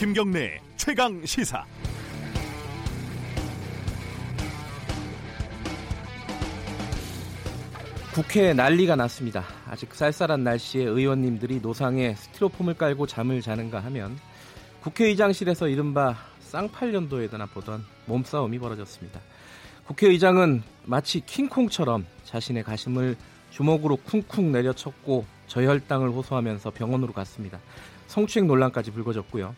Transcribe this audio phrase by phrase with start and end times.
[0.00, 1.62] 김경래 최강 시사.
[8.14, 9.44] 국회에 난리가 났습니다.
[9.68, 14.18] 아직 쌀쌀한 날씨에 의원님들이 노상에 스티로폼을 깔고 잠을 자는가 하면
[14.80, 19.20] 국회의장실에서 이른바 쌍팔년도에나 보던 몸싸움이 벌어졌습니다.
[19.86, 23.16] 국회의장은 마치 킹콩처럼 자신의 가심을
[23.50, 27.60] 주먹으로 쿵쿵 내려쳤고 저혈당을 호소하면서 병원으로 갔습니다.
[28.06, 29.54] 성추행 논란까지 불거졌고요.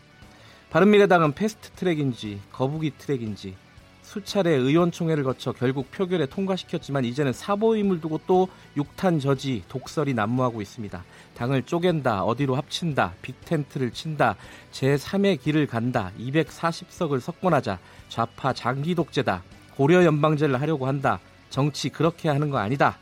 [0.72, 3.54] 바른미래당은 패스트 트랙인지 거북이 트랙인지
[4.00, 8.48] 수차례 의원총회를 거쳐 결국 표결에 통과시켰지만 이제는 사보임을 두고 또
[8.78, 11.04] 육탄 저지 독설이 난무하고 있습니다.
[11.36, 14.36] 당을 쪼갠다, 어디로 합친다, 빅텐트를 친다,
[14.72, 17.78] 제3의 길을 간다, 240석을 석권하자,
[18.08, 19.42] 좌파 장기 독재다,
[19.76, 21.20] 고려 연방제를 하려고 한다,
[21.50, 22.96] 정치 그렇게 하는 거 아니다.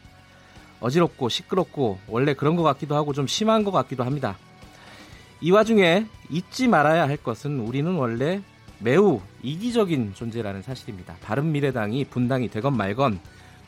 [0.80, 4.37] 어지럽고 시끄럽고 원래 그런 것 같기도 하고 좀 심한 것 같기도 합니다.
[5.41, 8.43] 이 와중에 잊지 말아야 할 것은 우리는 원래
[8.79, 11.16] 매우 이기적인 존재라는 사실입니다.
[11.23, 13.21] 바른미래당이 분당이 되건 말건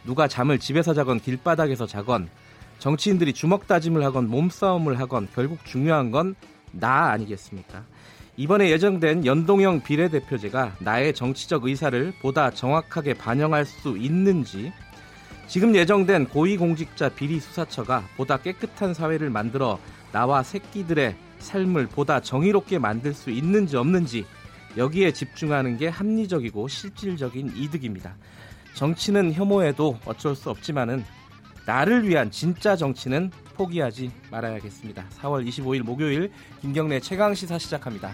[0.05, 2.29] 누가 잠을 집에서 자건 길바닥에서 자건
[2.79, 6.35] 정치인들이 주먹 다짐을 하건 몸싸움을 하건 결국 중요한 건
[6.73, 7.85] 나 아니겠습니까?
[8.37, 14.73] 이번에 예정된 연동형 비례대표제가 나의 정치적 의사를 보다 정확하게 반영할 수 있는지
[15.47, 19.79] 지금 예정된 고위공직자 비리수사처가 보다 깨끗한 사회를 만들어
[20.13, 24.25] 나와 새끼들의 삶을 보다 정의롭게 만들 수 있는지 없는지
[24.77, 28.17] 여기에 집중하는 게 합리적이고 실질적인 이득입니다.
[28.75, 31.05] 정치는 혐오해도 어쩔 수 없지만은
[31.67, 35.05] 나를 위한 진짜 정치는 포기하지 말아야겠습니다.
[35.21, 38.11] 4월 25일 목요일 김경래 최강 시사 시작합니다.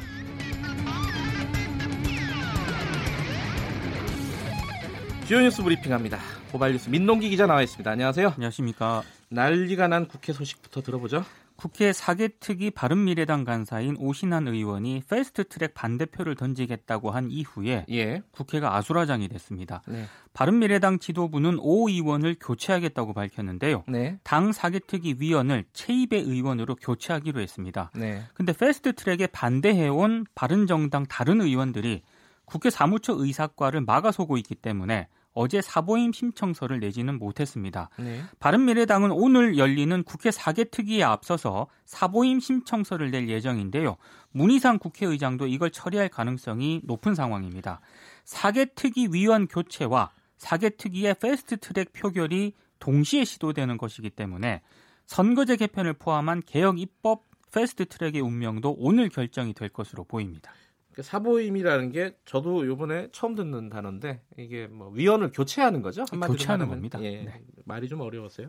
[5.27, 6.19] 주요 뉴스 브리핑합니다.
[6.51, 7.91] 고발 뉴스 민동기 기자 나와 있습니다.
[7.91, 8.33] 안녕하세요.
[8.35, 9.03] 안녕하십니까.
[9.29, 11.25] 난리가 난 국회 소식부터 들어보죠.
[11.59, 18.23] 국회 사개특위 바른미래당 간사인 오신환 의원이 패스트트랙 반대표를 던지겠다고 한 이후에 예.
[18.31, 19.83] 국회가 아수라장이 됐습니다.
[19.89, 20.05] 네.
[20.35, 23.83] 바른미래당 지도부는 오 의원을 교체하겠다고 밝혔는데요.
[23.89, 24.21] 네.
[24.23, 27.91] 당 사개특위 위원을 최입의 의원으로 교체하기로 했습니다.
[27.97, 28.23] 네.
[28.35, 32.03] 근데 패스트트랙에 반대해온 바른정당 다른 의원들이
[32.45, 37.91] 국회 사무처 의사과를 막아서고 있기 때문에 어제 사보임 신청서를 내지는 못했습니다.
[37.97, 38.23] 네.
[38.41, 43.97] 바른미래당은 오늘 열리는 국회 사개 특위에 앞서서 사보임 신청서를 낼 예정인데요.
[44.33, 47.81] 문희상 국회의장도 이걸 처리할 가능성이 높은 상황입니다.
[48.25, 54.61] 사개 특위 위원 교체와 사개 특위의 패스트트랙 표결이 동시에 시도되는 것이기 때문에
[55.07, 57.23] 선거제 개편을 포함한 개혁 입법
[57.53, 60.51] 패스트트랙의 운명도 오늘 결정이 될 것으로 보입니다.
[60.99, 66.05] 그 사보임이라는 게 저도 요번에 처음 듣는 단어인데 이게 뭐 위원을 교체하는 거죠?
[66.11, 66.67] 한마디로 교체하는.
[66.67, 67.01] 겁니다.
[67.05, 67.41] 예, 네.
[67.67, 68.49] 말이 좀 어려웠어요.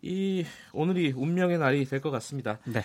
[0.00, 2.60] 이 오늘이 운명의 날이 될 것 같습니다.
[2.64, 2.82] 네.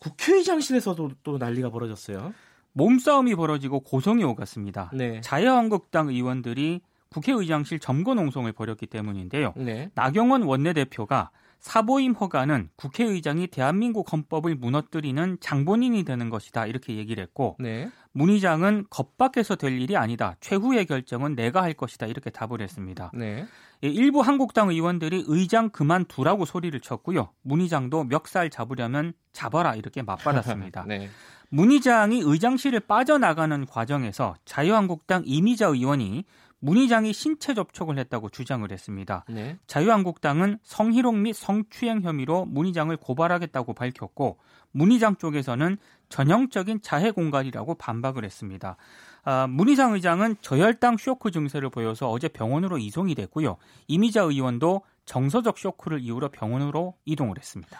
[0.00, 2.34] 국회의장실에서도 또 난리가 벌어졌어요.
[2.74, 4.90] 몸싸움이 벌어지고 고성이 오갔습니다.
[4.92, 5.22] 네.
[5.22, 9.54] 자유한국당 의원들이 국회의장실 점거 농성을 벌였기 때문인데요.
[9.56, 9.90] 네.
[9.94, 17.90] 나경원 원내대표가 사보임 허가는 국회의장이 대한민국 헌법을 무너뜨리는 장본인이 되는 것이다 이렇게 얘기를 했고 네.
[18.12, 23.10] 문 의장은 겁밖에서 될 일이 아니다 최후의 결정은 내가 할 것이다 이렇게 답을 했습니다.
[23.14, 23.46] 네.
[23.84, 27.30] 예, 일부 한국당 의원들이 의장 그만두라고 소리를 쳤고요.
[27.42, 30.84] 문 의장도 멱살 잡으려면 잡아라 이렇게 맞받았습니다.
[30.88, 31.08] 네.
[31.50, 36.24] 문 의장이 의장실을 빠져나가는 과정에서 자유한국당 이미자 의원이
[36.60, 39.24] 문의장이 신체 접촉을 했다고 주장을 했습니다.
[39.28, 39.56] 네.
[39.66, 44.38] 자유한국당은 성희롱 및 성추행 혐의로 문의장을 고발하겠다고 밝혔고
[44.72, 48.76] 문의장 쪽에서는 전형적인 자해 공갈이라고 반박을 했습니다.
[49.24, 53.56] 아, 문희상 의장은 저혈당 쇼크 증세를 보여서 어제 병원으로 이송이 됐고요.
[53.86, 57.78] 이미자 의원도 정서적 쇼크를 이유로 병원으로 이동을 했습니다.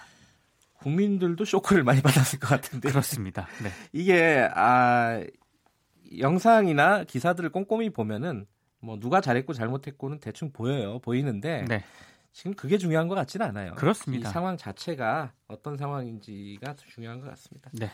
[0.79, 3.49] 국민들도 쇼크를 많이 받았을 것 같은데 그렇습니다.
[3.63, 3.71] 네.
[3.93, 5.21] 이게 아
[6.19, 8.47] 영상이나 기사들을 꼼꼼히 보면은
[8.81, 10.99] 뭐 누가 잘했고 잘못했고는 대충 보여요.
[11.01, 11.85] 보이는데 네.
[12.33, 13.75] 지금 그게 중요한 것 같지는 않아요.
[13.75, 14.29] 그렇습니다.
[14.29, 17.71] 이 상황 자체가 어떤 상황인지가 중요한 것 같습니다.
[17.73, 17.91] 네.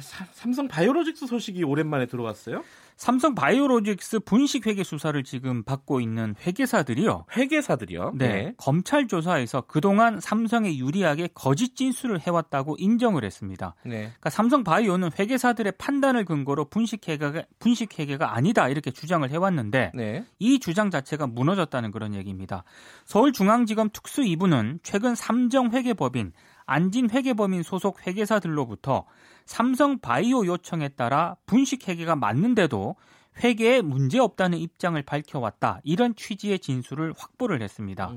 [0.00, 2.64] 자, 삼성 바이오로직스 소식이 오랜만에 들어왔어요.
[2.96, 7.26] 삼성 바이오로직스 분식 회계 수사를 지금 받고 있는 회계사들이요.
[7.36, 8.12] 회계사들이요?
[8.16, 8.28] 네.
[8.28, 8.54] 네.
[8.56, 13.74] 검찰 조사에서 그동안 삼성에 유리하게 거짓 진술을 해왔다고 인정을 했습니다.
[13.84, 13.98] 네.
[13.98, 20.24] 그러니까 삼성 바이오는 회계사들의 판단을 근거로 분식 회계가 분식 회계가 아니다 이렇게 주장을 해왔는데 네.
[20.38, 22.62] 이 주장 자체가 무너졌다는 그런 얘기입니다.
[23.06, 26.32] 서울중앙지검 특수 2부는 최근 삼정 회계법인
[26.66, 29.06] 안진 회계범인 소속 회계사들로부터
[29.46, 32.96] 삼성 바이오 요청에 따라 분식 회계가 맞는데도
[33.42, 35.80] 회계에 문제 없다는 입장을 밝혀왔다.
[35.82, 38.12] 이런 취지의 진술을 확보를 했습니다.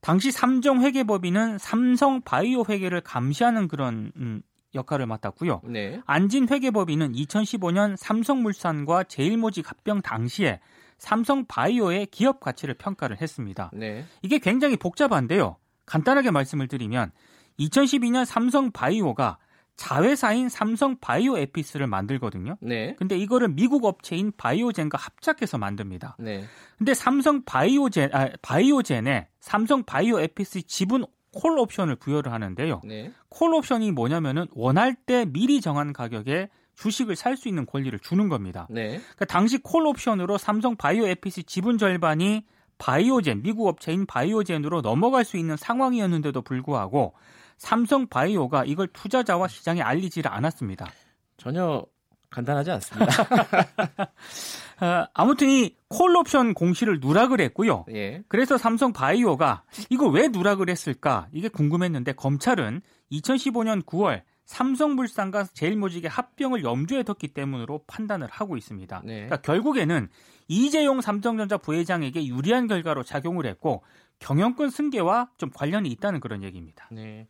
[0.00, 4.42] 당시 삼정 회계법인은 삼성 바이오 회계를 감시하는 그런 음,
[4.74, 5.62] 역할을 맡았고요.
[5.64, 6.00] 네.
[6.06, 10.60] 안진 회계법인은 2015년 삼성물산과 제일모직 합병 당시에
[10.98, 13.70] 삼성 바이오의 기업 가치를 평가를 했습니다.
[13.74, 14.04] 네.
[14.22, 15.56] 이게 굉장히 복잡한데요.
[15.84, 17.12] 간단하게 말씀을 드리면
[17.58, 19.38] 2012년 삼성 바이오가
[19.76, 22.56] 자회사인 삼성 바이오 에피스를 만들거든요.
[22.60, 22.94] 네.
[22.98, 26.16] 근데 이거를 미국 업체인 바이오젠과 합작해서 만듭니다.
[26.18, 26.44] 네.
[26.78, 31.04] 근데 삼성 바이오젠 아, 바이오젠에 삼성 바이오 에피스 지분
[31.34, 32.80] 콜 옵션을 부여를 하는데요.
[32.84, 33.12] 네.
[33.28, 38.66] 콜 옵션이 뭐냐면은 원할 때 미리 정한 가격에 주식을 살 수 있는 권리를 주는 겁니다.
[38.70, 38.88] 네.
[38.98, 42.44] 그러니까 당시 콜 옵션으로 삼성 바이오 에피스 지분 절반이
[42.78, 47.14] 바이오젠 미국 업체인 바이오젠으로 넘어갈 수 있는 상황이었는데도 불구하고
[47.56, 50.90] 삼성 바이오가 이걸 투자자와 시장에 알리지를 않았습니다.
[51.36, 51.84] 전혀
[52.30, 53.12] 간단하지 않습니다.
[54.80, 57.86] 어, 아무튼 이 콜옵션 공시를 누락을 했고요.
[57.94, 58.22] 예.
[58.28, 66.62] 그래서 삼성 바이오가 이거 왜 누락을 했을까 이게 궁금했는데 검찰은 2015년 9월 삼성물산과 제일모직의 합병을
[66.62, 69.02] 염두에 뒀기 때문으로 판단을 하고 있습니다.
[69.04, 69.14] 네.
[69.14, 70.08] 그러니까 결국에는
[70.48, 73.82] 이재용 삼성전자 부회장에게 유리한 결과로 작용을 했고
[74.18, 76.88] 경영권 승계와 좀 관련이 있다는 그런 얘기입니다.
[76.90, 77.26] 네.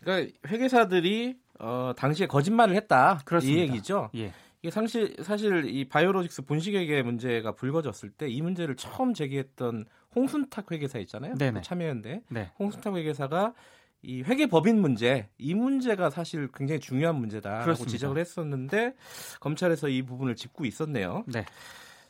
[0.00, 3.20] 그러니까 회계사들이 어, 당시에 거짓말을 했다.
[3.24, 3.58] 그렇습니다.
[3.60, 4.10] 이 얘기죠.
[4.16, 4.32] 예.
[4.62, 9.84] 이게 사실 사실 이 바이오로직스 본식회계 문제가 불거졌을 때 이 문제를 처음 제기했던
[10.14, 11.34] 홍순탁 회계사 있잖아요.
[11.34, 11.62] 네네.
[11.62, 12.22] 참여연대.
[12.28, 12.50] 네.
[12.58, 13.54] 홍순탁 회계사가
[14.02, 17.90] 이 회계 법인 문제 이 문제가 사실 굉장히 중요한 문제다라고 그렇습니다.
[17.90, 18.94] 지적을 했었는데
[19.40, 21.24] 검찰에서 이 부분을 짚고 있었네요.
[21.26, 21.44] 네.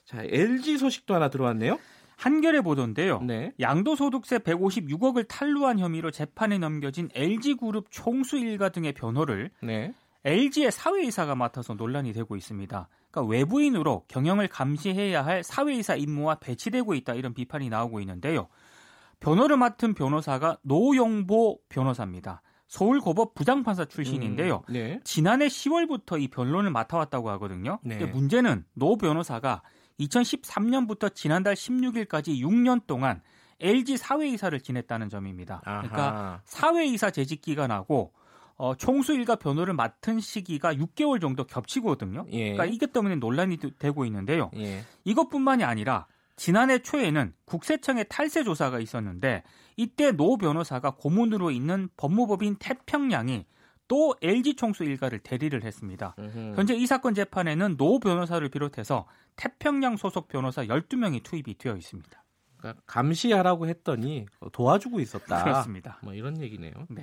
[0.04, 1.78] 자, LG 소식도 하나 들어왔네요.
[2.18, 3.20] 한겨레 보도인데요.
[3.22, 3.52] 네.
[3.60, 9.94] 양도소득세 156억을 탈루한 혐의로 재판에 넘겨진 LG그룹 총수 일가 등의 변호를 네.
[10.24, 12.88] LG의 사회이사가 맡아서 논란이 되고 있습니다.
[13.10, 18.48] 그러니까 외부인으로 경영을 감시해야 할 사회이사 임무와 배치되고 있다 이런 비판이 나오고 있는데요.
[19.20, 22.42] 변호를 맡은 변호사가 노영보 변호사입니다.
[22.66, 24.64] 서울고법 부장판사 출신인데요.
[24.68, 25.00] 음, 네.
[25.04, 27.78] 지난해 10월부터 이 변론을 맡아왔다고 하거든요.
[27.82, 27.96] 네.
[27.96, 29.62] 근데 문제는 노 변호사가
[30.00, 33.22] 2013년부터 지난달 16일까지 6년 동안
[33.60, 35.60] LG 사외이사를 지냈다는 점입니다.
[35.64, 35.80] 아하.
[35.80, 38.12] 그러니까 사외이사 재직 기간하고
[38.56, 42.26] 어, 총수 일가 변호를 맡은 시기가 6개월 정도 겹치거든요.
[42.30, 42.52] 예.
[42.52, 44.50] 그러니까 이것 때문에 논란이 되고 있는데요.
[44.56, 44.84] 예.
[45.04, 46.06] 이것뿐만이 아니라
[46.36, 49.42] 지난해 초에는 국세청의 탈세 조사가 있었는데
[49.76, 53.44] 이때 노 변호사가 고문으로 있는 법무법인 태평양이
[53.88, 56.14] 또 LG 총수 일가를 대리를 했습니다.
[56.18, 56.52] 으흠.
[56.56, 59.06] 현재 이 사건 재판에는 노 변호사를 비롯해서
[59.36, 62.24] 태평양 소속 변호사 12명이 투입이 되어 있습니다.
[62.58, 65.42] 그러니까 감시하라고 했더니 도와주고 있었다.
[65.42, 65.98] 그렇습니다.
[66.02, 66.72] 뭐 이런 얘기네요.
[66.88, 67.02] 네.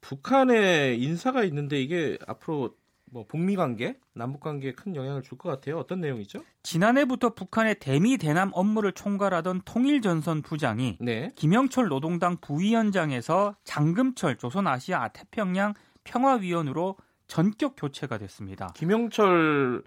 [0.00, 2.74] 북한에 인사가 있는데 이게 앞으로
[3.10, 5.78] 뭐 북미 관계, 남북 관계에 큰 영향을 줄 것 같아요.
[5.78, 6.40] 어떤 내용이죠?
[6.62, 11.32] 지난해부터 북한의 대미 대남 업무를 총괄하던 통일전선 부장이 네.
[11.34, 15.74] 김영철 노동당 부위원장에서 장금철 조선아시아 태평양
[16.08, 16.96] 평화위원으로
[17.26, 18.72] 전격 교체가 됐습니다.
[18.74, 19.82] 김영철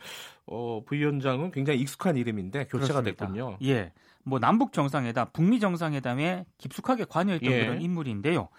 [0.45, 3.25] 어, 부위원장은 굉장히 익숙한 이름인데 교체가 그렇습니다.
[3.25, 3.57] 됐군요.
[3.63, 3.91] 예.
[4.23, 7.65] 뭐 남북 정상회담, 북미 정상회담에 깊숙하게 관여했던 예.
[7.65, 8.49] 그런 인물인데요.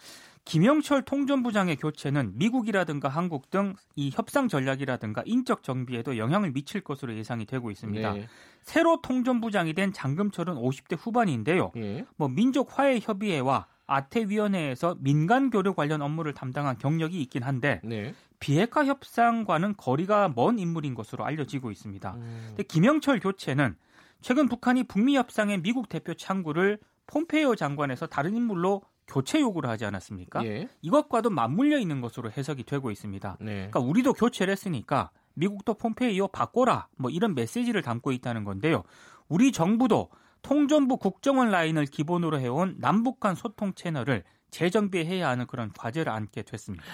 [0.45, 7.45] 김영철 통전부장의 교체는 미국이라든가 한국 등 이 협상 전략이라든가 인적 정비에도 영향을 미칠 것으로 예상이
[7.47, 8.13] 되고 있습니다.
[8.15, 8.27] 네.
[8.63, 11.71] 새로 통전부장이 된 장금철은 50대 후반인데요.
[11.77, 12.05] 네.
[12.17, 18.15] 뭐 민족 화해 협의회와 아태위원회에서 민간 교류 관련 업무를 담당한 경력이 있긴 한데 네.
[18.41, 22.15] 비핵화 협상과는 거리가 먼 인물인 것으로 알려지고 있습니다.
[22.15, 22.45] 음.
[22.49, 23.77] 근데 김영철 교체는
[24.21, 30.45] 최근 북한이 북미 협상의 미국 대표 창구를 폼페이오 장관에서 다른 인물로 교체 요구를 하지 않았습니까?
[30.47, 30.69] 예.
[30.81, 33.37] 이것과도 맞물려 있는 것으로 해석이 되고 있습니다.
[33.41, 33.55] 네.
[33.55, 38.85] 그러니까 우리도 교체를 했으니까 미국도 폼페이오 바꿔라 뭐 이런 메시지를 담고 있다는 건데요.
[39.29, 40.09] 우리 정부도
[40.43, 46.85] 통전부 국정원 라인을 기본으로 해온 남북한 소통 채널을 재정비해야 하는 그런 과제를 안게 됐습니다.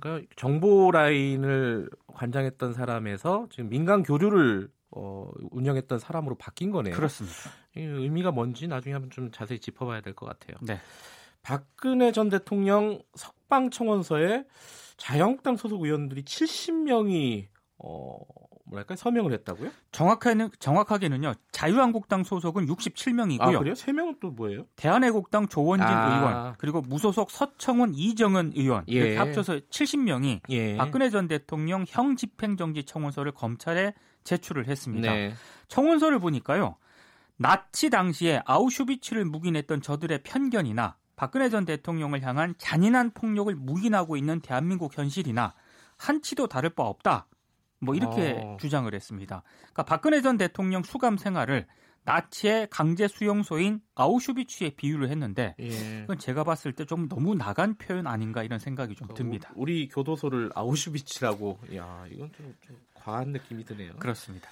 [0.00, 6.94] 그러니까 정보 라인을 관장했던 사람에서 지금 민간 교류를 어, 운영했던 사람으로 바뀐 거네요.
[6.94, 7.36] 그렇습니다.
[7.76, 10.56] 의미가 뭔지 나중에 한번 좀 자세히 짚어봐야 될 것 같아요.
[10.62, 10.78] 네.
[11.42, 14.44] 박근혜 전 대통령 석방청원서에
[14.96, 17.46] 자유한국당 소속 의원들이 70명이
[17.78, 18.18] 어,
[18.72, 19.70] 뭐랄까 서명을 했다고요?
[19.92, 21.34] 정확하게는 정확하게는요.
[21.52, 23.54] 자유한국당 소속은 67명이고요.
[23.54, 23.74] 아, 그래요?
[23.74, 24.66] 3명은 또 뭐예요?
[24.76, 26.16] 대한애국당 조원진 아.
[26.16, 28.92] 의원 그리고 무소속 서청원 이정은 의원 예.
[28.92, 30.76] 이렇게 합쳐서 70명이 예.
[30.76, 33.92] 박근혜 전 대통령 형 집행정지 청원서를 검찰에
[34.24, 35.12] 제출을 했습니다.
[35.12, 35.34] 네.
[35.68, 36.76] 청원서를 보니까요.
[37.36, 44.96] 나치 당시에 아우슈비츠를 묵인했던 저들의 편견이나 박근혜 전 대통령을 향한 잔인한 폭력을 묵인하고 있는 대한민국
[44.96, 45.52] 현실이나
[45.98, 47.26] 한치도 다를 바 없다.
[47.82, 48.56] 뭐 이렇게 어.
[48.60, 49.42] 주장을 했습니다.
[49.58, 51.66] 그러니까 박근혜 전 대통령 수감 생활을
[52.04, 56.00] 나치의 강제 수용소인 아우슈비츠에 비유를 했는데 예.
[56.00, 59.52] 그건 제가 봤을 때 좀 너무 나간 표현 아닌가 이런 생각이 좀그 듭니다.
[59.54, 63.92] 우리 교도소를 아우슈비츠라고 야 이건 좀, 좀 과한 느낌이 드네요.
[63.98, 64.48] 그렇습니다.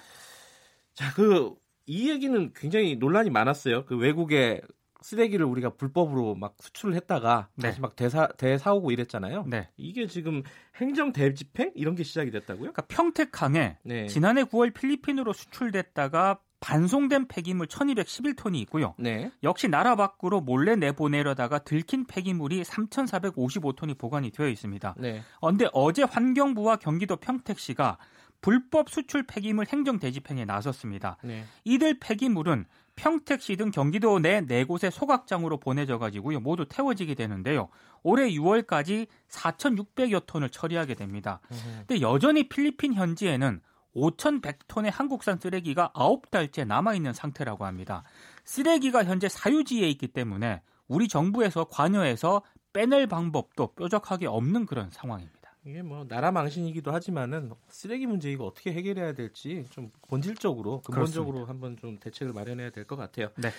[0.93, 1.61] 자, 그
[1.91, 3.85] 이 얘기는 굉장히 논란이 많았어요.
[3.85, 4.61] 그 외국에
[5.01, 7.69] 쓰레기를 우리가 불법으로 막 수출을 했다가 네.
[7.69, 9.45] 다시 막 대사 대사오고 이랬잖아요.
[9.47, 9.69] 네.
[9.77, 10.43] 이게 지금
[10.75, 12.71] 행정 대집행 이런 게 시작이 됐다고요?
[12.71, 14.07] 그러니까 평택항에 네.
[14.07, 18.93] 지난해 9월 필리핀으로 수출됐다가 반송된 폐기물 1211톤이 있고요.
[18.99, 19.31] 네.
[19.41, 24.95] 역시 나라 밖으로 몰래 내보내려다가 들킨 폐기물이 3455톤이 보관이 되어 있습니다.
[24.99, 25.23] 네.
[25.39, 27.97] 그런데 어제 환경부와 경기도 평택시가
[28.41, 31.17] 불법 수출 폐기물 행정 대집행에 나섰습니다.
[31.23, 31.43] 네.
[31.63, 32.65] 이들 폐기물은
[33.01, 36.39] 평택시 등 경기도 내 네 곳의 소각장으로 보내져 가지고요.
[36.39, 37.69] 모두 태워지게 되는데요.
[38.03, 41.39] 올해 6월까지 4,600여 톤을 처리하게 됩니다.
[41.87, 43.61] 근데 여전히 필리핀 현지에는
[43.95, 48.03] 5,100톤의 한국산 쓰레기가 9달째 남아 있는 상태라고 합니다.
[48.45, 55.40] 쓰레기가 현재 사유지에 있기 때문에 우리 정부에서 관여해서 빼낼 방법도 뾰족하게 없는 그런 상황입니다.
[55.63, 61.49] 이게 뭐 나라 망신이기도 하지만은 쓰레기 문제 이거 어떻게 해결해야 될지 좀 본질적으로 근본적으로 그렇습니다.
[61.51, 63.29] 한번 좀 대책을 마련해야 될 것 같아요.
[63.37, 63.51] 네.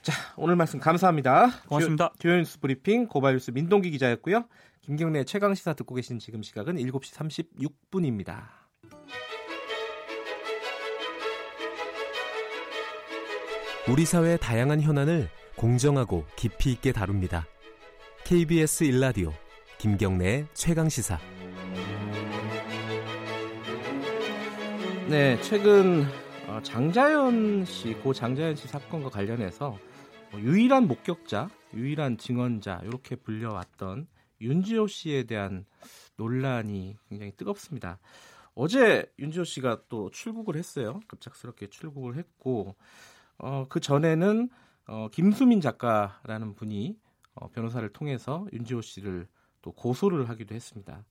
[0.00, 1.48] 자 오늘 말씀 감사합니다.
[1.66, 2.12] 고맙습니다.
[2.20, 4.44] 교연뉴스 브리핑 고발뉴스 민동기 기자였고요.
[4.82, 7.14] 김경래 최강 시사 듣고 계신 지금 시각은 7시
[7.90, 8.44] 36분입니다.
[13.88, 17.46] 우리 사회의 다양한 현안을 공정하고 깊이 있게 다룹니다.
[18.24, 19.32] KBS 일라디오
[19.84, 21.18] 김경래 최강 시사.
[25.10, 26.06] 네, 최근
[26.48, 29.76] 어, 장자연 씨, 고 장자연 씨 사건과 관련해서
[30.30, 34.06] 뭐 유일한 목격자, 유일한 증언자 이렇게 불려왔던
[34.40, 35.66] 윤지호 씨에 대한
[36.16, 37.98] 논란이 굉장히 뜨겁습니다.
[38.54, 41.00] 어제 윤지호 씨가 또 출국을 했어요.
[41.08, 42.74] 급작스럽게 출국을 했고
[43.36, 44.48] 어, 그 전에는
[44.86, 46.96] 어, 김수민 작가라는 분이
[47.34, 49.28] 어, 변호사를 통해서 윤지호 씨를
[49.64, 51.06] 또 고소를 하기도 했습니다.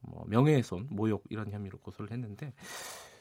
[0.00, 2.54] 뭐 명예훼손, 모욕 이런 혐의로 고소를 했는데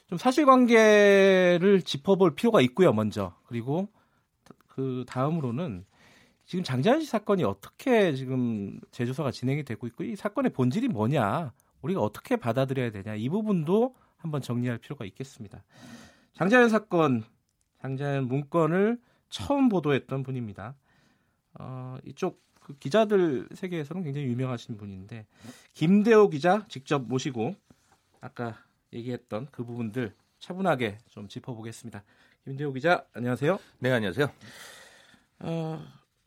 [0.08, 2.94] 좀 사실관계를 짚어볼 필요가 있고요.
[2.94, 3.90] 먼저 그리고
[4.70, 5.86] 그 다음으로는
[6.46, 11.52] 지금 장자연 씨 사건이 어떻게 지금 재조사가 진행이 되고 있고 이 사건의 본질이 뭐냐
[11.82, 15.66] 우리가 어떻게 받아들여야 되냐 이 부분도 한번 정리할 필요가 있겠습니다.
[16.36, 17.26] 장자연 사건,
[17.82, 20.76] 장자연 문건을 처음 보도했던 분입니다.
[21.60, 25.26] 어, 이쪽 그 기자들 세계에서는 굉장히 유명하신 분인데
[25.74, 27.56] 김대호 기자 직접 모시고
[28.20, 28.58] 아까
[28.92, 32.04] 얘기했던 그 부분들 차분하게 좀 짚어보겠습니다.
[32.44, 33.58] 김대호 기자 안녕하세요.
[33.80, 34.30] 네 안녕하세요.
[35.40, 35.82] 어,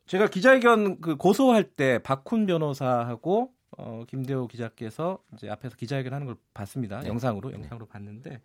[0.07, 6.37] 제가 기자회견 그 고소할 때 박훈 변호사하고 어, 김대호 기자께서 이제 앞에서 기자회견 하는 걸
[6.55, 7.01] 봤습니다.
[7.01, 7.09] 네.
[7.09, 8.41] 영상으로 영상으로 봤는데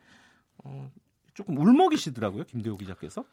[0.58, 0.90] 어,
[1.32, 3.24] 조금 울먹이시더라고요 김대호 기자께서.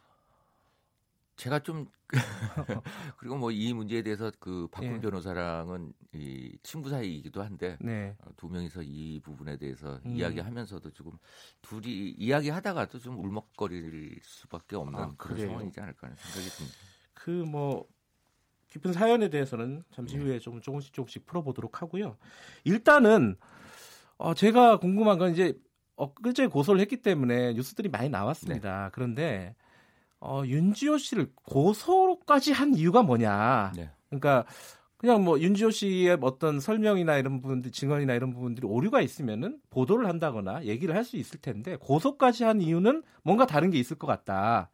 [1.43, 1.85] 제가 좀
[3.17, 4.99] 그리고 뭐 이 문제에 대해서 그 박훈 예.
[5.01, 8.15] 변호사랑은 이 친구 사이이기도 한데 네.
[8.23, 10.15] 어, 두 명이서 이 부분에 대해서 음.
[10.15, 11.17] 이야기하면서도 조금
[11.61, 16.77] 둘이 이야기하다가도 좀 울먹거릴 수밖에 없는 아, 그런 상황이지 않을까 하는 생각이 듭니다.
[17.13, 17.87] 그 뭐
[18.69, 20.23] 깊은 사연에 대해서는 잠시 네.
[20.23, 22.17] 후에 좀 조금씩 조금씩 풀어보도록 하고요.
[22.63, 23.35] 일단은
[24.17, 25.53] 어, 제가 궁금한 건 이제
[25.95, 28.85] 엊그제 고소를 했기 때문에 뉴스들이 많이 나왔습니다.
[28.85, 28.89] 네.
[28.93, 29.55] 그런데
[30.25, 33.73] 어, 윤지호 씨를 고소까지 한 이유가 뭐냐.
[33.75, 33.89] 네.
[34.09, 34.45] 그러니까
[34.97, 40.63] 그냥 뭐 윤지호 씨의 어떤 설명이나 이런 부분들 증언이나 이런 부분들이 오류가 있으면은 보도를 한다거나
[40.63, 44.71] 얘기를 할 수 있을 텐데 고소까지 한 이유는 뭔가 다른 게 있을 것 같다.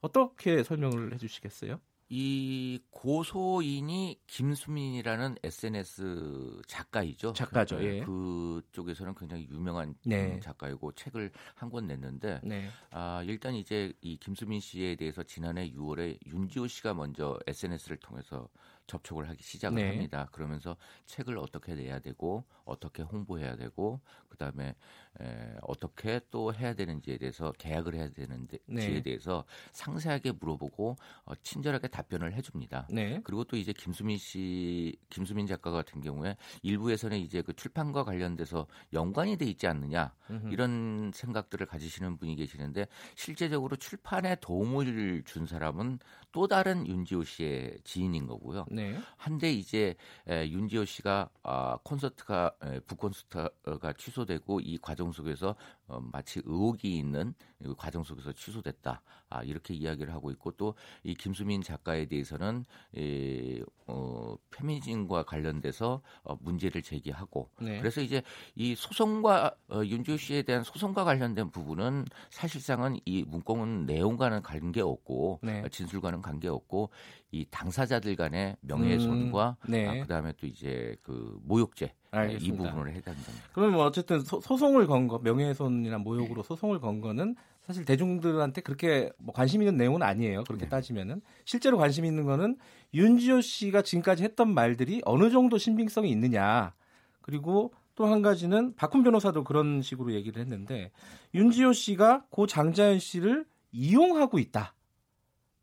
[0.00, 1.78] 어떻게 설명을 해주시겠어요?
[2.14, 7.32] 이 고소인이 김수민이라는 SNS 작가이죠.
[7.32, 7.78] 작가죠.
[7.78, 8.00] 그, 예.
[8.04, 10.38] 그쪽에서는 굉장히 유명한 네.
[10.40, 12.68] 작가이고 책을 한 권 냈는데 네.
[12.90, 18.46] 아, 일단 이제 이 김수민 씨에 대해서 지난해 6월에 윤지호 씨가 먼저 SNS를 통해서
[18.86, 19.88] 접촉을 하기 시작을 네.
[19.88, 20.28] 합니다.
[20.32, 24.74] 그러면서 책을 어떻게 내야 되고 어떻게 홍보해야 되고 그다음에
[25.20, 29.02] 에, 어떻게 또 해야 되는지에 대해서 계약을 해야 되는지에 네.
[29.02, 32.88] 대해서 상세하게 물어보고 어, 친절하게 답변을 해줍니다.
[32.90, 33.20] 네.
[33.24, 39.36] 그리고 또 이제 김수민 씨, 김수민 작가 같은 경우에 일부에서는 이제 그 출판과 관련돼서 연관이
[39.36, 40.52] 돼 있지 않느냐 음흠.
[40.52, 45.98] 이런 생각들을 가지시는 분이 계시는데 실제적으로 출판에 도움을 준 사람은
[46.32, 48.64] 또 다른 윤지호 씨의 지인인 거고요.
[48.72, 48.98] 네.
[49.16, 49.94] 한데 이제
[50.26, 55.54] 에, 윤지호 씨가 아, 콘서트가 에, 북콘서트가 취소되고 이 과정 속에서
[55.92, 57.34] 어, 마치 의혹이 있는
[57.76, 59.02] 과정 속에서 취소됐다.
[59.28, 66.36] 아, 이렇게 이야기를 하고 있고 또 이 김수민 작가에 대해서는 이, 어, 페미니즘과 관련돼서 어,
[66.40, 67.78] 문제를 제기하고 네.
[67.78, 68.22] 그래서 이제
[68.54, 75.40] 이 소송과 어, 윤지호 씨에 대한 소송과 관련된 부분은 사실상은 이 문건 내용과는 관계 없고
[75.42, 75.64] 네.
[75.70, 76.90] 진술과는 관계 없고
[77.30, 79.86] 이 당사자들 간의 명예훼손과 음, 네.
[79.88, 82.64] 아, 그다음에 또 이제 그 모욕죄 알겠습니다.
[82.64, 83.32] 이 부분을 해당됩니다.
[83.52, 89.10] 그러면 뭐 어쨌든 소, 송을 건 거, 명예훼손이나 모욕으로 소송을 건 거는 사실 대중들한테 그렇게
[89.18, 90.44] 뭐 관심 있는 내용은 아니에요.
[90.44, 90.68] 그렇게 네.
[90.68, 92.58] 따지면은 실제로 관심 있는 거는
[92.92, 96.74] 윤지호 씨가 지금까지 했던 말들이 어느 정도 신빙성이 있느냐.
[97.22, 100.90] 그리고 또 한 가지는 박훈 변호사도 그런 식으로 얘기를 했는데
[101.34, 104.74] 윤지호 씨가 고 장자연 씨를 이용하고 있다.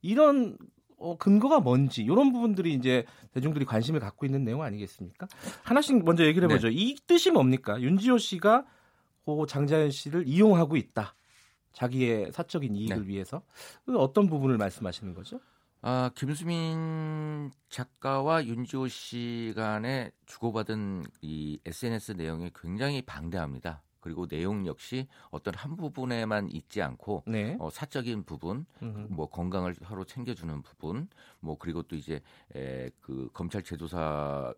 [0.02, 0.58] 이런
[1.00, 5.28] 어, 근거가 뭔지 이런 부분들이 이제 대중들이 관심을 갖고 있는 내용 아니겠습니까?
[5.64, 6.68] 하나씩 먼저 얘기를 해보죠.
[6.68, 6.74] 네.
[6.76, 7.80] 이 뜻이 뭡니까?
[7.82, 8.66] 윤지호 씨가
[9.26, 11.16] 고 장자연 씨를 이용하고 있다.
[11.74, 13.08] 자기의 사적인 이익을 네.
[13.08, 13.44] 위해서
[13.88, 15.40] 어떤 부분을 말씀하시는 거죠?
[15.82, 23.82] 아, 김수민 작가와 윤지호 씨 간에 주고받은 이 SNS 내용이 굉장히 방대합니다.
[24.00, 27.58] 그리고 내용 역시 어떤 한 부분에만 있지 않고 네.
[27.60, 29.08] 어, 사적인 부분, 음흠.
[29.10, 31.08] 뭐 건강을 서로 챙겨주는 부분,
[31.40, 32.22] 뭐 그리고 또 이제
[32.56, 34.54] 에, 그 검찰 제도사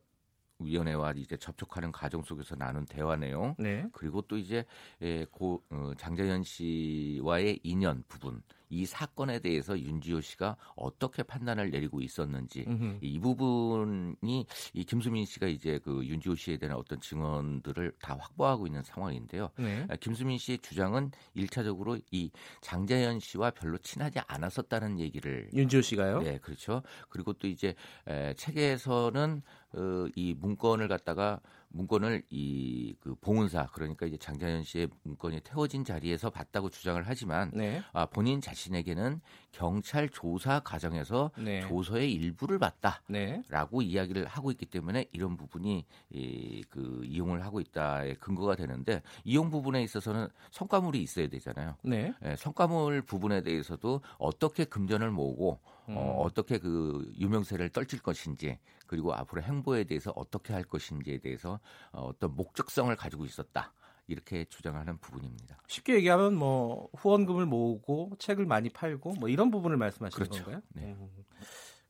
[0.64, 3.86] 위원회와 이제 접촉하는 과정 속에서 나눈 대화 내용, 네.
[3.92, 4.66] 그리고 또 이제
[5.02, 8.42] 에, 고 어, 장자연 씨와의 인연 부분,
[8.72, 13.00] 이 사건에 대해서 윤지호 씨가 어떻게 판단을 내리고 있었는지 음흠.
[13.02, 18.82] 이 부분이 이 김수민 씨가 이제 그 윤지호 씨에 대한 어떤 증언들을 다 확보하고 있는
[18.82, 19.50] 상황인데요.
[19.58, 19.86] 네.
[19.90, 26.22] 아, 김수민 씨의 주장은 일차적으로 이 장자연 씨와 별로 친하지 않았었다는 얘기를 윤지호 씨가요?
[26.22, 26.82] 네, 그렇죠.
[27.10, 27.76] 그리고 또 이제
[28.08, 29.42] 에, 책에서는
[29.74, 36.30] 어, 이 문건을 갖다가 문건을 이 그 봉은사 그러니까 이제 장자연 씨의 문건이 태워진 자리에서
[36.30, 37.82] 봤다고 주장을 하지만 네.
[37.94, 41.62] 아, 본인 자신에게는 경찰 조사 과정에서 네.
[41.68, 43.88] 조서의 일부를 봤다라고 네.
[43.88, 49.82] 이야기를 하고 있기 때문에 이런 부분이 이, 그 이용을 하고 있다의 근거가 되는데 이용 부분에
[49.84, 51.76] 있어서는 성과물이 있어야 되잖아요.
[51.82, 52.14] 네.
[52.24, 55.98] 예, 성과물 부분에 대해서도 어떻게 금전을 모으고 어, 음.
[55.98, 58.60] 어, 어떻게 그 유명세를 떨칠 것인지
[58.92, 61.62] 그리고 앞으로 행보에 대해서 어떻게 할 것인지에 대해서
[61.94, 63.74] 어, 어떤 목적성을 가지고 있었다.
[64.06, 65.58] 이렇게 주장하는 부분입니다.
[65.68, 70.44] 쉽게 얘기하면 뭐 후원금을 모으고 책을 많이 팔고 뭐 이런 부분을 말씀하시는 그렇죠.
[70.44, 70.62] 건가요?
[70.74, 70.84] 네.
[70.84, 71.10] 음.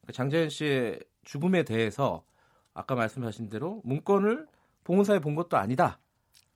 [0.06, 2.24] 그 장재현 씨의 죽음에 대해서
[2.76, 4.46] 아까 말씀하신 대로 문건을
[4.84, 6.00] 봉사에 본 것도 아니다.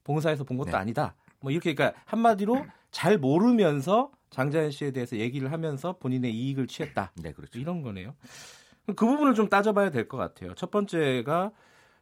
[0.04, 0.78] 봉사에서 본 것도 네.
[0.78, 1.16] 아니다.
[1.40, 7.14] 뭐 이렇게 그러니까 한마디로 잘 모르면서 장자연 씨에 대해서 얘기를 하면서 본인의 이익을 취했다.
[7.16, 7.58] 네, 그렇죠.
[7.58, 8.14] 이런 거네요.
[8.88, 10.54] 그 부분을 좀 따져봐야 될 것 같아요.
[10.56, 11.52] 첫 번째가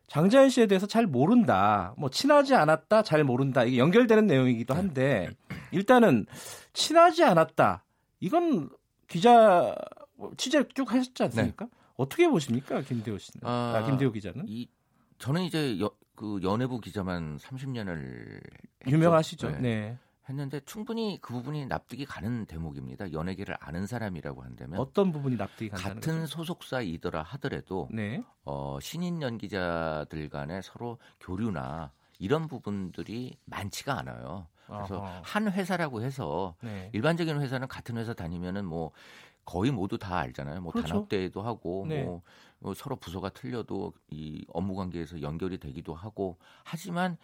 [0.08, 1.93] 장자연 씨에 대해서 잘 모른다.
[1.98, 3.63] 뭐 친하지 않았다, 잘 모른다.
[3.63, 5.30] 이게 연결되는 내용이기도 한데
[5.72, 6.26] 일단은
[6.74, 7.84] 친하지 않았다.
[8.19, 8.69] 이건
[9.08, 9.74] 기자
[10.38, 11.65] 취재 쭉 하셨지 않습니까?
[11.65, 11.72] 네.
[11.96, 13.48] 어떻게 보십니까, 김대호 씨는?
[13.48, 14.46] 아, 아 김대호 기자는?
[14.48, 14.67] 이,
[15.19, 18.41] 저는 이제 여, 그 연예부 기자만 30년을
[18.88, 19.52] 유명하시죠.
[19.52, 19.60] 네.
[19.60, 19.98] 네.
[20.29, 23.12] 했는데 충분히 그 부분이 납득이 가는 대목입니다.
[23.12, 26.27] 연예계를 아는 사람이라고 한다면 어떤 부분이 납득이 가는 같은 거죠?
[26.27, 28.23] 소속사이더라 하더라도 네.
[28.45, 34.47] 어, 신인 연기자들 간에 서로 교류나 이런 부분들이 많지가 않아요.
[34.65, 35.21] 그래서 어허.
[35.23, 36.89] 한 회사라고 해서 네.
[36.93, 38.91] 일반적인 회사는 같은 회사 다니면은 뭐
[39.45, 40.62] 거의 모두 다 알잖아요.
[40.62, 40.88] 뭐 그렇죠.
[40.88, 42.03] 단합대회도 하고 네.
[42.03, 42.21] 뭐,
[42.59, 47.17] 뭐 서로 부서가 틀려도 이 업무 관계에서 연결이 되기도 하고 하지만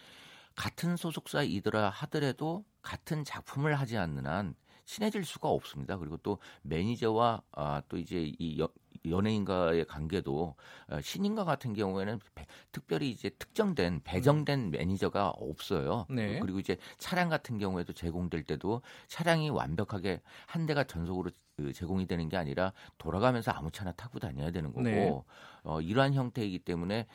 [0.55, 5.95] 같은 소속사이더라 하더라도 같은 작품을 하지 않는 한 친해질 수가 없습니다.
[5.97, 8.67] 그리고 또 매니저와 아, 또 이제 이 여,
[9.06, 10.56] 연예인과의 관계도
[10.88, 16.08] 어, 신인과 같은 경우에는 배, 특별히 이제 특정된 배정된 매니저가 없어요.
[16.10, 16.39] 네.
[16.39, 22.28] 그리고 이제 차량 같은 경우에도 제공될 때도 차량이 완벽하게 한 대가 전속으로 그 제공이 되는
[22.28, 25.13] 게 아니라 돌아가면서 아무 차나 타고 다녀야 되는 거고 네.
[25.62, 27.06] 어, 이러한 형태이기 때문에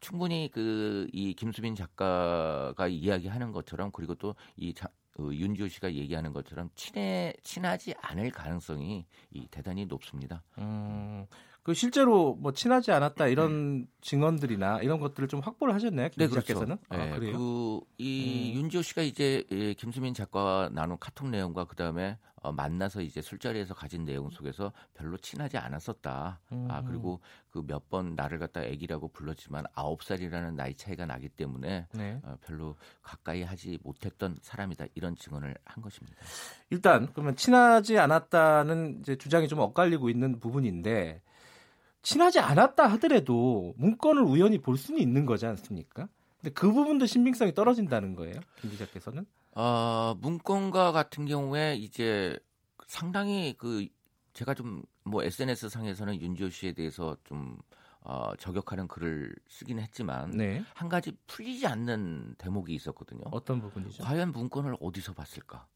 [0.00, 4.74] 충분히 그 이 김수빈 작가가 이야기하는 것처럼 그리고 또 이
[5.12, 10.42] 그 윤지호 씨가 얘기하는 것처럼 친해 친하지 않을 가능성이 이 대단히 높습니다.
[10.58, 11.26] 음,
[11.62, 16.08] 그 실제로 뭐 친하지 않았다 이런 증언들이나 이런 것들을 좀 확보를 하셨나요?
[16.08, 16.78] 김 네, 기자께서는?
[16.88, 17.02] 그렇죠.
[17.14, 17.32] 아, 네?
[17.32, 18.60] 그이 음.
[18.60, 19.44] 윤지호 씨가 이제
[19.78, 25.18] 김수민 작가와 나눈 카톡 내용과 그 다음에 어, 만나서 이제 술자리에서 가진 내용 속에서 별로
[25.18, 26.40] 친하지 않았었다.
[26.52, 26.68] 음.
[26.70, 27.20] 아 그리고
[27.50, 32.20] 그 몇 번 나를 갖다 애기라고 불렀지만 아홉 살이라는 나이 차이가 나기 때문에 네.
[32.22, 36.16] 어, 별로 가까이 하지 못했던 사람이다 이런 증언을 한 것입니다.
[36.70, 41.20] 일단 그러면 친하지 않았다는 이제 주장이 좀 엇갈리고 있는 부분인데
[42.02, 46.08] 친하지 않았다 하더라도 문건을 우연히 볼 수는 있는 거지 않습니까?
[46.40, 49.26] 근데 그 부분도 신빙성이 떨어진다는 거예요, 김 기자께서는?
[49.52, 52.38] 어, 문건과 같은 경우에 이제
[52.86, 53.86] 상당히 그
[54.32, 57.58] 제가 좀 뭐 SNS 상에서는 윤지호 씨에 대해서 좀
[58.02, 60.64] 어, 저격하는 글을 쓰긴 했지만 네.
[60.74, 63.22] 한 가지 풀리지 않는 대목이 있었거든요.
[63.30, 64.02] 어떤 부분이죠?
[64.04, 65.66] 과연 문건을 어디서 봤을까?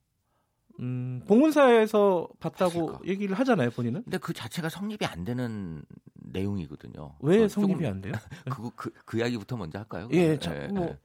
[0.80, 3.00] 음, 봉은사에서 봤다고 봤을까?
[3.06, 4.02] 얘기를 하잖아요, 본인은.
[4.04, 5.82] 근데 그 자체가 성립이 안 되는
[6.14, 7.16] 내용이거든요.
[7.20, 8.12] 왜 성립이 안 돼요?
[8.50, 10.08] 그, 그, 그 이야기부터 먼저 할까요?
[10.12, 10.86] 예, 자, 예, 뭐.
[10.86, 10.98] 예.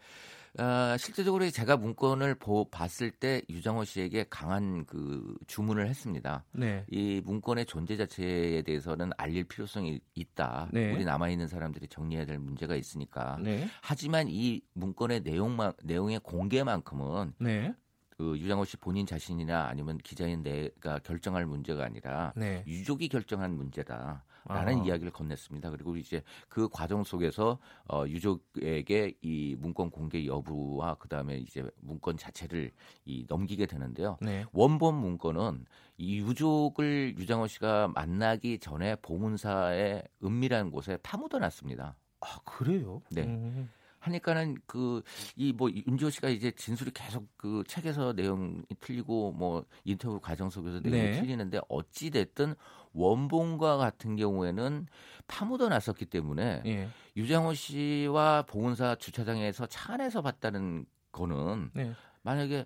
[0.57, 6.43] 어, 실제적으로 제가 문건을 보, 봤을 때 유정호 씨에게 강한 그 주문을 했습니다.
[6.51, 6.85] 네.
[6.89, 10.69] 이 문건의 존재 자체에 대해서는 알릴 필요성이 있다.
[10.73, 10.93] 네.
[10.93, 13.37] 우리 남아 있는 사람들이 정리해야 될 문제가 있으니까.
[13.41, 13.67] 네.
[13.81, 17.73] 하지만 이 문건의 내용만 내용의 공개만큼은 네.
[18.19, 22.65] 그 유장호 씨 본인 자신이나 아니면 기자인 내가 결정할 문제가 아니라 네.
[22.67, 24.25] 유족이 결정한 문제다.
[24.45, 24.83] 라는 아.
[24.83, 25.69] 이야기를 건넸습니다.
[25.71, 32.17] 그리고 이제 그 과정 속에서 어, 유족에게 이 문건 공개 여부와 그 다음에 이제 문건
[32.17, 32.71] 자체를
[33.05, 34.17] 이 넘기게 되는데요.
[34.21, 34.43] 네.
[34.51, 35.65] 원본 문건은
[35.97, 41.95] 이 유족을 유장호 씨가 만나기 전에 봉은사의 은밀한 곳에 파묻어 놨습니다.
[42.19, 43.01] 아, 그래요?
[43.11, 43.23] 네.
[43.23, 43.69] 음.
[43.99, 45.01] 하니까는 그
[45.35, 50.79] 이 뭐 윤지호 씨가 이제 진술이 계속 그 책에서 내용이 틀리고 뭐 인터뷰 과정 속에서
[50.79, 51.19] 내용이 네.
[51.19, 52.55] 틀리는데 어찌 됐든
[52.93, 54.87] 원본과 같은 경우에는
[55.27, 56.89] 파묻어 놨었기 때문에 예.
[57.15, 61.93] 유장호 씨와 봉은사 주차장에서 차 안에서 봤다는 거는 네.
[62.21, 62.65] 만약에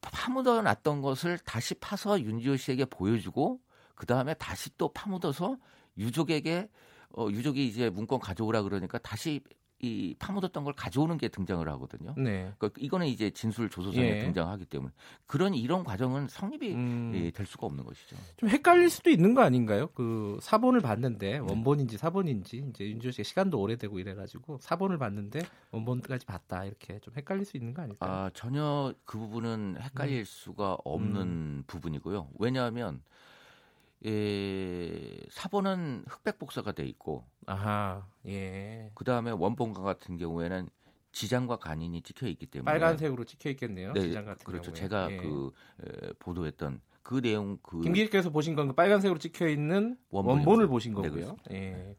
[0.00, 3.60] 파묻어 놨던 것을 다시 파서 윤지호 씨에게 보여주고
[3.94, 5.56] 그 다음에 다시 또 파묻어서
[5.96, 6.68] 유족에게
[7.16, 9.40] 어, 유족이 이제 문건 가져오라 그러니까 다시
[9.84, 12.14] 이 파묻었던 걸 가져오는 게 등장을 하거든요.
[12.16, 12.52] 네.
[12.58, 14.18] 그러니까 이거는 이제 진술 조서상에 예.
[14.20, 14.92] 등장하기 때문에
[15.26, 17.12] 그런 이런 과정은 성립이 음.
[17.14, 18.16] 예, 될 수가 없는 것이죠.
[18.36, 19.88] 좀 헷갈릴 수도 있는 거 아닌가요?
[19.94, 21.38] 그 사본을 봤는데 네.
[21.38, 25.40] 원본인지 사본인지 이제 윤지호 씨가 시간도 오래되고 이래가지고 사본을 봤는데
[25.72, 28.10] 원본까지 봤다 이렇게 좀 헷갈릴 수 있는 거 아닐까요?
[28.10, 30.24] 아 전혀 그 부분은 헷갈릴 음.
[30.24, 31.64] 수가 없는 음.
[31.66, 32.30] 부분이고요.
[32.38, 33.02] 왜냐하면
[34.06, 38.90] 예, 사본은 흑백 복사가 돼 있고, 아하, 예.
[38.94, 40.68] 그 다음에 원본과 같은 경우에는
[41.12, 43.92] 지장과 간인이 찍혀 있기 때문에 빨간색으로 찍혀 있겠네요.
[43.92, 44.72] 네, 지장 같은 그렇죠.
[44.72, 44.80] 경우에.
[44.80, 45.16] 제가 예.
[45.16, 45.52] 그
[45.86, 51.08] 에, 보도했던 그 내용 그 김기식께서 보신 건 그 빨간색으로 찍혀 있는 원본을 보신 네,
[51.08, 51.36] 거고요.
[51.48, 51.96] 네, 예.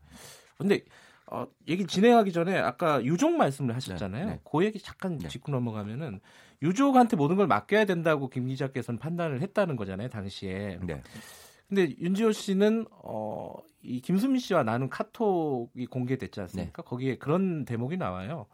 [0.57, 0.83] 근데
[1.27, 4.25] 어, 얘기 진행하기 전에 아까 유족 말씀을 하셨잖아요.
[4.25, 4.39] 네, 네.
[4.43, 5.27] 그 얘기 잠깐 네.
[5.27, 6.19] 짚고 넘어가면은
[6.61, 10.79] 유족한테 모든 걸 맡겨야 된다고 김 기자께서는 판단을 했다는 거잖아요, 당시에.
[10.83, 11.01] 네.
[11.67, 16.81] 근데 윤지호 씨는 어, 이 김수민 씨와 나눈 카톡이 공개됐지 않습니까?
[16.81, 16.87] 네.
[16.87, 18.47] 거기에 그런 대목이 나와요.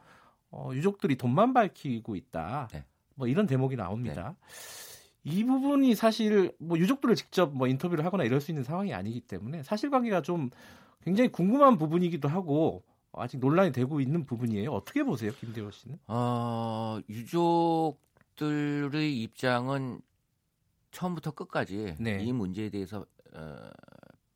[0.50, 2.68] 어, 유족들이 돈만 밝히고 있다.
[2.72, 2.84] 네.
[3.14, 4.34] 뭐 이런 대목이 나옵니다.
[4.38, 4.46] 네.
[5.24, 9.62] 이 부분이 사실 뭐 유족들을 직접 뭐 인터뷰를 하거나 이럴 수 있는 상황이 아니기 때문에
[9.62, 10.50] 사실관계가 좀
[11.04, 14.72] 굉장히 궁금한 부분이기도 하고 아직 논란이 되고 있는 부분이에요.
[14.72, 15.98] 어떻게 보세요, 김대호 씨는?
[16.06, 17.96] 어, 유족들의
[19.22, 20.00] 입장은
[20.92, 22.22] 처음부터 끝까지 네.
[22.22, 23.70] 이 문제에 대해서 어,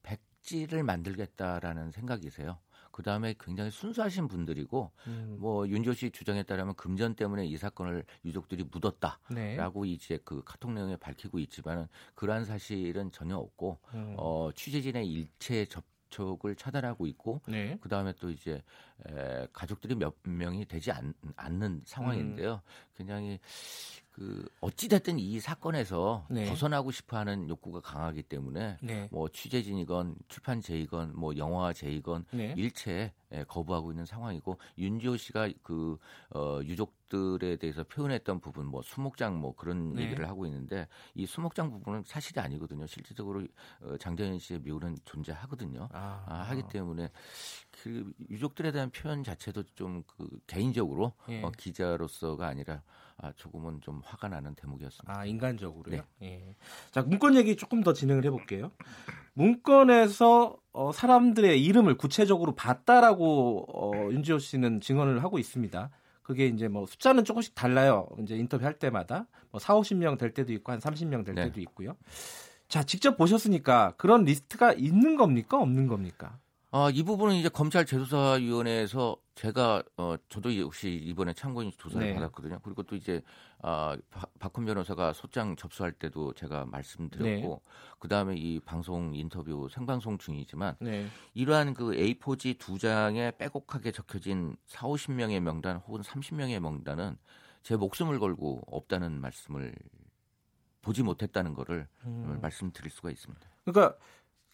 [0.03, 2.59] 백지를 만들겠다라는 생각이세요.
[2.91, 5.37] 그 다음에 굉장히 순수하신 분들이고, 음.
[5.39, 9.91] 뭐, 윤조 씨 주장에 따르면 금전 때문에 이 사건을 유족들이 묻었다라고 네.
[9.91, 14.15] 이제 그 카톡 내용에 밝히고 있지만은 그러한 사실은 전혀 없고, 음.
[14.17, 15.85] 어, 취재진의 일체 접,
[16.17, 17.77] 접촉을 차단하고 있고 네.
[17.81, 18.63] 그 다음에 또 이제
[19.09, 21.15] 에, 가족들이 몇 명이 되지 않,
[21.51, 22.55] 는 상황인데요.
[22.55, 22.95] 음.
[22.97, 23.39] 굉장히
[24.11, 26.49] 그 어찌 됐든 이 사건에서 네.
[26.49, 29.09] 벗어나고 싶어하는 욕구가 강하기 때문에 네.
[29.13, 32.55] 뭐 취재진이건 출판제이건 뭐 영화제이건 네.
[32.57, 35.99] 일체 예, 거부하고 있는 상황이고 윤지호 씨가 그
[36.31, 40.05] 어, 유족 들에 대해서 표현했던 부분 뭐 수목장 뭐 그런 네.
[40.05, 42.87] 얘기를 하고 있는데 이 수목장 부분은 사실이 아니거든요.
[42.87, 43.47] 실질적으로
[43.83, 45.89] 어, 장대현 씨의 묘는 존재하거든요.
[45.93, 47.11] 아, 아, 하기 때문에
[47.71, 51.43] 그 유족들에 대한 표현 자체도 좀 그 개인적으로 예.
[51.43, 52.83] 어, 기자로서가 아니라
[53.19, 55.19] 아, 조금은 좀 화가 나는 대목이었습니다.
[55.19, 56.03] 아 인간적으로요.
[56.19, 56.27] 네.
[56.27, 56.55] 예.
[56.91, 58.73] 자 문건 얘기 조금 더 진행을 해볼게요.
[59.35, 65.91] 문건에서 어, 사람들의 이름을 구체적으로 봤다라고 어, 윤지호 씨는 증언을 하고 있습니다.
[66.27, 68.09] 그게 이제 뭐 숫자는 조금씩 달라요.
[68.21, 71.45] 이제 인터뷰 할 때마다 뭐 4, 50명 될 때도 있고 한 30명 될 네.
[71.45, 71.97] 때도 있고요.
[72.67, 75.57] 자, 직접 보셨으니까 그런 리스트가 있는 겁니까?
[75.57, 76.37] 없는 겁니까?
[76.79, 82.13] 아, 이 부분은 이제 검찰 제조사위원회에서 제가 어 저도 역시 이번에 참고인 조사를 네.
[82.13, 82.59] 받았거든요.
[82.63, 83.23] 그리고 또 이제
[83.63, 83.97] 아
[84.39, 87.73] 박훈 변호사가 소장 접수할 때도 제가 말씀드렸고 네.
[87.99, 91.07] 그다음에 이 방송 인터뷰 생방송 중이지만 네.
[91.33, 97.17] 이러한 그 A4지 두 장에 빼곡하게 적혀진 4, 50명의 명단 혹은 30명의 명단은
[97.63, 99.75] 제 목숨을 걸고 없다는 말씀을
[100.83, 102.39] 보지 못했다는 거를 음.
[102.43, 103.49] 말씀드릴 수가 있습니다.
[103.65, 103.97] 그러니까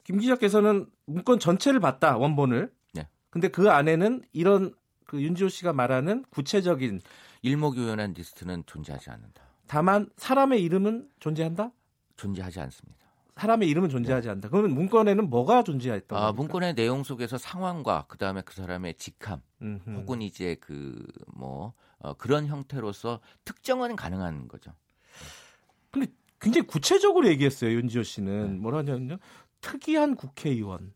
[0.04, 2.72] 김 기자께서는 문건 전체를 봤다 원본을.
[2.94, 3.08] 네.
[3.30, 4.74] 근데 그 안에는 이런
[5.06, 7.00] 그 윤지호 씨가 말하는 구체적인
[7.42, 9.42] 일목요연한 리스트는 존재하지 않는다.
[9.66, 11.70] 다만 사람의 이름은 존재한다?
[12.16, 13.02] 존재하지 않습니다.
[13.36, 14.48] 사람의 이름은 존재하지 않는다.
[14.50, 16.16] 그러면 문건에는 뭐가 존재했다?
[16.16, 19.90] 아, 문건의 내용 속에서 상황과 그 다음에 그 사람의 직함 음흠.
[19.96, 24.72] 혹은 이제 그뭐 어, 그런 형태로서 특정은 가능한 거죠.
[25.90, 26.08] 근데
[26.40, 28.58] 굉장히 구체적으로 얘기했어요 윤지호 씨는 네.
[28.58, 29.18] 뭐라냐면요
[29.62, 30.92] 특이한 국회의원,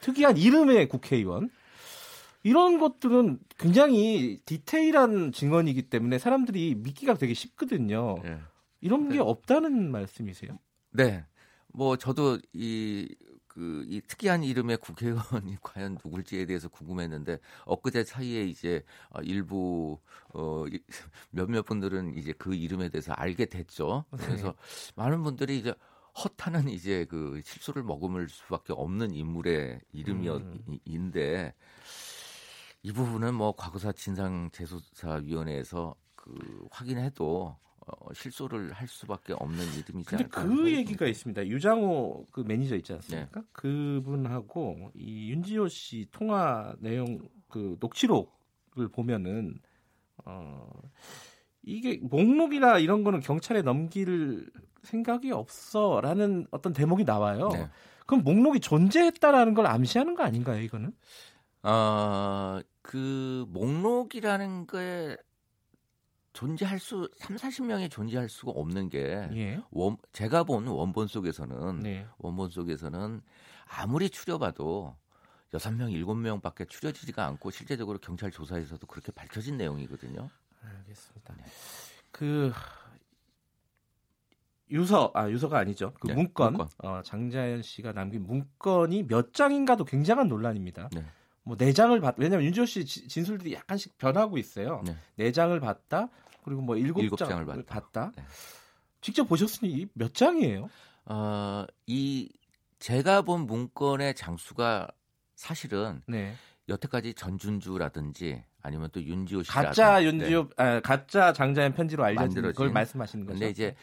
[0.00, 1.50] 특이한 이름의 국회의원
[2.42, 8.18] 이런 것들은 굉장히 디테일한 증언이기 때문에 사람들이 믿기가 되게 쉽거든요.
[8.24, 8.40] 네.
[8.80, 9.20] 이런 게 네.
[9.20, 10.58] 없다는 말씀이세요?
[10.90, 11.24] 네.
[11.68, 13.14] 뭐 저도 이
[13.46, 19.98] 그, 이 특이한 이름의 국회의원이 과연 누굴지에 대해서 궁금했는데, 엊그제 사이에 이제 어, 일부,
[20.32, 20.64] 어,
[21.30, 24.04] 몇몇 분들은 이제 그 이름에 대해서 알게 됐죠.
[24.16, 24.92] 그래서 네.
[24.94, 25.74] 많은 분들이 이제
[26.24, 31.52] 허탄은 이제 그 실수를 머금을 수밖에 없는 인물의 이름이었인데, 음.
[32.82, 37.56] 이 부분은 뭐 과거사 진상 재수사위원회에서 그 확인해도
[37.86, 41.46] 어, 실소를 할 수밖에 없는 이름이지 근데 그 얘기가 있습니다.
[41.46, 43.40] 유장호 그 매니저 있지 않습니까?
[43.40, 43.46] 네.
[43.52, 49.58] 그분하고 이 윤지호 씨 통화 내용 그 녹취록을 보면은
[50.24, 50.70] 어
[51.62, 54.50] 이게 목록이나 이런 거는 경찰에 넘길
[54.82, 57.48] 생각이 없어라는 어떤 대목이 나와요.
[57.48, 57.68] 네.
[58.06, 60.92] 그럼 목록이 존재했다라는 걸 암시하는 거 아닌가요, 이거는?
[61.62, 65.16] 아, 그 목록이라는 게
[66.32, 69.60] 존재할 수 3, 40명이 존재할 수가 없는 게 예.
[69.70, 72.06] 원, 제가 본 원본 속에서는 네.
[72.18, 73.20] 원본 속에서는
[73.66, 74.96] 아무리 추려봐도
[75.52, 80.30] 6명, 7명밖에 추려지지가 않고 실제적으로 경찰 조사에서도 그렇게 밝혀진 내용이거든요.
[80.62, 81.34] 알겠습니다.
[81.36, 81.44] 네.
[82.12, 82.52] 그
[84.70, 85.92] 유서 아 유서가 아니죠.
[86.00, 86.68] 그 네, 문건, 문건.
[86.78, 90.90] 어, 장자연 씨가 남긴 문건이 몇 장인가도 굉장한 논란입니다.
[90.92, 91.04] 네.
[91.42, 94.82] 뭐네 장을 봤 왜냐면 윤지호 씨 진술들이 약간씩 변하고 있어요.
[94.84, 96.08] 네, 네 장을 봤다.
[96.44, 97.62] 그리고 뭐 일곱, 장을 봤다.
[97.66, 98.12] 봤다.
[98.16, 98.24] 네.
[99.00, 100.68] 직접 보셨으니 몇 장이에요?
[101.06, 102.30] 어, 이
[102.78, 104.88] 제가 본 문건의 장수가
[105.34, 106.34] 사실은 네.
[106.68, 110.62] 여태까지 전준주라든지 아니면 또 윤지호 씨 가짜 윤지호 네.
[110.62, 113.38] 아, 가짜 장자연 편지로 알려진 걸 말씀하시는 거죠.
[113.38, 113.74] 근데 이제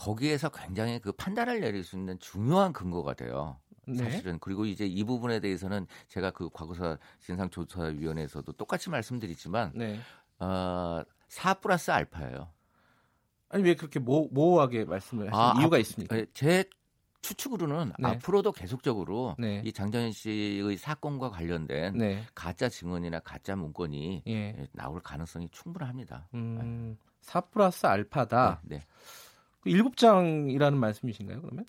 [0.00, 3.58] 거기에서 굉장히 그 판단을 내릴 수 있는 중요한 근거가 돼요.
[3.86, 3.98] 네.
[3.98, 10.00] 사실은 그리고 이제 이 부분에 대해서는 제가 그 과거사 진상조사위원회에서도 똑같이 말씀드리지만 네.
[10.38, 12.48] 어, 4 플러스 알파예요.
[13.50, 16.24] 아니 왜 그렇게 모, 모호하게 말씀을 하시는 아, 이유가 있습니까?
[16.32, 16.64] 제
[17.20, 18.08] 추측으로는 네.
[18.08, 19.60] 앞으로도 계속적으로 네.
[19.66, 22.24] 이 장자연 씨의 사건과 관련된 네.
[22.34, 24.32] 가짜 증언이나 가짜 문건이 예.
[24.32, 26.28] 예 나올 가능성이 충분합니다.
[26.32, 28.62] 음, 4 플러스 알파다.
[28.64, 28.82] 네.
[29.60, 31.42] 그 일곱 장이라는 말씀이신가요?
[31.42, 31.64] 그러면?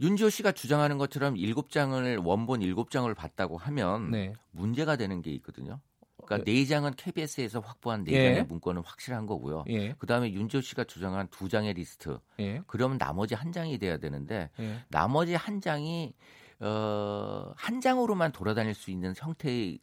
[0.00, 4.32] 윤지호 씨가 주장하는 것처럼 일곱 장을 원본 일곱 장을 봤다고 하면 네.
[4.50, 5.80] 문제가 되는 게 있거든요.
[6.26, 6.64] 그러니까 네.
[6.66, 8.42] 장은 KBS에서 확보한 네 장의 예.
[8.42, 9.64] 문건은 확실한 거고요.
[9.68, 9.92] 예.
[9.92, 12.18] 그다음에 윤지호 씨가 주장한 두 장의 리스트.
[12.40, 12.62] 예.
[12.66, 14.84] 그러면 나머지 한 장이 돼야 되는데 예.
[14.88, 16.14] 나머지 한 장이
[16.60, 19.78] 어, 한 장으로만 돌아다닐 수 있는 형태의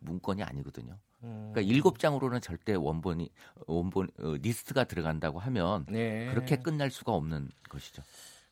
[0.00, 0.98] 문건이 아니거든요.
[1.20, 1.64] 그러니까 음.
[1.64, 3.30] 일곱 장으로는 절대 원본이
[3.66, 6.26] 원본 어, 리스트가 들어간다고 하면 네.
[6.30, 8.02] 그렇게 끝날 수가 없는 것이죠.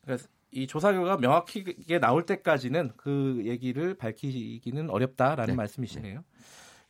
[0.03, 5.55] 그래서 이 조사 결과가 명확하게 나올 때까지는 그 얘기를 밝히기는 어렵다라는 네.
[5.55, 6.19] 말씀이시네요.
[6.19, 6.25] 네.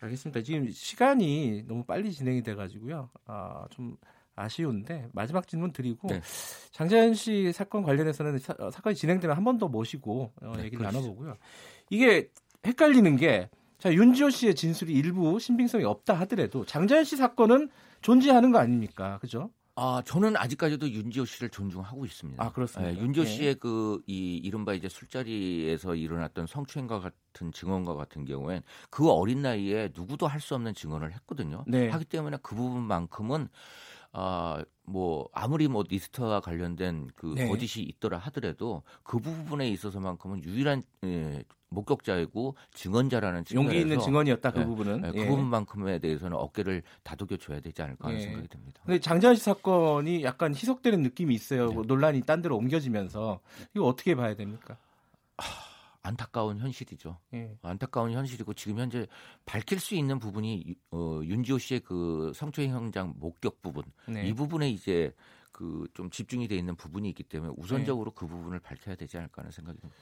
[0.01, 0.41] 알겠습니다.
[0.43, 3.09] 지금 시간이 너무 빨리 진행이 돼가지고요.
[3.25, 3.97] 아, 좀
[4.35, 6.21] 아쉬운데 마지막 질문 드리고 네.
[6.71, 10.77] 장자연 씨 사건 관련해서는 사, 어, 건이 진행되면 한 번 더 모시고 어, 네, 얘기를
[10.79, 11.01] 그러시죠.
[11.01, 11.35] 나눠보고요.
[11.89, 12.31] 이게
[12.65, 17.69] 헷갈리는 게 자, 윤지호 씨의 진술이 일부 신빙성이 없다 하더라도 장자연 씨 사건은
[18.01, 19.17] 존재하는 거 아닙니까?
[19.19, 19.51] 그죠?
[19.75, 22.43] 아, 저는 아직까지도 윤지호 씨를 존중하고 있습니다.
[22.43, 22.91] 아, 그렇습니다.
[22.91, 23.29] 네, 윤지호 네.
[23.29, 29.91] 씨의 그, 이, 이른바 이제 술자리에서 일어났던 성추행과 같은 증언과 같은 경우엔 그 어린 나이에
[29.95, 31.63] 누구도 할 수 없는 증언을 했거든요.
[31.65, 31.87] 네.
[31.89, 33.47] 하기 때문에 그 부분만큼은
[34.11, 37.47] 아, 뭐 아무리 뭐 리스트와 관련된 그 네.
[37.47, 44.65] 거짓이 있더라 하더라도 그 부분에 있어서만큼은 유일한 예, 목격자이고 증언자라는 용기 있는 증언이었다 그 네,
[44.65, 45.27] 부분은 네, 그 예.
[45.27, 48.23] 부분만큼에 대해서는 어깨를 다독여 줘야 되지 않을까 하는 예.
[48.23, 48.81] 생각이 듭니다.
[48.85, 51.69] 근데 장자연 씨 사건이 약간 희석되는 느낌이 있어요.
[51.69, 51.81] 네.
[51.85, 53.39] 논란이 딴 데로 옮겨지면서
[53.75, 54.77] 이거 어떻게 봐야 됩니까?
[56.01, 57.17] 안타까운 현실이죠.
[57.33, 57.57] 예.
[57.61, 59.07] 안타까운 현실이고 지금 현재
[59.45, 64.27] 밝힐 수 있는 부분이 어, 윤지호 씨의 그 성추행 현장 목격 부분 네.
[64.27, 65.13] 이 부분에 이제
[65.51, 68.15] 그 좀 집중이 돼 있는 부분이 있기 때문에 우선적으로 네.
[68.17, 70.01] 그 부분을 밝혀야 되지 않을까 하는 생각이 듭니다.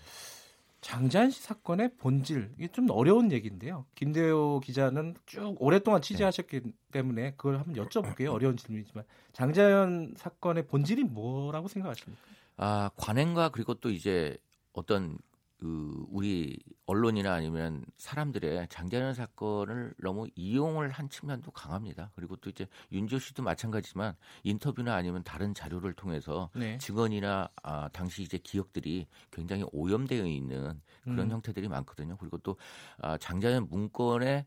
[0.82, 3.86] 장자연 씨 사건의 본질 이게 좀 어려운 얘기인데요.
[3.96, 6.72] 김대호 기자는 쭉 오랫동안 취재하셨기 네.
[6.92, 8.32] 때문에 그걸 한번 여쭤볼게요.
[8.32, 12.22] 어려운 질문이지만 장자연 사건의 본질이 뭐라고 생각하십니까?
[12.58, 14.38] 아 관행과 그리고 또 이제
[14.74, 15.18] 어떤
[15.60, 22.12] 그 우리 언론이나 아니면 사람들의 장자연 사건을 너무 이용을 한 측면도 강합니다.
[22.16, 26.78] 그리고 또 이제 윤지호 씨도 마찬가지지만 인터뷰나 아니면 다른 자료를 통해서 네.
[26.78, 31.32] 증언이나 아, 당시 이제 기억들이 굉장히 오염되어 있는 그런 음.
[31.32, 32.18] 형태들이 많거든요.
[32.18, 32.56] 그리고 또
[33.00, 34.46] 아, 장자연 문건에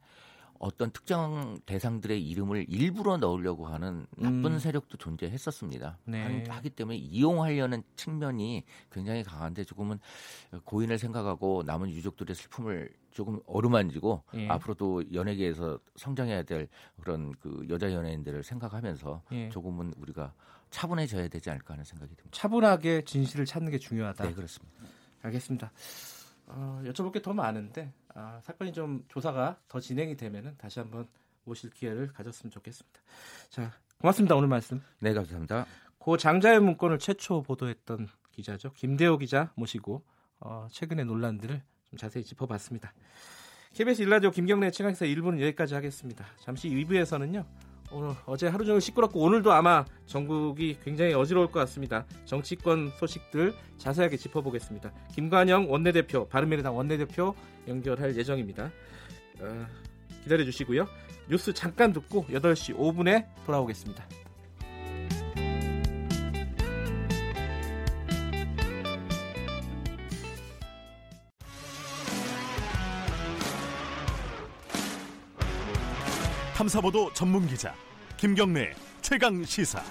[0.61, 4.59] 어떤 특정 대상들의 이름을 일부러 넣으려고 하는 나쁜 음.
[4.59, 5.99] 세력도 존재했었습니다.
[6.05, 6.45] 네.
[6.47, 9.99] 하기 때문에 이용하려는 측면이 굉장히 강한데 조금은
[10.65, 14.49] 고인을 생각하고 남은 유족들의 슬픔을 조금 어루만지고 예.
[14.49, 16.69] 앞으로도 연예계에서 성장해야 될
[17.01, 19.49] 그런 그 여자 연예인들을 생각하면서 예.
[19.49, 20.35] 조금은 우리가
[20.69, 22.37] 차분해져야 되지 않을까 하는 생각이 듭니다.
[22.37, 24.25] 차분하게 진실을 찾는 게 중요하다.
[24.25, 24.75] 네, 그렇습니다.
[25.23, 25.73] 알겠습니다.
[26.49, 31.07] 어, 여쭤볼 게 더 많은데 아, 사건이 좀 조사가 더 진행이 되면은 다시 한번
[31.45, 33.01] 모실 기회를 가졌으면 좋겠습니다.
[33.49, 34.35] 자, 고맙습니다.
[34.37, 34.83] 오늘 말씀.
[34.99, 35.67] 네, 감사합니다.
[35.99, 38.73] 고 장자의 문건을 최초 보도했던 기자죠.
[38.73, 40.03] 김대호 기자 모시고
[40.41, 42.93] 어, 최근의 논란들을 좀 자세히 짚어봤습니다.
[43.75, 46.27] KBS 일라디오 김경래 최강사 1부는 여기까지 하겠습니다.
[46.41, 47.70] 잠시 2부에서는요.
[47.93, 52.05] 오늘 어제 하루 종일 시끄럽고 오늘도 아마 전국이 굉장히 어지러울 것 같습니다.
[52.25, 54.93] 정치권 소식들 자세하게 짚어보겠습니다.
[55.13, 57.35] 김관영 원내대표, 바른미래당 원내대표
[57.67, 58.71] 연결할 예정입니다.
[59.41, 59.67] 어,
[60.23, 60.87] 기다려 주시고요.
[61.29, 64.20] 뉴스 잠깐 듣고 8시 5분에 돌아오겠습니다.
[76.61, 77.75] 탐사보도 전문 기자
[78.19, 79.83] 김경래 최강 시사.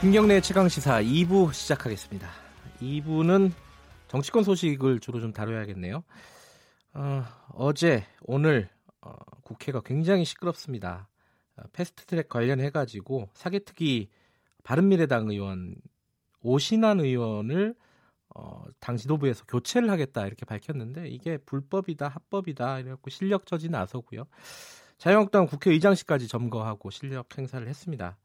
[0.00, 2.28] 김경래 최강 시사 2부 시작하겠습니다.
[2.80, 3.52] 2부는
[4.08, 6.02] 정치권 소식을 주로 좀 다뤄야겠네요.
[6.94, 8.68] 어, 제 오늘
[9.02, 9.12] 어,
[9.44, 11.08] 국회가 굉장히 시끄럽습니다.
[11.58, 14.08] 어, 패스트트랙 관련해 가지고 사개특위
[14.64, 15.76] 바른미래당 의원
[16.40, 17.76] 오신환 의원을
[18.38, 24.24] 어, 당 지도부에서 교체를 하겠다 이렇게 밝혔는데 이게 불법이다 합법이다 이래갖고 실력 저지 나서고요.
[24.98, 28.18] 자유한국당 국회의장실까지 점거하고 실력 행사를 했습니다.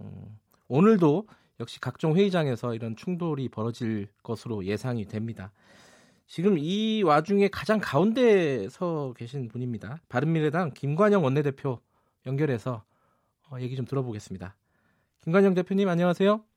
[0.00, 1.28] 음, 오늘도
[1.60, 5.52] 역시 각종 회의장에서 이런 충돌이 벌어질 것으로 예상이 됩니다.
[6.26, 10.00] 지금 이 와중에 가장 가운데 서 계신 분입니다.
[10.08, 11.80] 바른미래당 김관영 원내대표
[12.26, 12.82] 연결해서
[13.48, 14.56] 어, 얘기 좀 들어보겠습니다.
[15.22, 16.55] 김관영 대표님 안녕하세요.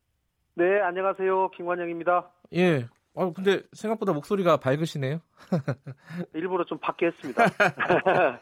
[0.56, 1.52] 네, 안녕하세요.
[1.52, 2.30] 김관영입니다.
[2.56, 2.88] 예.
[3.16, 5.20] 아 근데 생각보다 목소리가 밝으시네요.
[6.34, 7.44] 일부러 좀 밖에 했습니다.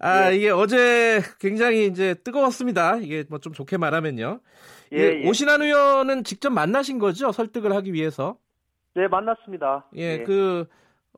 [0.00, 0.36] 아, 예.
[0.36, 2.96] 이게 어제 굉장히 이제 뜨거웠습니다.
[2.96, 4.40] 이게 뭐 좀 좋게 말하면요.
[4.92, 5.28] 예, 예.
[5.28, 7.32] 오신환 의원은 직접 만나신 거죠?
[7.32, 8.36] 설득을 하기 위해서.
[8.94, 9.86] 네, 만났습니다.
[9.96, 10.22] 예, 예.
[10.24, 10.66] 그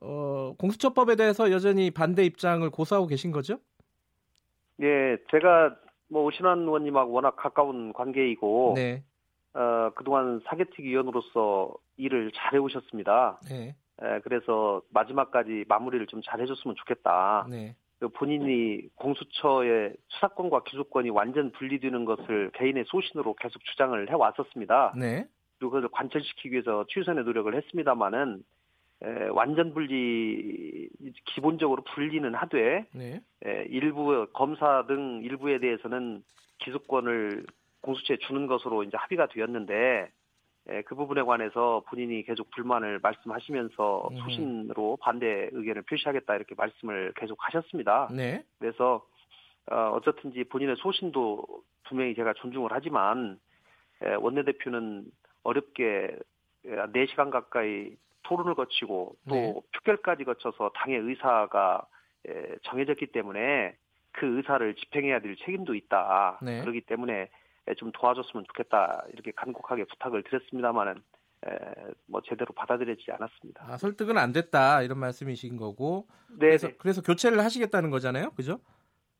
[0.01, 3.59] 어, 공수처법에 대해서 여전히 반대 입장을 고수하고 계신 거죠?
[4.83, 5.77] 예, 제가
[6.09, 9.05] 뭐 오신환 의원님하고 워낙 가까운 관계이고 네.
[9.55, 13.41] 어, 그동안 사개특위 위원으로서 일을 잘 해오셨습니다.
[13.51, 13.75] 네.
[14.03, 17.47] 에, 그래서 마지막까지 마무리를 좀 잘 해줬으면 좋겠다.
[17.51, 17.75] 네.
[17.99, 24.95] 그 본인이 공수처의 수사권과 기소권이 완전 분리되는 것을 개인의 소신으로 계속 주장을 해왔었습니다.
[24.99, 25.27] 네.
[25.59, 28.43] 그리고 그것을 관철시키기 위해서 최선의 노력을 했습니다마는
[29.05, 30.89] 에, 완전 분리
[31.27, 33.21] 기본적으로 분리는 하되 네.
[33.45, 36.23] 에, 일부 검사 등 일부에 대해서는
[36.59, 37.45] 기소권을
[37.83, 40.11] 공수처에 주는 것으로 이제 합의가 되었는데
[40.71, 44.17] 예, 그 부분에 관해서 본인이 계속 불만을 말씀하시면서 음.
[44.19, 48.09] 소신으로 반대 의견을 표시하겠다 이렇게 말씀을 계속 하셨습니다.
[48.13, 48.45] 네.
[48.59, 49.05] 그래서
[49.71, 51.45] 어, 어쨌든지 본인의 소신도
[51.85, 53.39] 분명히 제가 존중을 하지만
[54.05, 55.05] 예, 원내대표는
[55.43, 56.17] 어렵게
[56.65, 59.55] 4시간 예, 가까이 토론을 거치고 또 네.
[59.75, 61.87] 표결까지 거쳐서 당의 의사가
[62.29, 63.75] 예, 정해졌기 때문에
[64.13, 66.39] 그 의사를 집행해야 될 책임도 있다.
[66.43, 66.61] 네.
[66.61, 67.29] 그렇기 때문에 예,
[67.77, 70.95] 좀 도와줬으면 좋겠다 이렇게 간곡하게 부탁을 드렸습니다만은
[71.47, 71.51] 에,
[72.07, 73.65] 뭐 제대로 받아들여지지 않았습니다.
[73.69, 76.07] 아, 설득은 안 됐다 이런 말씀이신 거고.
[76.31, 76.47] 네.
[76.47, 76.75] 그래서 네.
[76.79, 78.61] 그래서 교체를 하시겠다는 거잖아요, 그죠?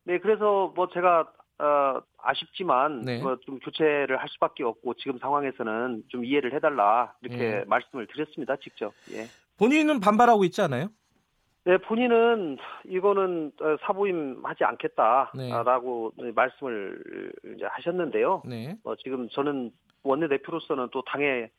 [0.05, 3.21] 네, 그래서 뭐 제가 어, 아쉽지만 네.
[3.21, 7.63] 뭐 좀 교체를 할 수밖에 없고 지금 상황에서는 좀 이해를 해달라 이렇게 네.
[7.65, 8.93] 말씀을 드렸습니다, 직접.
[9.11, 9.25] 예.
[9.57, 10.89] 본인은 반발하고 있지 않아요?
[11.65, 16.31] 네, 본인은 이거는 어, 사부임하지 않겠다라고 네.
[16.33, 18.43] 말씀을 이제 하셨는데요.
[18.45, 18.75] 네.
[18.83, 19.71] 어, 지금 저는
[20.03, 21.49] 원내 대표로서는 또 당의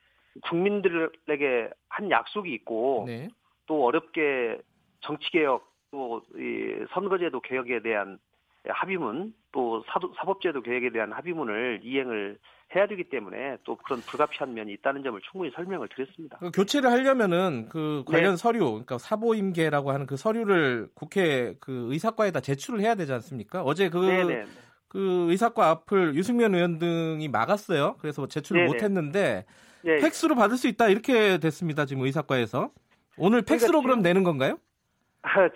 [0.42, 3.28] 국민들에게 한 약속이 있고 네.
[3.66, 4.58] 또 어렵게
[5.00, 8.18] 정치 개혁 또 이 선거제도 개혁에 대한
[8.66, 9.84] 합의문 또
[10.16, 12.38] 사법제도 개혁에 대한 합의문을 이행을
[12.75, 16.38] 해야 되기 때문에 또 그런 불가피한 면이 있다는 점을 충분히 설명을 드렸습니다.
[16.38, 18.37] 그 교체를 하려면은 그 관련 네.
[18.37, 23.62] 서류, 그러니까 사보임계라고 하는 그 서류를 국회 그 의사과에다 제출을 해야 되지 않습니까?
[23.62, 24.25] 어제 그, 네네.
[24.25, 24.44] 네, 네.
[24.88, 27.96] 그 의사과 앞을 유승면 의원 등이 막았어요.
[27.98, 28.72] 그래서 제출을 네네.
[28.72, 29.44] 못했는데
[29.87, 31.85] 예, 팩스로 받을 수 있다 이렇게 됐습니다.
[31.85, 32.70] 지금 의사과에서
[33.16, 34.58] 오늘 그러니까 팩스로 그러니까 그럼 내는 건가요?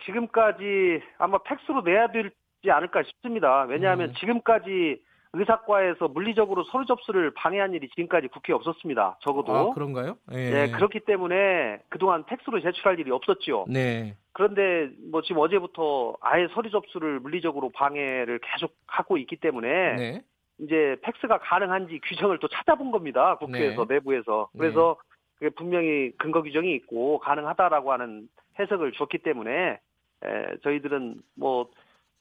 [0.05, 2.31] 지금까지 아마 팩스로 내야 되지
[2.71, 3.65] 않을까 싶습니다.
[3.69, 4.15] 왜냐하면 음.
[4.19, 5.01] 지금까지
[5.33, 9.19] 의사과에서 물리적으로 서류 접수를 방해한 일이 지금까지 국회에 없었습니다.
[9.21, 9.55] 적어도.
[9.55, 10.17] 아, 그런가요?
[10.33, 10.51] 예.
[10.51, 13.67] 네, 그렇기 때문에 그동안 팩스로 제출할 일이 없었지요.
[13.69, 14.17] 네.
[14.33, 20.23] 그런데 뭐 지금 어제부터 아예 서류 접수를 물리적으로 방해를 계속 하고 있기 때문에 네.
[20.61, 23.37] 이제 팩스가 가능한지 규정을 또 찾아본 겁니다.
[23.37, 23.95] 국회에서 네.
[23.95, 24.49] 내부에서.
[24.57, 24.97] 그래서
[25.41, 25.51] 네.
[25.51, 29.79] 분명히 근거 규정이 있고 가능하다라고 하는 해석을 줬기 때문에
[30.25, 31.69] 에, 저희들은 뭐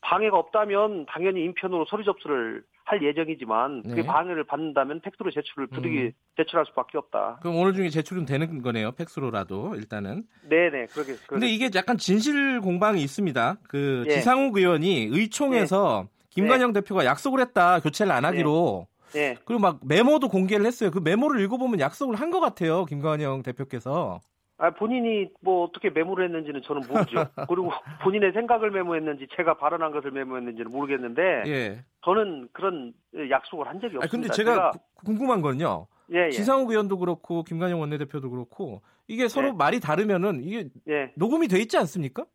[0.01, 3.95] 방해가 없다면 당연히 인편으로 서류 접수를 할 예정이지만 네.
[3.95, 6.11] 그 방해를 받는다면 팩스로 제출을 부득이 음.
[6.37, 7.39] 제출할 수밖에 없다.
[7.41, 8.93] 그럼 오늘 중에 제출은 되는 거네요.
[8.93, 10.23] 팩스로라도 일단은.
[10.49, 11.15] 네네 그렇게.
[11.27, 13.57] 근데 이게 약간 진실 공방이 있습니다.
[13.67, 14.11] 그 예.
[14.11, 16.17] 지상욱 의원이 의총에서 네.
[16.29, 16.79] 김관영 네.
[16.81, 18.87] 대표가 약속을 했다 교체를 안 하기로.
[19.13, 19.29] 네.
[19.33, 19.37] 네.
[19.45, 20.91] 그리고 막 메모도 공개를 했어요.
[20.91, 22.85] 그 메모를 읽어보면 약속을 한 것 같아요.
[22.85, 24.21] 김관영 대표께서.
[24.59, 27.25] 아, 본인이 뭐 어떻게 메모를 했는지는 저는 모르죠.
[27.47, 31.83] 그리고 본인의 생각을 메모했는지 제가 발언한 것을 메모했는지는 모르겠는데 예.
[32.03, 32.93] 저는 그런
[33.29, 34.05] 약속을 한 적이 없습니다.
[34.05, 34.71] 아 근데 제가, 제가...
[35.05, 35.87] 궁금한 건요.
[36.11, 36.29] 예, 예.
[36.31, 39.51] 지상욱 의원도 그렇고 김관영 원내대표도 그렇고 이게 서로 예.
[39.51, 41.11] 말이 다르면은 이게 예.
[41.15, 42.25] 녹음이 돼 있지 않습니까?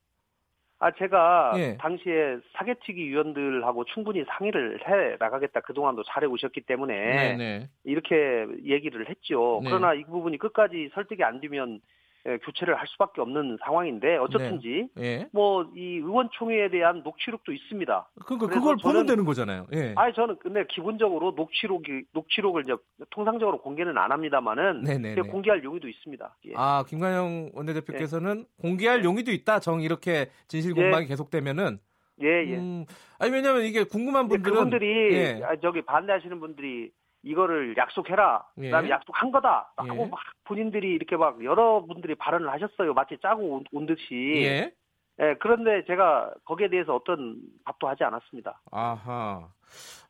[0.79, 1.77] 아 제가 예.
[1.79, 7.37] 당시에 사개특위 위원들하고 충분히 상의를 해 나가겠다 그 동안도 잘해 오셨기 때문에 네네.
[7.37, 7.69] 네.
[7.85, 9.61] 이렇게 얘기를 했죠.
[9.63, 9.71] 네.
[9.71, 11.81] 그러나 이 부분이 끝까지 설득이 안 되면
[12.29, 15.05] 예, 교체를 할 수밖에 없는 상황인데 어쨌든지 네.
[15.05, 15.29] 예.
[15.33, 18.11] 뭐이 의원총회에 대한 녹취록도 있습니다.
[18.25, 19.67] 그러니까 그걸 보면 되는 거잖아요.
[19.73, 19.93] 예.
[19.97, 22.75] 아니 저는 근데 기본적으로 녹취록이 녹취록을 이제
[23.11, 24.85] 통상적으로 공개는 안 합니다만은
[25.31, 26.37] 공개할 용의도 있습니다.
[26.47, 26.53] 예.
[26.57, 28.63] 아 김관영 원내대표께서는 예.
[28.63, 29.59] 공개할 용의도 있다.
[29.59, 31.09] 정 이렇게 진실 공방이 예.
[31.09, 31.81] 계속되면은
[32.23, 32.57] 예, 예.
[32.57, 32.85] 음,
[33.19, 35.41] 아니 왜냐면 이게 궁금한 분들은 그분들이 예.
[35.43, 36.93] 아, 저기 반대하시는 분들이
[37.23, 38.45] 이거를 약속해라.
[38.59, 38.63] 예.
[38.63, 39.73] 그다음에 약속한 거다.
[39.77, 40.07] 하고 예.
[40.07, 42.95] 막 본인들이 이렇게 막 여러분들이 발언을 하셨어요.
[42.95, 44.33] 마치 짜고 온, 온 듯이.
[44.37, 44.73] 예.
[45.21, 45.37] 예.
[45.41, 48.61] 그런데 제가 거기에 대해서 어떤 답도 하지 않았습니다.
[48.71, 49.49] 아하.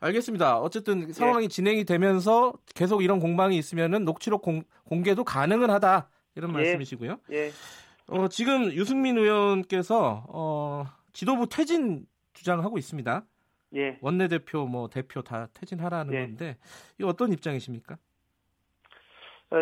[0.01, 0.59] 알겠습니다.
[0.59, 1.13] 어쨌든 예.
[1.13, 6.09] 상황이 진행이 되면서 계속 이런 공방이 있으면은 녹취록 공, 공개도 가능은 하다.
[6.35, 6.55] 이런 예.
[6.55, 7.19] 말씀이시고요.
[7.33, 7.51] 예.
[8.09, 13.23] 어, 지금 유승민 의원께서 어, 지도부 퇴진 주장하고 있습니다.
[13.75, 13.99] 예.
[14.01, 16.21] 원내대표 뭐 대표 다 퇴진하라는 예.
[16.21, 16.57] 건데
[17.01, 17.97] 이 어떤 입장이십니까?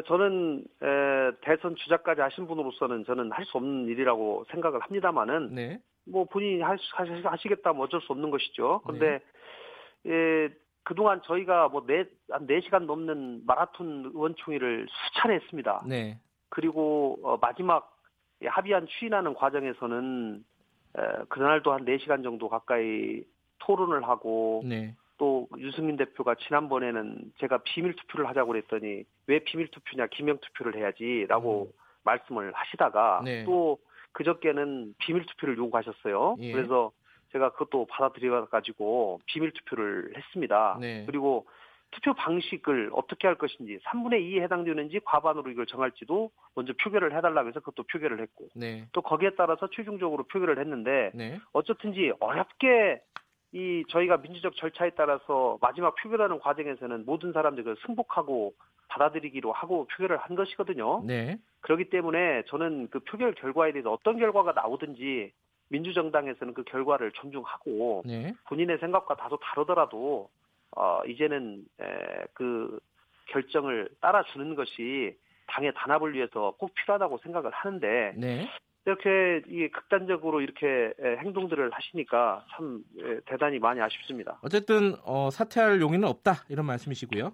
[0.07, 0.65] 저는
[1.43, 5.81] 대선 주자까지 하신 분으로서는 저는 할 수 없는 일이라고 생각을 합니다만은 네.
[6.05, 8.83] 뭐 본인이 하시겠다 면 어쩔 수 없는 것이죠.
[8.85, 9.21] 그런데
[10.05, 10.13] 네.
[10.13, 10.49] 예,
[10.85, 11.87] 그동안 저희가 뭐한
[12.47, 15.83] 4시간 넘는 마라톤 의원총회를 수차례 했습니다.
[15.89, 16.19] 네.
[16.49, 17.97] 그리고 어, 마지막
[18.45, 20.45] 합의안 추인하는 과정에서는
[20.99, 23.23] 에, 그날도 한 4시간 정도 가까이
[23.61, 24.95] 토론을 하고 네.
[25.19, 31.65] 또 유승민 대표가 지난번에는 제가 비밀 투표를 하자고 그랬더니 왜 비밀 투표냐 기명 투표를 해야지라고
[31.65, 31.73] 음.
[32.05, 33.45] 말씀을 하시다가 네.
[33.45, 33.79] 또
[34.13, 36.37] 그저께는 비밀 투표를 요구하셨어요.
[36.41, 36.53] 예.
[36.53, 36.91] 그래서
[37.33, 40.79] 제가 그것도 받아들여 가지고 비밀 투표를 했습니다.
[40.81, 41.05] 네.
[41.07, 41.47] 그리고
[41.93, 47.61] 투표 방식을 어떻게 할 것인지 3분의 2에 해당되는지 과반으로 이걸 정할지도 먼저 표결을 해달라고 해서
[47.61, 48.87] 그것도 표결을 했고 네.
[48.93, 51.41] 또 거기에 따라서 최종적으로 표결을 했는데 네.
[51.53, 53.01] 어쨌든지 어렵게
[53.53, 58.55] 이 저희가 민주적 절차에 따라서 마지막 표결하는 과정에서는 모든 사람들을 승복하고
[58.89, 61.03] 받아들이기로 하고 표결을 한 것이거든요.
[61.05, 61.39] 네.
[61.61, 65.33] 그렇기 때문에 저는 그 표결 결과에 대해서 어떤 결과가 나오든지
[65.69, 68.35] 민주정당에서는 그 결과를 존중하고 네.
[68.47, 70.29] 본인의 생각과 다소 다르더라도
[70.77, 71.85] 어 이제는 에,
[72.35, 72.79] 그
[73.27, 78.49] 결정을 따라주는 것이 당의 단합을 위해서 꼭 필요하다고 생각을 하는데 네.
[78.87, 82.83] 이렇게 이 극단적으로 이렇게 행동들을 하시니까 참
[83.27, 84.39] 대단히 많이 아쉽습니다.
[84.43, 87.33] 어쨌든 어, 사퇴할 용의는 없다 이런 말씀이시고요.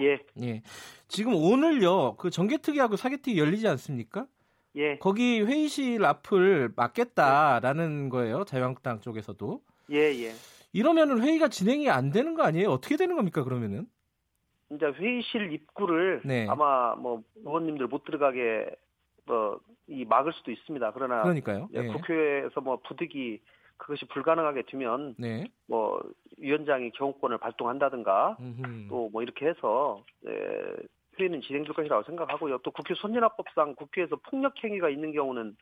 [0.00, 0.18] 예.
[0.42, 0.62] 예.
[1.08, 4.26] 지금 오늘요 그 정개특위하고 사개특위 열리지 않습니까?
[4.76, 4.98] 예.
[4.98, 9.62] 거기 회의실 앞을 막겠다라는 거예요 자유한국당 쪽에서도.
[9.92, 10.32] 예 예.
[10.72, 12.68] 이러면은 회의가 진행이 안 되는 거 아니에요?
[12.70, 13.86] 어떻게 되는 겁니까 그러면은?
[14.70, 16.46] 이제 회의실 입구를 네.
[16.48, 18.66] 아마 뭐 의원님들 못 들어가게
[19.26, 20.92] 뭐이 막을 수도 있습니다.
[20.92, 21.68] 그러나 그러니까요.
[21.72, 21.88] 예, 네.
[21.88, 23.40] 국회에서 뭐 부득이
[23.76, 25.46] 그것이 불가능하게 되면 네.
[25.66, 26.00] 뭐
[26.38, 28.36] 위원장이 경호권을 발동한다든가
[28.88, 30.76] 또 뭐 이렇게 해서 예,
[31.18, 32.58] 회의는 진행될 것이라고 생각하고요.
[32.58, 35.56] 또 국회 선진화법상 국회에서 폭력 행위가 있는 경우는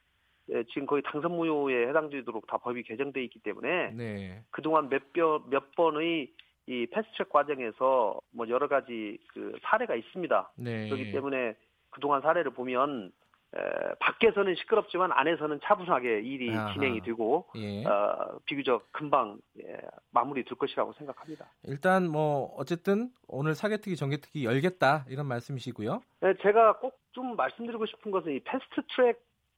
[0.50, 4.42] 예, 지금 거의 당선 무효에 해당되도록 다 법이 개정돼 있기 때문에 네.
[4.50, 6.32] 그동안 몇몇 몇 번의
[6.66, 10.52] 이 패스트트랙 과정에서 뭐 여러 가지 그 사례가 있습니다.
[10.56, 10.88] 네.
[10.88, 11.54] 그렇기 때문에
[11.90, 13.12] 그동안 사례를 보면
[13.54, 16.72] 에, 밖에서는 시끄럽지만 안에서는 차분하게 일이 아하.
[16.72, 17.84] 진행이 되고 예.
[17.84, 19.76] 어, 비교적 금방 예,
[20.10, 21.46] 마무리 될 것이라고 생각합니다.
[21.64, 26.02] 일단 뭐 어쨌든 오늘 사개특위 정개특위 열겠다 이런 말씀이시고요.
[26.20, 28.82] 네, 제가 꼭 좀 말씀드리고 싶은 것은 이 패스트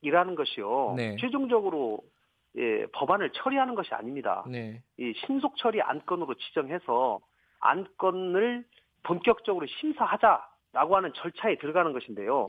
[0.03, 0.95] 트랙이라는 것이요.
[0.97, 1.17] 네.
[1.21, 1.99] 최종적으로
[2.57, 4.45] 예, 법안을 처리하는 것이 아닙니다.
[4.49, 4.83] 네.
[4.99, 7.21] 이 신속 처리 안건으로 지정해서
[7.61, 8.65] 안건을
[9.03, 12.47] 본격적으로 심사하자라고 하는 절차에 들어가는 것인데요.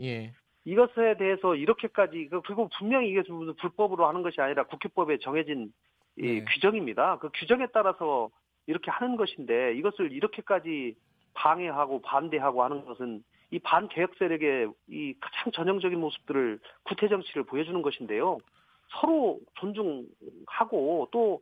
[0.68, 0.72] 예.
[0.72, 3.22] 이것에 대해서 이렇게까지 그, 그리고 분명히 이게
[3.60, 5.72] 불법으로 하는 것이 아니라 국회법에 정해진
[6.18, 6.46] 이 네.
[6.46, 7.18] 규정입니다.
[7.20, 8.30] 그 규정에 따라서
[8.68, 10.96] 이렇게 하는 것인데 이것을 이렇게까지
[11.34, 18.40] 방해하고 반대하고 하는 것은 이 반개혁 세력의 이 가장 전형적인 모습들을 구태 정치를 보여주는 것인데요.
[18.90, 21.42] 서로 존중하고 또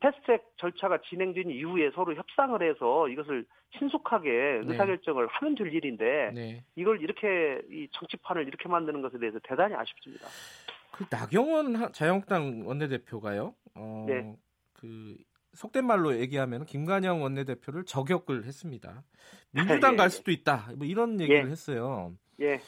[0.00, 3.44] 패스트트랙 절차가 진행된 이후에 서로 협상을 해서 이것을
[3.78, 4.60] 신속하게 네.
[4.64, 6.64] 의사결정을 하면 될 일인데 네.
[6.74, 10.26] 이걸 이렇게 이 정치판을 이렇게 만드는 것에 대해서 대단히 아쉽습니다.
[10.92, 13.54] 그 나경원 자유한국당 원내대표가요.
[13.74, 14.34] 어, 네.
[14.72, 15.16] 그
[15.52, 19.02] 속된 말로 얘기하면 김관영 원내대표를 저격을 했습니다.
[19.52, 20.70] 민주당 예, 갈 수도 있다.
[20.76, 21.50] 뭐 이런 얘기를 예.
[21.50, 22.12] 했어요.
[22.40, 22.60] 예.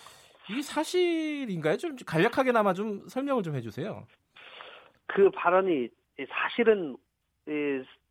[0.50, 1.76] 이게 사실인가요?
[1.78, 4.06] 좀 간략하게나마 좀 설명을 좀 해주세요.
[5.06, 5.88] 그 발언이
[6.28, 6.96] 사실은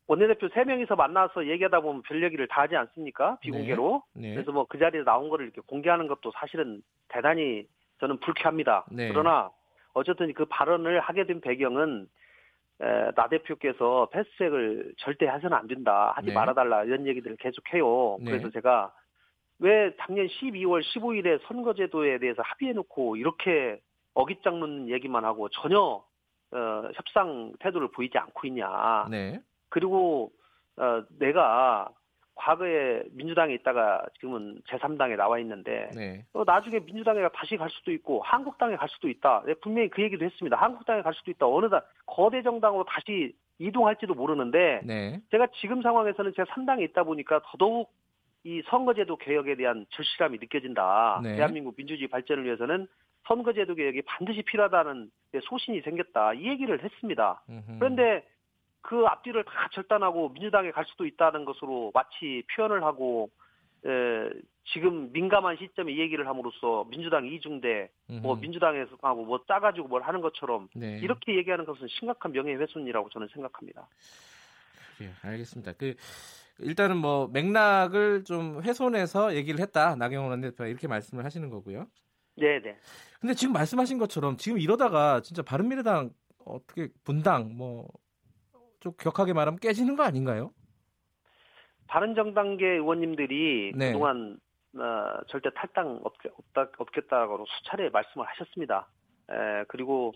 [0.08, 3.38] 원내대표 3명이서 만나서 얘기하다 보면 별 얘기를 다 하지 않습니까?
[3.42, 4.04] 비공개로.
[4.14, 4.30] 네.
[4.30, 4.34] 네.
[4.36, 7.66] 그래서 뭐 그 자리에 나온 거를 이렇게 공개하는 것도 사실은 대단히
[8.00, 8.86] 저는 불쾌합니다.
[8.92, 9.10] 네.
[9.10, 9.50] 그러나
[9.94, 12.08] 어쨌든 그 발언을 하게 된 배경은
[12.82, 16.12] 에, 나 대표께서 패스트트랙을 절대 해서는 안 된다.
[16.16, 16.34] 하지 네.
[16.34, 16.84] 말아달라.
[16.84, 18.18] 이런 얘기들을 계속해요.
[18.20, 18.32] 네.
[18.32, 18.94] 그래서 제가
[19.60, 23.80] 왜 작년 12월 15일에 선거제도에 대해서 합의해놓고 이렇게
[24.14, 26.04] 어깃장 놓는 얘기만 하고 전혀
[26.56, 29.06] 어, 협상 태도를 보이지 않고 있냐.
[29.10, 29.40] 네.
[29.70, 30.32] 그리고
[30.78, 31.90] 어, 내가
[32.36, 36.26] 과거에 민주당에 있다가 지금은 제3당에 나와 있는데 네.
[36.34, 39.44] 어, 나중에 민주당에 다시 갈 수도 있고 한국당에 갈 수도 있다.
[39.46, 40.58] 네, 분명히 그 얘기도 했습니다.
[40.58, 41.48] 한국당에 갈 수도 있다.
[41.48, 45.20] 어느 당 거대 정당으로 다시 이동할지도 모르는데 네.
[45.32, 47.92] 제가 지금 상황에서는 제3당에 있다 보니까 더더욱
[48.44, 51.22] 이 선거제도 개혁에 대한 절실함이 느껴진다.
[51.24, 51.36] 네.
[51.38, 52.88] 대한민국 민주주의 발전을 위해서는
[53.28, 55.12] 선거제도 개혁이 반드시 필요하다는
[55.44, 56.34] 소신이 생겼다.
[56.34, 57.44] 이 얘기를 했습니다.
[57.50, 57.80] 음흠.
[57.80, 58.26] 그런데
[58.82, 63.30] 그 앞뒤를 다 절단하고 민주당에 갈 수도 있다는 것으로 마치 표현을 하고
[63.86, 64.30] 에,
[64.74, 67.90] 지금 민감한 시점에 이 얘기를 함으로써 민주당 이중대
[68.22, 71.00] 뭐 민주당에서 하고 뭐 짜가지고 뭘 하는 것처럼 네.
[71.00, 73.88] 이렇게 얘기하는 것은 심각한 명예훼손이라고 저는 생각합니다.
[75.02, 75.74] 예, 알겠습니다.
[75.74, 75.96] 그
[76.60, 81.88] 일단은 뭐 맥락을 좀 훼손해서 얘기를 했다 나경원 원내대표가 이렇게 말씀을 하시는 거고요.
[82.36, 82.78] 네, 네.
[83.20, 86.12] 근데 지금 말씀하신 것처럼 지금 이러다가 진짜 바른미래당
[86.46, 87.88] 어떻게 분당 뭐
[88.86, 90.52] 좀 격하게 말하면 깨지는 거 아닌가요?
[91.88, 93.88] 바른정당계 의원님들이 네.
[93.94, 94.38] 그동안
[94.78, 98.88] 어, 절대 탈당 없, 없다, 없겠다고 수차례 말씀을 하셨습니다.
[99.32, 100.14] 에, 그리고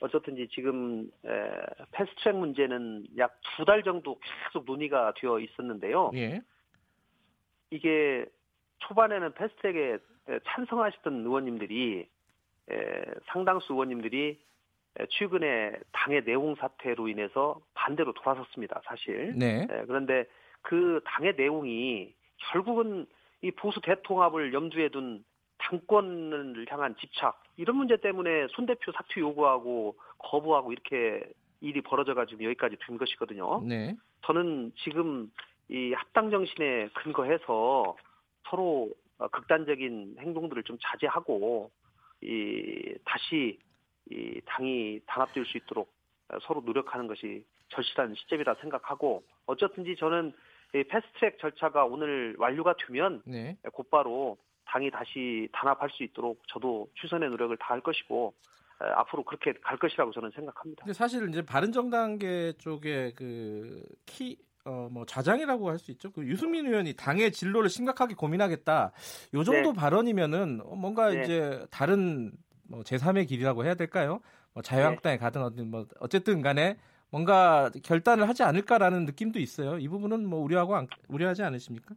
[0.00, 1.30] 어쨌든지 지금 에,
[1.92, 6.10] 패스트트랙 문제는 약 두 달 정도 계속 논의가 되어 있었는데요.
[6.14, 6.42] 예.
[7.70, 8.26] 이게
[8.80, 9.96] 초반에는 패스트트랙에
[10.44, 12.08] 찬성하셨던 의원님들이
[13.26, 14.38] 상당수 의원님들이
[15.08, 18.80] 최근에 당의 내용 사태로 인해서 반대로 돌아섰습니다.
[18.84, 19.34] 사실.
[19.36, 19.66] 네.
[19.86, 20.26] 그런데
[20.62, 22.14] 그 당의 내용이
[22.52, 23.06] 결국은
[23.42, 25.24] 이 보수 대통합을 염두에 둔
[25.58, 31.22] 당권을 향한 집착 이런 문제 때문에 손 대표 사퇴 요구하고 거부하고 이렇게
[31.60, 33.62] 일이 벌어져가지고 여기까지 된 것이거든요.
[33.62, 33.94] 네.
[34.22, 35.30] 저는 지금
[35.68, 37.96] 이 합당 정신에 근거해서
[38.48, 38.90] 서로
[39.28, 41.70] 극단적인 행동들을 좀 자제하고
[42.22, 43.58] 이 다시
[44.10, 45.92] 이 당이 단합될 수 있도록
[46.42, 50.32] 서로 노력하는 것이 절실한 시점이라 생각하고 어쨌든지 저는
[50.74, 53.56] 이 패스트트랙 절차가 오늘 완료가 되면 네.
[53.72, 58.34] 곧바로 당이 다시 단합할 수 있도록 저도 최선의 노력을 다할 것이고
[58.78, 60.84] 앞으로 그렇게 갈 것이라고 저는 생각합니다.
[60.84, 66.10] 근데 사실 이제 바른 정당계 쪽에 그 키 어, 뭐 좌장이라고 할 수 있죠.
[66.12, 68.92] 그 유승민 의원이 당의 진로를 심각하게 고민하겠다.
[69.34, 69.78] 요 정도 네.
[69.78, 71.22] 발언이면은 뭔가 네.
[71.22, 72.32] 이제 다른
[72.68, 74.20] 뭐 제3의 길이라고 해야 될까요?
[74.52, 75.18] 뭐 자유한국당에 네.
[75.18, 76.76] 가든 어든 뭐 어쨌든 간에
[77.10, 79.78] 뭔가 결단을 하지 않을까라는 느낌도 있어요.
[79.78, 81.94] 이 부분은 뭐 우려하고 안, 우려하지 않으십니까?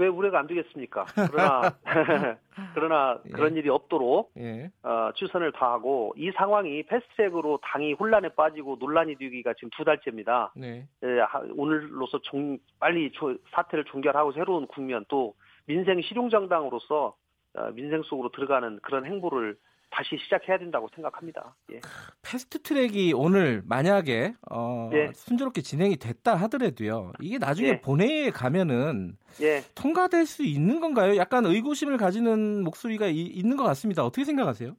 [0.00, 1.04] 왜 우려가 안 되겠습니까?
[1.30, 1.76] 그러나
[2.74, 3.30] 그러나 예.
[3.30, 4.70] 그런 일이 없도록 예.
[4.82, 10.52] 어, 최선을 다하고 이 상황이 패스트트랙으로 당이 혼란에 빠지고 논란이 되기가 지금 두 달째입니다.
[10.56, 10.86] 네.
[11.04, 11.20] 예,
[11.54, 15.34] 오늘로서 종, 빨리 조, 사태를 종결하고 새로운 국면 또
[15.66, 17.14] 민생 실용정당으로서
[17.54, 19.56] 어, 민생 속으로 들어가는 그런 행보를
[19.90, 21.54] 다시 시작해야 된다고 생각합니다.
[21.72, 21.80] 예.
[22.22, 25.10] 패스트 트랙이 오늘 만약에 어, 예.
[25.12, 27.12] 순조롭게 진행이 됐다 하더라도요.
[27.20, 27.80] 이게 나중에 예.
[27.80, 29.62] 본회의에 가면은 예.
[29.74, 31.16] 통과될 수 있는 건가요?
[31.16, 34.04] 약간 의구심을 가지는 목소리가 이, 있는 것 같습니다.
[34.04, 34.76] 어떻게 생각하세요?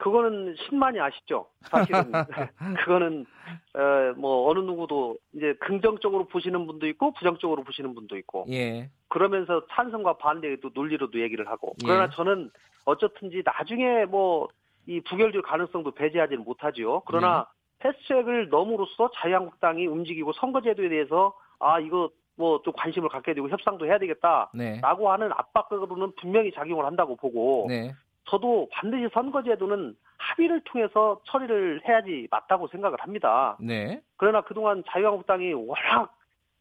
[0.00, 1.46] 그거는 신만이 아시죠.
[1.62, 2.12] 사실은
[2.84, 3.26] 그거는
[3.74, 8.46] 어, 뭐 어느 누구도 이제 긍정적으로 보시는 분도 있고 부정적으로 보시는 분도 있고.
[8.50, 8.90] 예.
[9.08, 11.74] 그러면서 찬성과 반대도 논리로도 얘기를 하고.
[11.82, 12.08] 그러나 예.
[12.14, 12.50] 저는
[12.84, 14.48] 어쨌든지 나중에 뭐
[14.86, 17.02] 이 부결될 가능성도 배제하지는 못하지요.
[17.06, 17.46] 그러나
[17.78, 17.90] 네.
[17.90, 23.98] 패스트트랙을 넘으로써 자유한국당이 움직이고 선거제도에 대해서 아 이거 뭐 좀 관심을 갖게 되고 협상도 해야
[23.98, 24.80] 되겠다라고 네.
[24.82, 27.94] 하는 압박으로는 분명히 작용을 한다고 보고 네.
[28.24, 33.56] 저도 반드시 선거제도는 합의를 통해서 처리를 해야지 맞다고 생각을 합니다.
[33.60, 34.00] 네.
[34.16, 36.12] 그러나 그동안 자유한국당이 워낙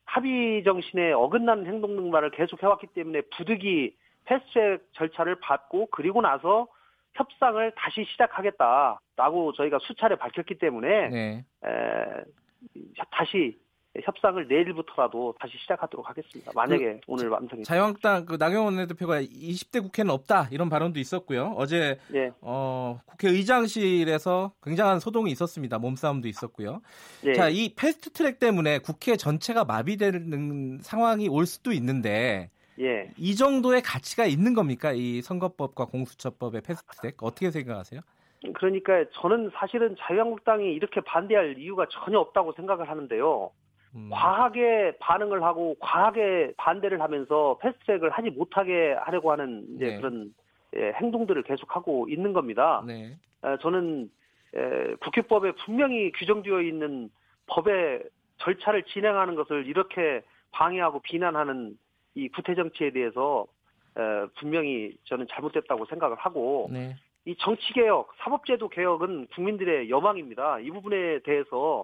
[0.06, 3.96] 합의 정신에 어긋나는 행동 등만을 계속 해왔기 때문에 부득이
[4.32, 6.68] 패스트트랙 절차를 받고 그리고 나서
[7.14, 11.46] 협상을 다시 시작하겠다라고 저희가 수차례 밝혔기 때문에 네.
[11.66, 12.24] 에,
[13.12, 13.60] 다시
[14.02, 16.54] 협상을 내일부터라도 다시 시작하도록 하겠습니다.
[16.56, 21.54] 만약에 그, 오늘 완성이 자유한국당 그 나경원 원내대표가 20대 국회는 없다 이런 발언도 있었고요.
[21.58, 22.32] 어제 네.
[22.40, 25.78] 어, 국회의장실에서 굉장한 소동이 있었습니다.
[25.78, 26.80] 몸싸움도 있었고요.
[27.22, 27.34] 네.
[27.34, 32.50] 자, 이 패스트트랙 때문에 국회 전체가 마비되는 상황이 올 수도 있는데
[32.82, 33.12] 예.
[33.18, 34.92] 이 정도의 가치가 있는 겁니까?
[34.92, 38.02] 이 선거법과 공수처법의 패스트트랙 어떻게 생각하세요?
[38.56, 43.52] 그러니까 저는 사실은 자유한국당이 이렇게 반대할 이유가 전혀 없다고 생각을 하는데요.
[43.96, 44.10] 음.
[44.12, 49.98] 과하게 반응을 하고 과하게 반대를 하면서 패스트트랙을 하지 못하게 하려고 하는 이제 네.
[49.98, 50.34] 그런
[50.76, 52.82] 예, 행동들을 계속하고 있는 겁니다.
[52.88, 53.18] 네.
[53.44, 54.10] 에, 저는
[54.56, 57.10] 에, 국회법에 분명히 규정되어 있는
[57.48, 58.04] 법의
[58.38, 60.22] 절차를 진행하는 것을 이렇게
[60.52, 61.78] 방해하고 비난하는
[62.16, 63.46] 이 구태 정치에 대해서
[63.98, 66.96] 에, 분명히 저는 잘못됐다고 생각을 하고 네.
[67.26, 70.60] 이 정치 개혁, 사법제도 개혁은 국민들의 여망입니다.
[70.60, 71.84] 이 부분에 대해서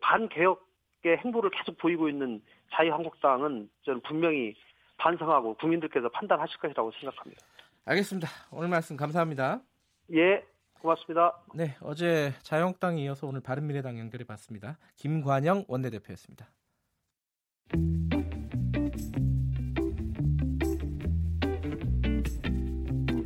[0.00, 2.40] 반 개혁의 행보를 계속 보이고 있는
[2.72, 4.54] 자유한국당은 저는 분명히
[4.96, 7.44] 반성하고 국민들께서 판단하실 것이라고 생각합니다.
[7.84, 8.28] 알겠습니다.
[8.52, 9.60] 오늘 말씀 감사합니다.
[10.14, 10.44] 예,
[10.80, 11.38] 고맙습니다.
[11.54, 14.78] 네, 어제 자유한국당에 이어서 오늘 바른미래당 연결해 봤습니다.
[14.96, 16.48] 김관영 원내대표였습니다.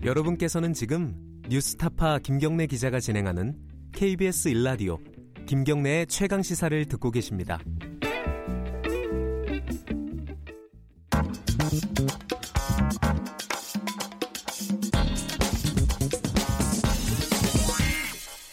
[0.04, 1.14] 여러분께서는 지금
[1.48, 3.56] 뉴스타파 김경래 기자가 진행하는
[3.94, 4.98] KBS 일라디오
[5.46, 7.58] 김경래의 최강 시사를 듣고 계십니다.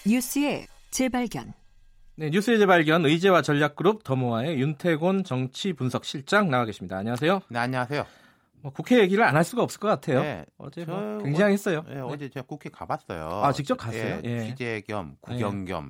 [0.07, 1.53] 뉴스의 재발견.
[2.15, 6.97] 네, 뉴스의 재발견 의제와 전략그룹 더모아의 윤태곤 정치 분석 실장 나와 계십니다.
[6.97, 7.41] 안녕하세요.
[7.49, 8.20] 네, 안녕하세요.
[8.61, 10.21] 뭐 국회 얘기를 안 할 수가 없을 것 같아요.
[10.21, 11.83] 네, 어제 뭐 굉장했어요.
[11.87, 12.01] 네, 네.
[12.01, 13.41] 어제 제가 국회 가봤어요.
[13.43, 14.19] 아 직접 갔어요?
[14.23, 14.43] 예, 예.
[14.45, 15.71] 취재 겸 구경 예.
[15.71, 15.89] 겸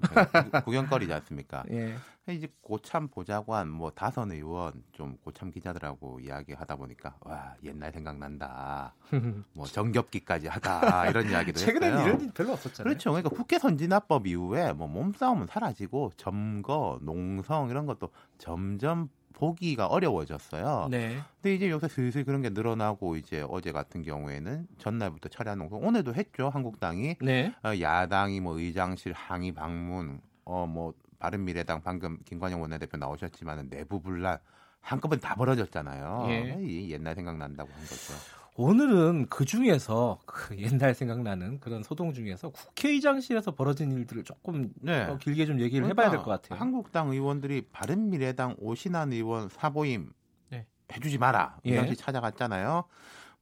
[0.65, 1.63] 구경거리지 않습니까?
[1.71, 1.95] 예.
[2.29, 8.93] 이제 고참 보좌관 뭐 다선 의원 좀 고참 기자들하고 이야기하다 보니까 와 옛날 생각난다.
[9.53, 12.07] 뭐 정겹기까지 하다 이런 이야기도 최근엔 했어요.
[12.07, 12.83] 이런 일 별로 없었잖아요.
[12.89, 13.09] 그렇죠.
[13.11, 20.87] 그러니까 국회 선진화법 이후에 뭐 몸싸움은 사라지고 점거, 농성 이런 것도 점점 보기가 어려워졌어요.
[20.89, 21.17] 네.
[21.41, 26.13] 근데 이제 요새 슬슬 그런 게 늘어나고 이제 어제 같은 경우에는 전날부터 철야 농성 오늘도
[26.15, 27.53] 했죠 한국당이 네.
[27.63, 34.37] 어, 야당이 뭐 의장실 항의 방문 어뭐 바른미래당 방금 김관영 원내대표 나오셨지만은 내부 분란
[34.81, 36.25] 한꺼번에 다 벌어졌잖아요.
[36.29, 36.89] 예.
[36.89, 38.40] 옛날 생각난다고 한 거죠.
[38.57, 45.05] 오늘은 그 중에서 그 옛날 생각나는 그런 소동 중에서 국회의장실에서 벌어진 일들을 조금 네.
[45.07, 46.59] 더 길게 좀 얘기를 그러니까 해봐야 될 것 같아요.
[46.59, 50.11] 한국당 의원들이 바른미래당 오신환 의원 사보임
[50.49, 50.67] 네.
[50.93, 51.95] 해주지 마라 이 당시 예.
[51.95, 52.83] 찾아갔잖아요.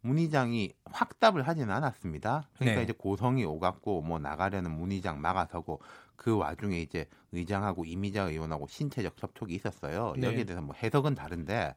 [0.02, 2.48] 문의장이 확답을 하지는 않았습니다.
[2.56, 2.84] 그러니까 네.
[2.84, 5.82] 이제 고성이 오갔고 뭐 나가려는 문의장 막아서고
[6.16, 10.14] 그 와중에 이제 의장하고 이미자 의원하고 신체적 접촉이 있었어요.
[10.18, 10.28] 네.
[10.28, 11.76] 여기에 대해서 뭐 해석은 다른데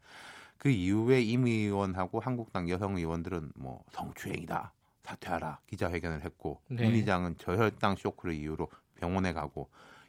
[0.62, 6.84] 그 이후에 임 의원하고 한국당 여성 의원들은 뭐 성추행이다 사퇴하라 기자회견을 했고 네.
[6.84, 9.68] 문 의장은 저혈당 쇼크를 이유로 병원에 가고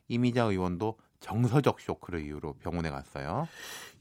[0.09, 3.47] 이미자 의원도 정서적 쇼크를 이유로 병원에 갔어요.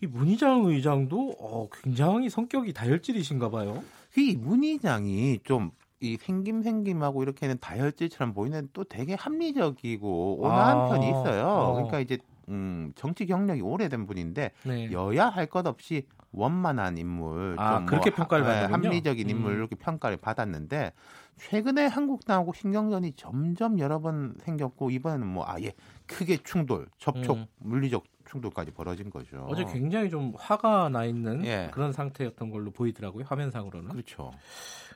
[0.02, 3.82] 이 문희장 의장도 어, 굉장히 성격이 다혈질이신가 봐요.
[4.18, 5.70] 이 문희장이 좀
[6.02, 11.46] 이 생김 생김하고 이렇게는 다혈질처럼 보이는 또 되게 합리적이고 온화한 아, 편이 있어요.
[11.46, 11.72] 어.
[11.74, 14.90] 그러니까 이제 음, 정치 경력이 오래된 분인데 네.
[14.92, 18.86] 여야 할 것 없이 원만한 인물, 아, 좀 그렇게 뭐, 평가를 네, 받았군요.
[18.88, 19.58] 합리적인 인물 음.
[19.58, 20.92] 이렇게 평가를 받았는데
[21.36, 25.72] 최근에 한국당하고 신경전이 점점 여러 번 생겼고 이번에는 뭐 아예
[26.06, 27.46] 크게 충돌, 접촉, 음.
[27.58, 29.44] 물리적 충돌까지 벌어진 거죠.
[29.48, 31.68] 어제 굉장히 좀 화가 나 있는 예.
[31.72, 33.90] 그런 상태였던 걸로 보이더라고요 화면상으로는.
[33.90, 34.30] 그렇죠.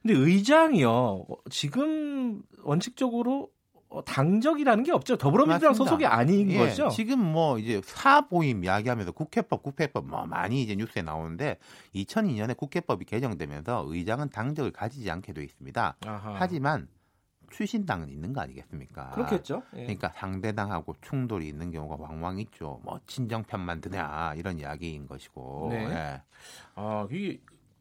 [0.01, 3.56] 근데 의장이요 지금 원칙적으로 어,
[4.03, 5.17] 당적이라는 게 없죠.
[5.17, 5.91] 더불어민주당 맞습니다.
[5.91, 6.89] 소속이 아닌 예, 거죠.
[6.89, 11.59] 지금 뭐 이제 사보임 이야기하면서 국회법, 국회법 뭐 많이 이제 뉴스에 나오는데
[11.95, 15.97] 2002년에 국회법이 개정되면서 의장은 당적을 가지지 않게 돼 있습니다.
[16.07, 16.37] 아하.
[16.39, 16.89] 하지만
[17.51, 19.11] 출신당은 있는 거 아니겠습니까?
[19.11, 19.63] 그렇겠죠.
[19.75, 19.83] 예.
[19.83, 22.81] 그러니까 상대당하고 충돌이 있는 경우가 왕왕 있죠.
[22.85, 25.69] 뭐 친정편만 드냐 이런 이야기인 것이고.
[25.71, 25.85] 네.
[25.89, 26.23] 예.
[26.75, 27.39] 아, 이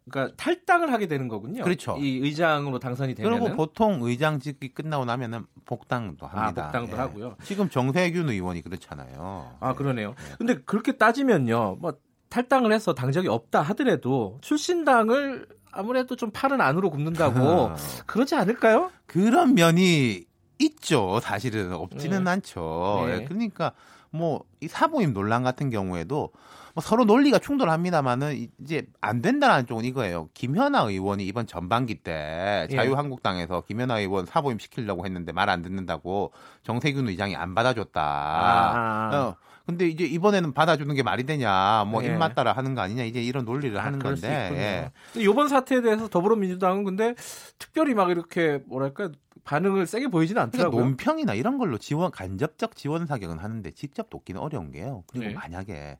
[0.09, 1.63] 그러니까 탈당을 하게 되는 거군요.
[1.63, 1.97] 그렇죠.
[1.97, 6.63] 이 의장으로 당선이 되면 그리고 보통 의장직이 끝나고 나면은 복당도 아, 합니다.
[6.63, 6.99] 아, 복당도 예.
[6.99, 7.35] 하고요.
[7.43, 9.57] 지금 정세균 의원이 그렇잖아요.
[9.59, 10.09] 아, 그러네요.
[10.09, 10.35] 네.
[10.37, 11.77] 근데 그렇게 따지면요.
[11.79, 11.93] 뭐
[12.29, 17.71] 탈당을 해서 당적이 없다 하더라도 출신당을 아무래도 좀 팔은 안으로 굽는다고
[18.05, 18.91] 그러지 않을까요?
[19.07, 20.23] 그런 면이
[20.59, 21.19] 있죠.
[21.21, 22.29] 사실은 없지는 네.
[22.31, 23.03] 않죠.
[23.07, 23.21] 네.
[23.21, 23.71] 예, 그러니까
[24.11, 26.31] 뭐 이 사모임 논란 같은 경우에도
[26.75, 30.27] 뭐 서로 논리가 충돌합니다만은 이제 안 된다는 쪽은 이거예요.
[30.33, 32.75] 김현아 의원이 이번 전반기 때 예.
[32.75, 38.01] 자유한국당에서 김현아 의원 사모임 시키려고 했는데 말 안 듣는다고 정세균 의장이 안 받아줬다.
[38.01, 39.15] 아.
[39.15, 39.35] 어.
[39.65, 42.07] 근데 이제 이번에는 받아주는 게 말이 되냐, 뭐 예.
[42.07, 44.91] 입맛 따라 하는 거 아니냐, 이제 이런 논리를 아, 하는 건데.
[45.15, 45.21] 예.
[45.21, 47.15] 이번 사태에 대해서 더불어민주당은 근데
[47.57, 49.11] 특별히 막 이렇게 뭐랄까
[49.43, 50.81] 반응을 세게 보이지는 그러니까 않더라고요.
[50.81, 55.03] 그러니까 논평이나 이런 걸로 지원 간접적 지원 사격은 하는데 직접 돕기는 어려운 게요.
[55.07, 55.33] 그리고 네.
[55.33, 55.97] 만약에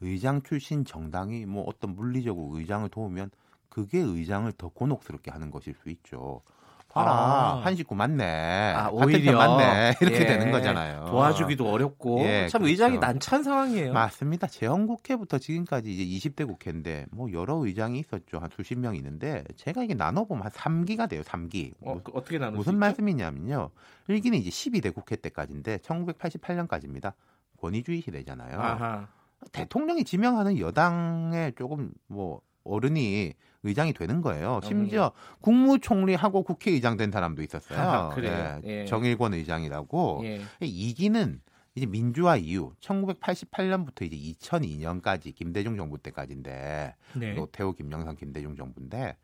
[0.00, 3.30] 의장 출신 정당이 뭐 어떤 물리적으로 의장을 도우면
[3.68, 6.42] 그게 의장을 더 곤혹스럽게 하는 것일 수 있죠.
[6.88, 7.60] 봐라 아.
[7.62, 8.72] 한 식구 맞네.
[8.74, 9.96] 아, 오히려 맞네.
[10.00, 10.26] 이렇게 예.
[10.26, 11.06] 되는 거잖아요.
[11.06, 12.70] 도와주기도 어렵고 예, 참 그렇죠.
[12.70, 13.92] 의장이 난처한 상황이에요.
[13.92, 14.46] 맞습니다.
[14.46, 18.38] 재헌국회부터 지금까지 이제 20대 국회인데 뭐 여러 의장이 있었죠.
[18.38, 21.22] 한 수십 명 있는데 제가 이게 나눠보면 한 3기가 돼요.
[21.22, 21.74] 3기.
[21.82, 23.70] 어, 그 어떻게 나누 무슨 말씀이냐면요.
[24.08, 27.12] 1기는 이제 12대 국회 때까지인데 1988년까지입니다.
[27.60, 28.58] 권위주의 시대잖아요.
[28.58, 29.08] 아하.
[29.52, 33.32] 대통령이 지명하는 여당에 조금 뭐 어른이
[33.62, 34.60] 의장이 되는 거예요.
[34.62, 37.78] 심지어 국무총리하고 국회의장 된 사람도 있었어요.
[37.78, 38.60] 아, 그래요?
[38.64, 38.80] 예.
[38.82, 38.84] 예.
[38.84, 40.22] 정일권 의장이라고.
[40.24, 40.40] 예.
[40.60, 41.40] 이기는
[41.74, 47.34] 이제 민주화 이후 1988년부터 이제 2002년까지 김대중 정부 때까지인데 네.
[47.34, 49.16] 노태우, 김영삼, 김대중 정부인데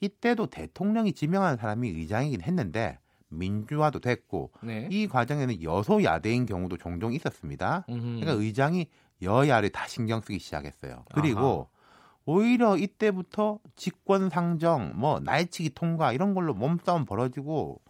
[0.00, 2.98] 이때도 대통령이 지명한 사람이 의장이긴 했는데
[3.30, 4.88] 민주화도 됐고 네.
[4.90, 7.84] 이 과정에는 여소야대인 경우도 종종 있었습니다.
[7.88, 8.20] 음흠.
[8.20, 8.86] 그러니까 의장이
[9.22, 11.04] 여야를 다 신경 쓰기 시작했어요.
[11.14, 11.78] 그리고 아하.
[12.24, 17.80] 오히려 이때부터 직권 상정, 뭐 날치기 통과 이런 걸로 몸싸움 벌어지고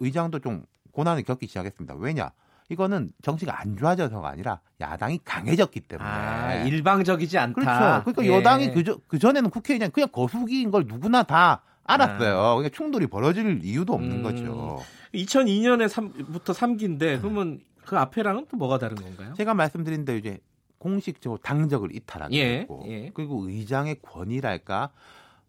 [0.00, 1.94] 의장도 좀 고난을 겪기 시작했습니다.
[1.94, 2.32] 왜냐?
[2.68, 7.54] 이거는 정치가 안 좋아져서가 아니라 야당이 강해졌기 때문에 아, 일방적이지 않다.
[7.54, 8.04] 그렇죠.
[8.12, 8.36] 그러니까 예.
[8.36, 12.38] 여당이 그저 그 전에는 국회의장 그냥 거수기인 걸 누구나 다 알았어요.
[12.38, 12.54] 아.
[12.56, 14.22] 그러니까 충돌이 벌어질 이유도 없는 음.
[14.24, 14.82] 거죠.
[15.14, 19.34] 2002년에 3부터 3기인데 그러면 그 앞에랑은 또 뭐가 다른 건가요?
[19.34, 20.40] 제가 말씀드린 대로 이제
[20.86, 23.10] 공식적으로 당적을 이탈하게 예, 됐고 예.
[23.12, 24.90] 그리고 의장의 권위랄까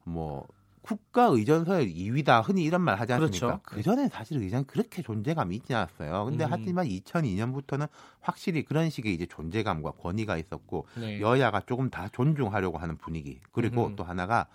[0.03, 0.47] 뭐
[0.81, 3.39] 국가 의전서의 2위다 흔히 이런 말 하지 않습니까?
[3.39, 3.61] 그렇죠.
[3.63, 6.25] 그 전에 사실 의장 그렇게 존재감이 있지 않았어요.
[6.25, 6.49] 근데 음.
[6.49, 7.87] 하지만 2002년부터는
[8.19, 11.19] 확실히 그런 식의 이제 존재감과 권위가 있었고 네.
[11.19, 13.39] 여야가 조금 다 존중하려고 하는 분위기.
[13.51, 13.95] 그리고 음.
[13.95, 14.47] 또 하나가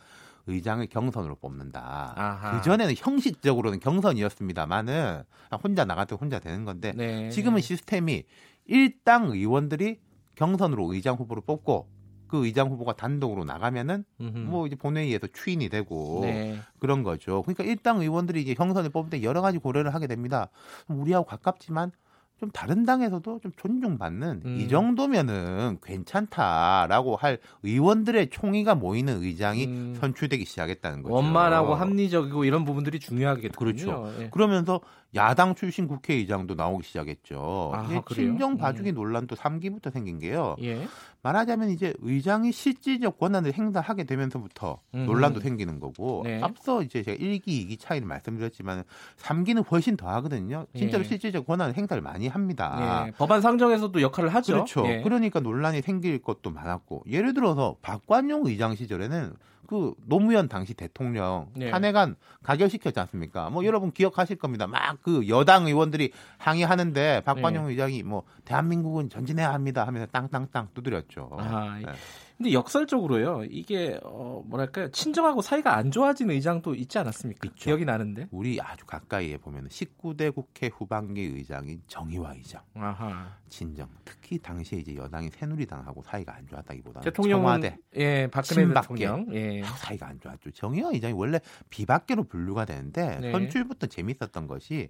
[0.48, 2.56] 의장을 경선으로 뽑는다.
[2.56, 5.22] 그 전에는 형식적으로는 경선이었습니다만은
[5.62, 7.30] 혼자 때 혼자 되는 건데 네.
[7.30, 8.24] 지금은 시스템이
[8.64, 10.00] 일당 의원들이
[10.42, 11.86] 경선으로 의장 후보를 뽑고
[12.26, 14.38] 그 의장 후보가 단독으로 나가면은 음흠.
[14.38, 16.58] 뭐 이제 본회의에서 추인이 되고 네.
[16.80, 17.42] 그런 거죠.
[17.42, 20.48] 그러니까 일당 의원들이 이제 경선을 뽑을 때 여러 가지 고려를 하게 됩니다.
[20.88, 21.92] 우리하고 가깝지만
[22.40, 24.58] 좀 다른 당에서도 좀 존중받는 음.
[24.60, 29.96] 이 정도면은 괜찮다라고 할 의원들의 총의가 모이는 의장이 음.
[30.00, 31.14] 선출되기 시작했다는 거죠.
[31.14, 33.52] 원만하고 합리적이고 이런 부분들이 중요하겠군요.
[33.56, 34.12] 그렇죠.
[34.18, 34.30] 예.
[34.30, 34.80] 그러면서
[35.14, 37.72] 야당 출신 국회의장도 나오기 시작했죠.
[37.74, 38.94] 아, 친정 봐주기 음.
[38.94, 40.56] 논란도 3기부터 생긴 게요.
[40.62, 40.86] 예.
[41.22, 45.06] 말하자면 이제 의장이 실질적 권한을 행사하게 되면서부터 음.
[45.06, 46.40] 논란도 생기는 거고 네.
[46.42, 48.84] 앞서 이제 제가 1기, 2기 차이를 말씀드렸지만
[49.18, 50.66] 3기는 훨씬 더 하거든요.
[50.74, 51.08] 진짜로 예.
[51.08, 53.04] 실질적 권한을 행사를 많이 합니다.
[53.06, 53.10] 예.
[53.12, 54.52] 법안 상정에서도 역할을 하죠.
[54.54, 54.86] 그렇죠.
[54.86, 55.02] 예.
[55.02, 59.34] 그러니까 논란이 생길 것도 많았고 예를 들어서 박관용 의장 시절에는
[59.72, 61.70] 그 노무현 당시 대통령 네.
[61.70, 63.48] 탄핵안 가결시켰지 않습니까?
[63.48, 64.66] 뭐 여러분 기억하실 겁니다.
[64.66, 67.70] 막 그 여당 의원들이 항의하는데 박관영 네.
[67.72, 71.30] 의장이 뭐 대한민국은 전진해야 합니다 하면서 땅땅땅 두드렸죠.
[71.38, 71.92] 아, 네.
[72.36, 73.44] 근데 역설적으로요.
[73.50, 74.90] 이게 어 뭐랄까요?
[74.90, 77.48] 친정하고 사이가 안 좋아진 의장도 있지 않았습니까?
[77.48, 77.56] 있죠.
[77.56, 78.28] 기억이 나는데.
[78.30, 82.62] 우리 아주 가까이에 보면 19대 국회 후반기 의장인 정의화 의장.
[82.74, 83.36] 아하.
[83.48, 83.88] 친정.
[84.04, 89.62] 특히 당시에 이제 여당이 새누리당하고 사이가 안 좋았다기보다는 대통령은 청와대 예, 박근혜 대통령 예.
[89.62, 90.50] 사이가 안 좋았죠.
[90.52, 93.32] 정의화 의장이 원래 비박계로 분류가 되는데 네.
[93.32, 94.88] 선출부터 재밌었던 것이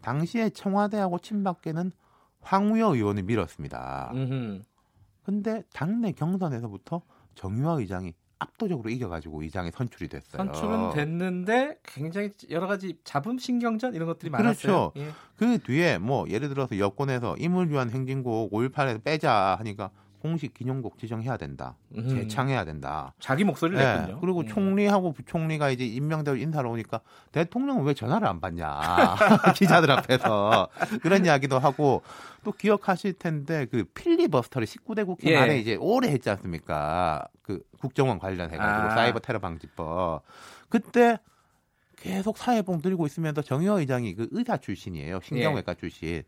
[0.00, 1.92] 당시에 청와대하고 친박계는
[2.40, 4.12] 황우여 의원을 밀었습니다.
[4.14, 4.62] 음흠.
[5.30, 7.02] 근데 당내 경선에서부터
[7.36, 10.42] 정유화 의장이 압도적으로 이겨가지고 의장이 선출이 됐어요.
[10.42, 14.90] 선출은 됐는데 굉장히 여러 가지 자본 신경전 이런 것들이 많았어요.
[14.90, 14.92] 그렇죠.
[14.96, 15.12] 예.
[15.36, 21.36] 그 뒤에 뭐 예를 들어서 여권에서 임을 위한 행진곡 5.18에서 빼자 하니까 공식 기념곡 지정해야
[21.36, 21.76] 된다.
[21.96, 22.08] 음.
[22.08, 23.14] 재창해야 된다.
[23.18, 23.96] 자기 목소리를 네.
[23.96, 24.20] 냈군요.
[24.20, 24.46] 그리고 음.
[24.46, 27.00] 총리하고 부총리가 이제 임명되고 인사를 오니까
[27.32, 29.16] 대통령은 왜 전화를 안 받냐.
[29.56, 30.68] 기자들 앞에서.
[31.02, 32.02] 그런 이야기도 하고
[32.44, 35.36] 또 기억하실 텐데 그 필리버스터를 19대 국회 예.
[35.36, 37.26] 안에 이제 오래 했지 않습니까?
[37.42, 38.94] 그 국정원 관련해 가지고 아.
[38.94, 40.22] 사이버 테러 방지법.
[40.68, 41.18] 그때
[41.96, 45.20] 계속 사회봉 들고 있으면서 정의호 의장이 그 의사 출신이에요.
[45.22, 45.80] 신경외과 예.
[45.80, 46.22] 출신.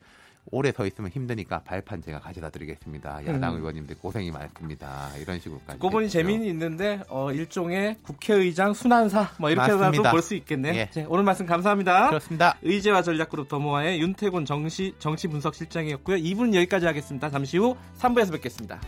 [0.50, 3.26] 오래 서 있으면 힘드니까 발판 제가 가져다 드리겠습니다.
[3.26, 3.58] 야당 음.
[3.60, 5.10] 의원님들 고생이 많습니다.
[5.20, 5.78] 이런 식으로까지.
[5.78, 10.74] 그분이 재미는 있는데 어, 일종의 국회의장 순환사 뭐 이렇게라도 볼 수 있겠네요.
[10.74, 10.88] 예.
[10.92, 12.08] 네, 오늘 말씀 감사합니다.
[12.08, 12.56] 그렇습니다.
[12.62, 16.16] 의제와 전략그룹 더모아의 윤태곤 정시, 정치 분석 실장이었고요.
[16.18, 17.30] 2분 여기까지 하겠습니다.
[17.30, 18.80] 잠시 후 3부에서 뵙겠습니다.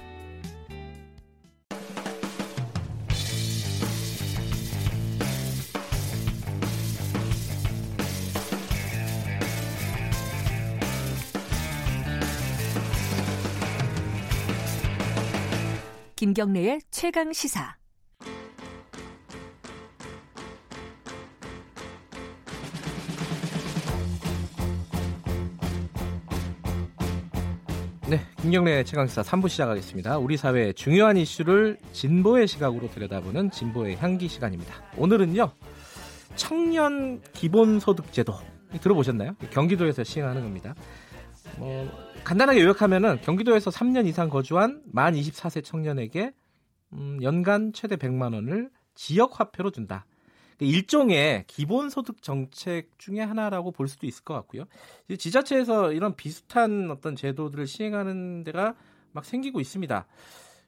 [16.24, 17.76] 김경래의 최강 시사.
[28.08, 30.16] 네, 김경래 최강시사 3부 시작하겠습니다.
[30.16, 34.76] 우리 사회의 중요한 이슈를 진보의 시각으로 들여다보는 진보의 향기 시간입니다.
[34.96, 35.52] 오늘은요,
[36.36, 38.32] 청년 기본소득제도
[38.80, 39.34] 들어보셨나요?
[39.50, 40.74] 경기도에서 시행하는 겁니다.
[41.58, 41.86] 뭐
[42.24, 46.32] 간단하게 요약하면은 경기도에서 3년 이상 거주한 만 24세 청년에게
[46.94, 50.06] 음, 연간 최대 100만 원을 지역 화폐로 준다.
[50.56, 54.64] 그러니까 일종의 기본소득 정책 중에 하나라고 볼 수도 있을 것 같고요.
[55.18, 58.74] 지자체에서 이런 비슷한 어떤 제도들을 시행하는 데가
[59.12, 60.06] 막 생기고 있습니다.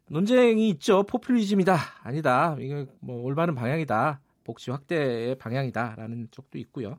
[0.09, 1.05] 논쟁이 있죠.
[1.05, 1.79] 포퓰리즘이다.
[2.03, 2.57] 아니다.
[2.61, 4.21] 이거 뭐 올바른 방향이다.
[4.45, 6.99] 복지 확대의 방향이다라는 쪽도 있고요.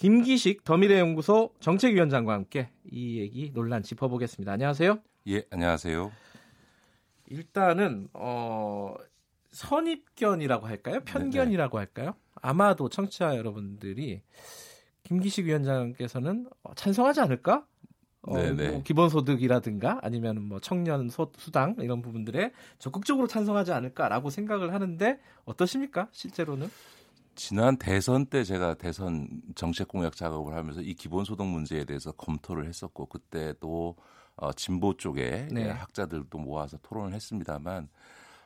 [0.00, 4.50] 김기식 더미래연구소 정책위원장과 함께 이 얘기 논란 짚어보겠습니다.
[4.50, 4.98] 안녕하세요.
[5.28, 6.10] 예, 안녕하세요.
[7.26, 8.94] 일단은 어,
[9.50, 11.00] 선입견이라고 할까요?
[11.04, 11.84] 편견이라고 네네.
[11.84, 12.14] 할까요?
[12.36, 14.22] 아마도 청취자 여러분들이
[15.02, 17.66] 김기식 위원장께서는 어, 찬성하지 않을까?
[18.22, 25.20] 어, 뭐 기본소득이라든가 아니면 뭐 청년 소, 수당 이런 부분들에 적극적으로 찬성하지 않을까라고 생각을 하는데
[25.44, 26.08] 어떠십니까?
[26.12, 26.70] 실제로는?
[27.40, 33.06] 지난 대선 때 제가 대선 정책 공약 작업을 하면서 이 기본소득 문제에 대해서 검토를 했었고
[33.06, 33.96] 그때도
[34.36, 35.70] 어, 진보 쪽에 네.
[35.70, 37.88] 학자들도 모아서 토론을 했습니다만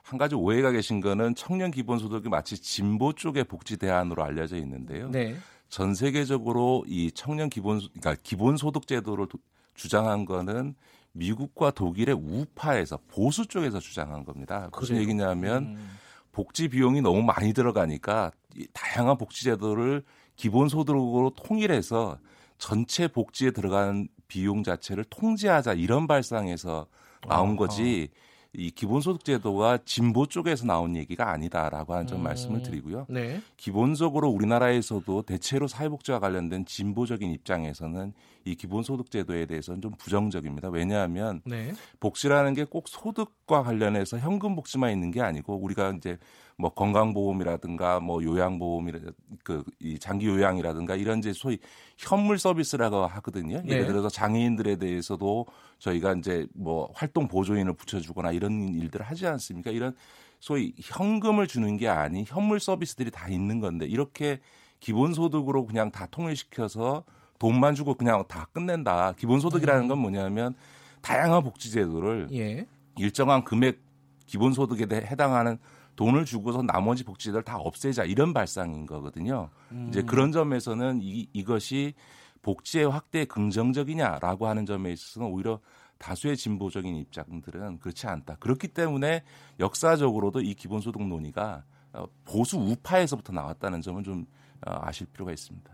[0.01, 5.09] 한 가지 오해가 계신 거는 청년 기본소득이 마치 진보 쪽의 복지 대안으로 알려져 있는데요.
[5.09, 5.35] 네.
[5.67, 9.37] 전 세계적으로 이 청년 기본 그러니까 기본소득 제도를 도,
[9.73, 10.73] 주장한 거는
[11.11, 14.69] 미국과 독일의 우파에서 보수 쪽에서 주장한 겁니다.
[14.71, 15.01] 무슨 그래요?
[15.01, 15.89] 얘기냐면 음.
[16.35, 18.29] 복지 비용이 너무 많이 들어가니까
[18.73, 20.03] 다양한 복지 제도를
[20.35, 22.17] 기본 소득으로 통일해서
[22.57, 26.87] 전체 복지에 들어가는 비용 자체를 통제하자 이런 발상에서
[27.25, 28.09] 나온 거지
[28.57, 32.23] 이 기본소득제도가 진보 쪽에서 나온 얘기가 아니다라고 하는 점 음.
[32.23, 33.07] 말씀을 드리고요.
[33.09, 33.41] 네.
[33.57, 38.13] 기본적으로 우리나라에서도 대체로 사회복지와 관련된 진보적인 입장에서는
[38.45, 40.69] 이 기본소득제도에 대해서는 좀 부정적입니다.
[40.69, 41.73] 왜냐하면 네.
[41.99, 46.17] 복지라는 게 꼭 소득과 관련해서 현금 복지만 있는 게 아니고 우리가 이제
[46.57, 48.99] 뭐 건강보험이라든가 뭐 요양보험이라
[49.43, 51.59] 그이 장기 요양이라든가 이런 이제 소위
[51.97, 53.61] 현물 서비스라고 하거든요.
[53.61, 53.73] 네.
[53.73, 55.45] 예를 들어서 장애인들에 대해서도
[55.79, 59.71] 저희가 이제 뭐 활동 보조인을 붙여주거나 이런 일들을 하지 않습니까?
[59.71, 59.95] 이런
[60.39, 64.39] 소위 현금을 주는 게 아닌 현물 서비스들이 다 있는 건데 이렇게
[64.79, 67.03] 기본소득으로 그냥 다 통일시켜서
[67.39, 69.13] 돈만 주고 그냥 다 끝낸다.
[69.17, 70.55] 기본소득이라는 건 뭐냐면
[71.01, 72.65] 다양한 복지제도를 예.
[72.97, 73.79] 일정한 금액
[74.25, 75.57] 기본소득에 해당하는
[75.95, 79.49] 돈을 주고서 나머지 복지들 다 없애자 이런 발상인 거거든요.
[79.71, 79.87] 음.
[79.89, 81.93] 이제 그런 점에서는 이, 이것이
[82.41, 85.59] 복지의 확대에 긍정적이냐라고 하는 점에 있어서는 오히려
[85.97, 88.35] 다수의 진보적인 입장들은 그렇지 않다.
[88.35, 89.23] 그렇기 때문에
[89.59, 94.25] 역사적으로도 이 기본소득 논의가 어, 보수 우파에서부터 나왔다는 점은 좀
[94.67, 95.71] 어, 아실 필요가 있습니다.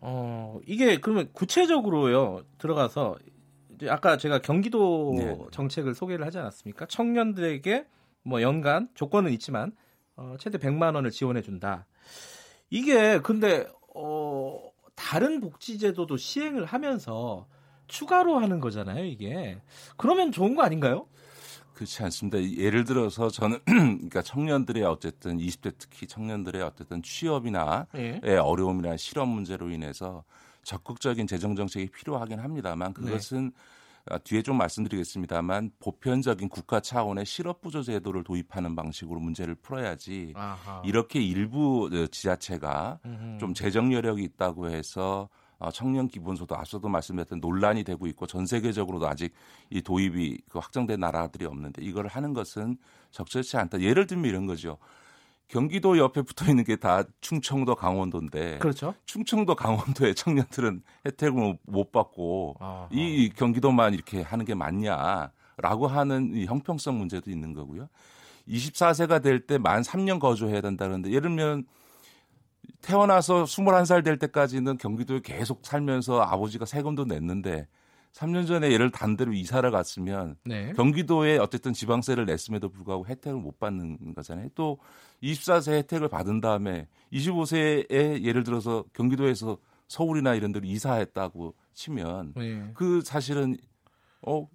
[0.00, 3.16] 어, 이게 그러면 구체적으로요 들어가서
[3.88, 5.36] 아까 제가 경기도 네.
[5.50, 6.86] 정책을 소개를 하지 않았습니까?
[6.86, 7.86] 청년들에게
[8.26, 9.72] 뭐 연간 조건은 있지만
[10.16, 11.86] 어, 최대 100만 원을 지원해 준다.
[12.68, 17.46] 이게 근데 어, 다른 복지제도도 시행을 하면서
[17.86, 19.60] 추가로 하는 거잖아요, 이게.
[19.96, 21.06] 그러면 좋은 거 아닌가요?
[21.74, 22.42] 그렇지 않습니다.
[22.42, 28.20] 예를 들어서 저는 그러니까 청년들의 어쨌든 20대 특히 청년들의 어쨌든 취업이나 예.
[28.24, 30.24] 어려움이나 실업 문제로 인해서
[30.64, 33.60] 적극적인 재정 정책이 필요하긴 합니다만 그것은 네.
[34.08, 40.82] 아, 뒤에 좀 말씀드리겠습니다만 보편적인 국가 차원의 실업 부조 제도를 도입하는 방식으로 문제를 풀어야지 아하.
[40.84, 43.38] 이렇게 일부 어, 지자체가 음흠.
[43.38, 45.28] 좀 재정 여력이 있다고 해서
[45.58, 49.32] 어, 청년 기본소득 앞서도 말씀드렸던 논란이 되고 있고 전 세계적으로도 아직
[49.70, 52.76] 이 도입이 그 확정된 나라들이 없는데 이걸 하는 것은
[53.10, 53.80] 적절치 않다.
[53.80, 54.78] 예를 들면 이런 거죠.
[55.48, 58.94] 경기도 옆에 붙어 있는 게 다 충청도 강원도인데 그렇죠.
[59.06, 62.88] 충청도 강원도의 청년들은 혜택을 못 받고 아하.
[62.90, 67.88] 이 경기도만 이렇게 하는 게 맞냐라고 하는 이 형평성 문제도 있는 거고요.
[68.48, 71.64] 24세가 될 때 만 3년 거주해야 된다 그러는데 예를 들면
[72.82, 77.66] 태어나서 21살 될 때까지는 경기도에 계속 살면서 아버지가 세금도 냈는데
[78.16, 80.72] 3년 전에 예를 단대로 이사를 갔으면 네.
[80.72, 84.48] 경기도에 어쨌든 지방세를 냈음에도 불구하고 혜택을 못 받는 거잖아요.
[84.54, 84.78] 또
[85.22, 89.58] 24세 혜택을 받은 다음에 25세에 예를 들어서 경기도에서
[89.88, 92.70] 서울이나 이런 데로 이사했다고 치면 네.
[92.74, 93.56] 그 사실은
[94.22, 94.48] 어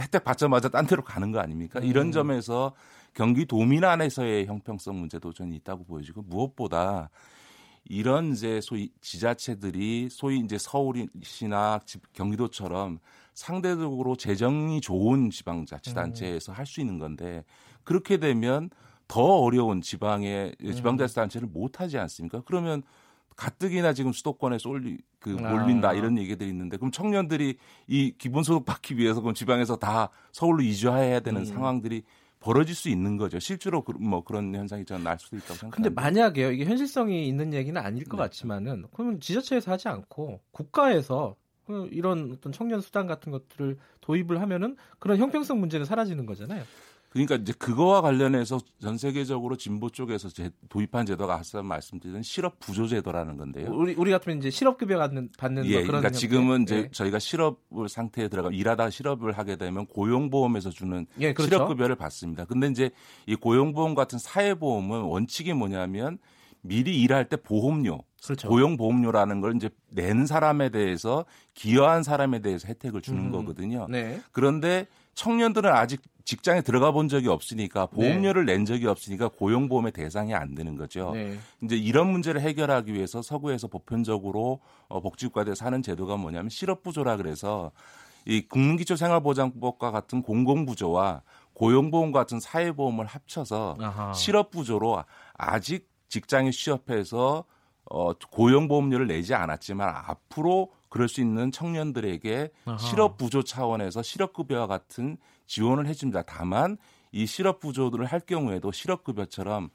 [0.00, 1.80] 혜택 받자마자 딴 데로 가는 거 아닙니까?
[1.80, 1.84] 음.
[1.84, 2.74] 이런 점에서
[3.12, 7.10] 경기도민 안에서의 형평성 문제도 저는 있다고 보여지고 무엇보다
[7.88, 11.80] 이런 이제 소위 지자체들이 소위 이제 서울시나
[12.12, 12.98] 경기도처럼
[13.34, 16.54] 상대적으로 재정이 좋은 지방자치단체에서 음.
[16.56, 17.44] 할수 있는 건데
[17.84, 18.70] 그렇게 되면
[19.06, 20.72] 더 어려운 지방의 음.
[20.72, 22.42] 지방자치단체를 못 하지 않습니까?
[22.44, 22.82] 그러면
[23.36, 25.92] 가뜩이나 지금 수도권에 쏠리 그 몰린다 아.
[25.94, 31.42] 이런 얘기들이 있는데 그럼 청년들이 이 기본소득 받기 위해서 그럼 지방에서 다 서울로 이주해야 되는
[31.42, 31.44] 음.
[31.44, 32.02] 상황들이
[32.40, 33.38] 벌어질 수 있는 거죠.
[33.38, 35.76] 실제로 그, 뭐 그런 현상이 저는 날 수도 있다고 생각합니다.
[35.76, 36.52] 근데 만약에요.
[36.52, 38.22] 이게 현실성이 있는 얘기는 아닐 것 네.
[38.24, 41.36] 같지만은 그러면 지자체에서 하지 않고 국가에서
[41.66, 46.64] 그 이런 어떤 청년 수당 같은 것들을 도입을 하면은 그런 형평성 문제는 사라지는 거잖아요.
[47.10, 52.86] 그러니까 이제 그거와 관련해서 전 세계적으로 진보 쪽에서 제, 도입한 제도가 아까 말씀드린 실업 부조
[52.86, 53.70] 제도라는 건데요.
[53.72, 56.90] 우리 우리 같으면 이제 실업 급여 받는 받는 예, 그런 그러니까 지금은 이제 예.
[56.90, 61.54] 저희가 실업 상태에 들어가 일하다 실업을 하게 되면 고용보험에서 주는 예, 그렇죠.
[61.54, 62.44] 실업 급여를 받습니다.
[62.44, 62.90] 근데 이제
[63.26, 66.18] 이 고용보험 같은 사회보험은 원칙이 뭐냐면
[66.60, 68.48] 미리 일할 때 보험료, 그렇죠.
[68.48, 73.30] 고용보험료라는 걸 이제 낸 사람에 대해서 기여한 사람에 대해서 혜택을 주는 음.
[73.30, 73.86] 거거든요.
[73.88, 74.20] 네.
[74.32, 78.52] 그런데 청년들은 아직 직장에 들어가 본 적이 없으니까 보험료를 네.
[78.52, 81.12] 낸 적이 없으니까 고용보험의 대상이 안 되는 거죠.
[81.14, 81.38] 네.
[81.62, 87.70] 이제 이런 문제를 해결하기 위해서 서구에서 보편적으로 어, 복지국가에서 하는 제도가 뭐냐면 실업부조라 그래서
[88.26, 91.22] 이 국민기초생활보장법과 같은 공공부조와
[91.54, 94.12] 고용보험 같은 사회보험을 합쳐서 아하.
[94.12, 95.02] 실업부조로
[95.32, 97.44] 아직 직장에 취업해서
[97.86, 102.76] 어, 고용보험료를 내지 않았지만 앞으로 그럴 수 있는 청년들에게 아하.
[102.76, 105.16] 실업부조 차원에서 실업급여와 같은
[105.48, 106.22] 지원을 해줍니다.
[106.22, 106.76] 다만
[107.10, 109.70] 이 실업 부조를 할 경우에도 실업급여처럼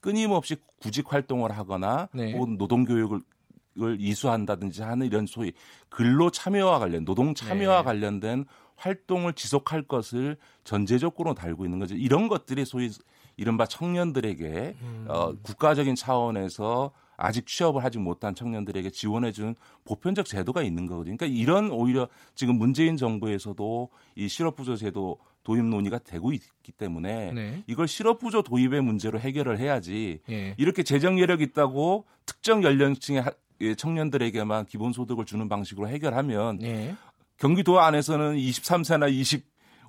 [0.00, 2.32] 끊임없이 구직 활동을 하거나 네.
[2.32, 3.20] 혹은 노동 교육을
[3.80, 5.52] 을 이수한다든지 하는 이런 소위
[5.88, 7.84] 근로 참여와 관련 노동 참여와 네.
[7.84, 11.94] 관련된 활동을 지속할 것을 전제조건으로 달고 있는 거죠.
[11.94, 12.90] 이런 것들이 소위
[13.36, 15.04] 이른바 청년들에게 음.
[15.08, 21.16] 어, 국가적인 차원에서 아직 취업을 하지 못한 청년들에게 지원해주는 보편적 제도가 있는 거거든요.
[21.16, 27.62] 그러니까 이런 오히려 지금 문재인 정부에서도 이 실업부조 제도 도입 논의가 되고 있기 때문에 네.
[27.66, 30.54] 이걸 실업부조 도입의 문제로 해결을 해야지 네.
[30.58, 33.24] 이렇게 재정 여력 있다고 특정 연령층의
[33.62, 36.94] 예, 청년들에게만 기본소득을 주는 방식으로 해결하면 네.
[37.38, 39.10] 경기도 안에서는 23세나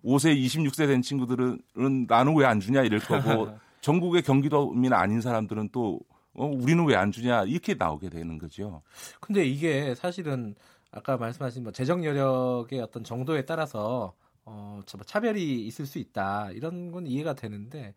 [0.03, 1.59] 25세, 26세 된 친구들은
[2.07, 3.49] 나는 왜 안 주냐 이럴 거고
[3.81, 5.99] 전국의 경기도민 아닌 사람들은 또
[6.39, 8.81] 어, 우리는 왜 안 주냐 이렇게 나오게 되는 거죠.
[9.19, 10.55] 근데 이게 사실은
[10.91, 14.13] 아까 말씀하신 뭐 재정 여력의 어떤 정도에 따라서
[14.45, 17.93] 어, 뭐 차별이 있을 수 있다 이런 건 이해가 되는데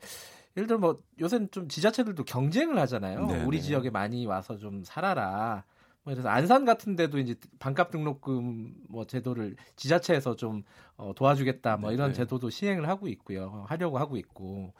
[0.57, 3.27] 예를 들어 뭐 요새는 좀 지자체들도 경쟁을 하잖아요.
[3.27, 3.45] 네네.
[3.45, 3.63] 우리 네.
[3.63, 5.65] 지역에 많이 와서 좀 살아라.
[6.05, 10.63] 뭐 그래서 안산 같은 데도 이제 반값 등록금 뭐 제도를 지자체에서 좀
[10.97, 13.65] 어, 도와주겠다 뭐 이런 네 제도도 시행을 하고 있고요.
[13.69, 14.73] 하려고 하고 있고.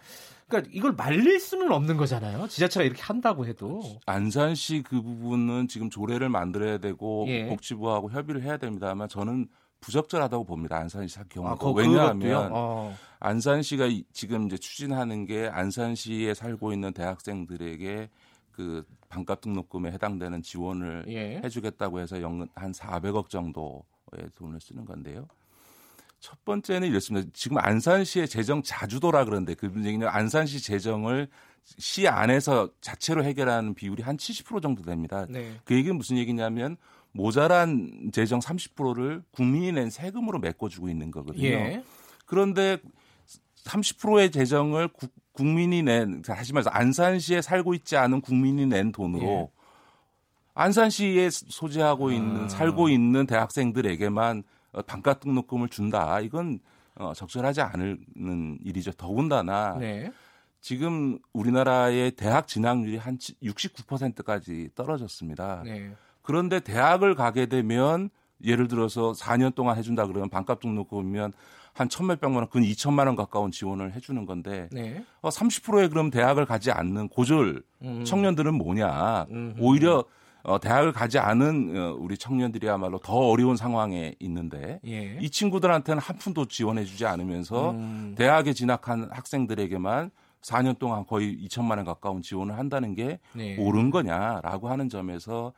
[0.49, 2.49] 그러니까 이걸 말릴 수는 없는 거잖아요.
[2.49, 3.83] 지자체가 이렇게 한다고 해도.
[4.07, 7.47] 안산시 그 부분은 지금 조례를 만들어야 되고 예.
[7.47, 9.49] 복지부하고 협의를 해야 됩니다만 저는
[9.81, 10.77] 부적절하다고 봅니다.
[10.77, 11.69] 안산시 경우도.
[11.69, 12.95] 아, 왜냐하면 어.
[13.21, 18.11] 안산시가 지금 이제 추진하는 게 안산시에 살고 있는 대학생들에게
[18.53, 21.41] 그 반값 등록금에 해당되는 지원을 예.
[21.45, 25.27] 해주겠다고 해서 연간 한 400억 정도의 돈을 쓰는 건데요.
[26.21, 27.29] 첫 번째는 이렇습니다.
[27.35, 31.29] 지금 안산시의 재정 자주도라 그러는데 그 문제는 안산시 재정을
[31.65, 35.27] 시 안에서 자체로 해결하는 비율이 한 70% 정도 됩니다.
[35.29, 35.57] 네.
[35.65, 36.77] 그 얘기는 무슨 얘기냐면
[37.13, 41.45] 모자란 재정 30%를 국민이 낸 세금으로 메꿔주고 있는 거거든요.
[41.45, 41.85] 예.
[42.25, 42.79] 그런데
[43.65, 49.49] 30%의 재정을 국, 국민이 낸 다시 말해서 안산시에 살고 있지 않은 국민이 낸 돈으로 예.
[50.55, 52.49] 안산시에 소재하고 있는 아.
[52.49, 56.21] 살고 있는 대학생들에게만 어, 반값 등록금을 준다.
[56.21, 56.61] 이건
[56.95, 58.93] 어, 적절하지 않은 일이죠.
[58.93, 60.13] 더군다나 네.
[60.61, 65.63] 지금 우리나라의 대학 진학률이 한 69%까지 떨어졌습니다.
[65.65, 65.95] 네.
[66.23, 68.11] 그런데 대학을 가게 되면
[68.45, 71.33] 예를 들어서 4년 동안 해준다 그러면 반값 등록금이면
[71.75, 75.05] 한 천몇백만 원, 근 2천만 원 가까운 지원을 해주는 건데 네.
[75.21, 78.05] 어, 30%의 그럼 대학을 가지 않는 고졸 음.
[78.05, 79.27] 청년들은 뭐냐?
[79.31, 79.57] 음.
[79.59, 80.05] 오히려
[80.43, 85.17] 어, 대학을 가지 않은 어, 우리 청년들이야말로 더 어려운 상황에 있는데 예.
[85.21, 88.15] 이 친구들한테는 한 푼도 지원해주지 않으면서 음.
[88.19, 90.11] 대학에 진학한 학생들에게만
[90.43, 93.57] 4년 동안 거의 2천만 원 가까운 지원을 한다는 게 네.
[93.59, 95.53] 옳은 거냐라고 하는 점에서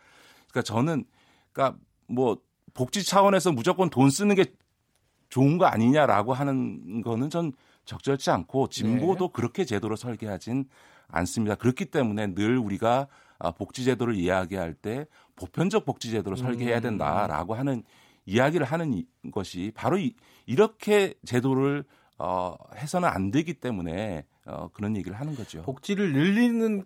[0.50, 1.04] 그러니까 저는
[1.52, 2.38] 그러니까 뭐
[2.74, 4.46] 복지 차원에서 무조건 돈 쓰는 게
[5.28, 7.52] 좋은 거 아니냐라고 하는 거는 전
[7.84, 9.32] 적절치 않고 진보도 네.
[9.32, 10.66] 그렇게 제도를 설계하진
[11.08, 11.54] 않습니다.
[11.54, 13.08] 그렇기 때문에 늘 우리가
[13.38, 15.06] 아, 복지제도를 이야기할 때
[15.36, 16.82] 보편적 복지제도를 설계해야 음.
[16.82, 17.82] 된다라고 하는
[18.26, 20.14] 이야기를 하는 것이 바로 이,
[20.46, 21.84] 이렇게 제도를
[22.18, 25.62] 어, 해서는 안 되기 때문에 어, 그런 얘기를 하는 거죠.
[25.62, 26.84] 복지를 늘리는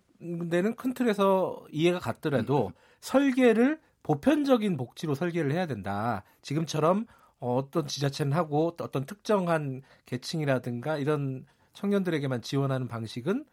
[0.50, 2.72] 데는 큰 틀에서 이해가 갔더라도 음.
[3.00, 6.24] 설계를 보편적인 복지로 설계를 해야 된다.
[6.40, 7.04] 지금처럼
[7.40, 11.44] 어떤 지자체는 하고 어떤 특정한 계층이라든가 이런
[11.74, 13.44] 청년들에게만 지원하는 방식은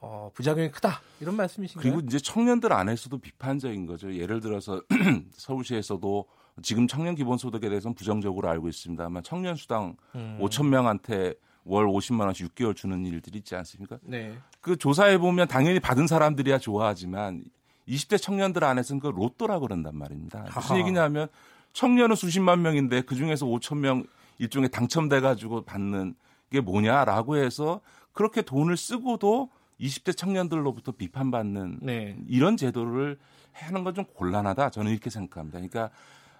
[0.00, 1.82] 어, 부작용이 크다 이런 말씀이신가요?
[1.82, 4.14] 그리고 이제 청년들 안에서도 비판적인 거죠.
[4.14, 4.80] 예를 들어서
[5.34, 6.26] 서울시에서도
[6.62, 10.38] 지금 청년 기본소득에 대해서는 부정적으로 알고 있습니다만 청년 수당 음.
[10.40, 11.34] 5천 명한테
[11.64, 13.98] 월 50만 원씩 6개월 주는 일들이 있지 않습니까?
[14.02, 14.38] 네.
[14.60, 17.42] 그 조사해 보면 당연히 받은 사람들이야 좋아하지만
[17.88, 20.40] 20대 청년들 안에서는 그 로또라 그런단 말입니다.
[20.40, 20.60] 하하.
[20.60, 21.28] 무슨 얘기냐면
[21.72, 24.04] 청년은 수십만 명인데 그 중에서 5천 명
[24.38, 26.14] 일종의 당첨돼 가지고 받는
[26.50, 27.80] 게 뭐냐라고 해서
[28.12, 32.16] 그렇게 돈을 쓰고도 20대 청년들로부터 비판받는 네.
[32.26, 33.18] 이런 제도를
[33.52, 35.58] 하는 건 좀 곤란하다 저는 이렇게 생각합니다.
[35.58, 35.90] 그러니까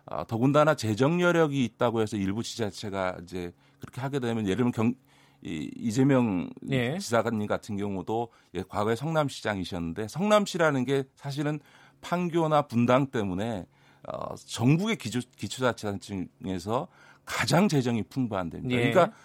[0.07, 4.94] 어, 더군다나 재정 여력이 있다고 해서 일부 지자체가 이제 그렇게 하게 되면 예를 들면 경,
[5.43, 6.99] 이, 이재명 네.
[6.99, 11.61] 지사님 같은 경우도 예, 과거에 성남시장이셨는데 성남시라는 게 사실은
[12.01, 13.66] 판교나 분당 때문에
[14.09, 16.89] 어, 전국의 기초, 기초자치단체 중에서
[17.24, 18.80] 가장 재정이 풍부한 데입니다.
[18.80, 18.91] 예.
[18.91, 19.16] 그러니까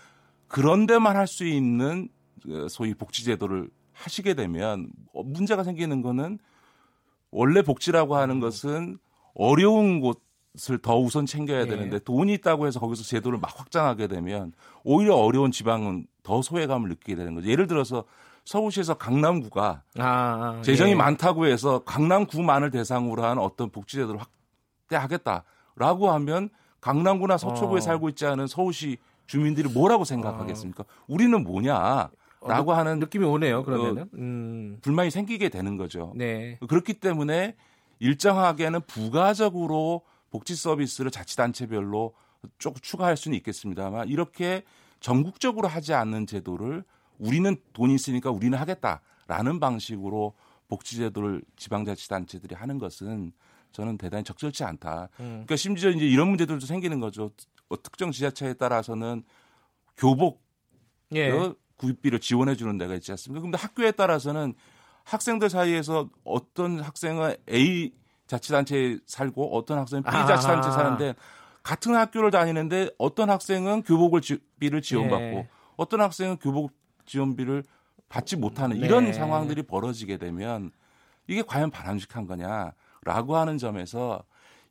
[0.48, 2.10] 그런 데만 할 수 있는
[2.44, 6.40] 그 소위 복지제도를 하시게 되면 어, 문제가 생기는 거는
[7.32, 9.00] 원래 복지라고 하는 것은
[9.34, 10.22] 어려운 곳
[10.70, 11.66] 을 더 우선 챙겨야 예.
[11.66, 17.16] 되는데 돈이 있다고 해서 거기서 제도를 막 확장하게 되면 오히려 어려운 지방은 더 소외감을 느끼게
[17.16, 17.50] 되는 거죠.
[17.50, 18.04] 예를 들어서
[18.46, 20.96] 서울시에서 강남구가 아, 아, 재정이 예.
[20.96, 24.20] 많다고 해서 강남구만을 대상으로 한 어떤 복지제도를
[24.90, 26.50] 확대하겠다라고 하면
[26.82, 27.82] 강남구나 서초구에 어.
[27.82, 30.84] 살고 있지 않은 서울시 주민들이 뭐라고 생각하겠습니까?
[30.84, 31.04] 어.
[31.08, 32.10] 우리는 뭐냐?
[32.46, 33.64] 라고 어, 하는 느낌이 오네요.
[33.64, 34.78] 그러면은 어, 음.
[34.82, 36.12] 불만이 생기게 되는 거죠.
[36.16, 36.60] 네.
[36.68, 37.56] 그렇기 때문에
[38.00, 40.02] 일정하게는 부가적으로
[40.34, 42.16] 복지 서비스를 자치단체별로
[42.58, 44.64] 조금 추가할 수는 있겠습니다만 이렇게
[45.00, 46.84] 전국적으로 하지 않는 제도를
[47.20, 50.34] 우리는 돈이 있으니까 우리는 하겠다라는 방식으로
[50.70, 53.32] 복지제도를 지방자치단체들이 하는 것은
[53.74, 55.10] 저는 대단히 적절치 않다.
[55.20, 55.26] 음.
[55.46, 57.30] 그러니까 심지어 이제 이런 문제들도 생기는 거죠.
[57.70, 59.24] 어, 특정 지자체에 따라서는
[59.98, 60.42] 교복
[61.14, 61.32] 예.
[61.78, 63.40] 구입비를 지원해 주는 데가 있지 않습니까?
[63.40, 64.56] 근데 학교에 따라서는
[65.04, 67.94] 학생들 사이에서 어떤 학생은 A
[68.28, 71.16] 자치단체에 살고 어떤 학생은 B 자치단체에 사는데
[71.62, 75.50] 같은 학교를 다니는데 어떤 학생은 교복을 지, 비를 지원받고 예.
[75.78, 76.72] 어떤 학생은 교복
[77.06, 77.64] 지원비를
[78.10, 78.86] 받지 못하는 네.
[78.86, 80.72] 이런 상황들이 벌어지게 되면
[81.28, 84.24] 이게 과연 바람직한 거냐라고 하는 점에서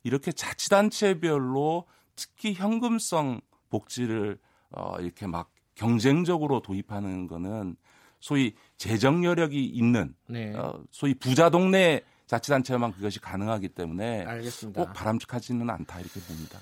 [0.03, 1.85] 이렇게 자치단체별로
[2.15, 4.37] 특히 현금성 복지를
[4.71, 7.75] 어, 이렇게 막 경쟁적으로 도입하는 거는
[8.19, 10.53] 소위 재정 여력이 있는 네.
[10.55, 14.83] 어, 소위 부자 동네 자치단체만 그것이 가능하기 때문에 알겠습니다.
[14.83, 16.59] 꼭 바람직하지는 않다 이렇게 봅니다.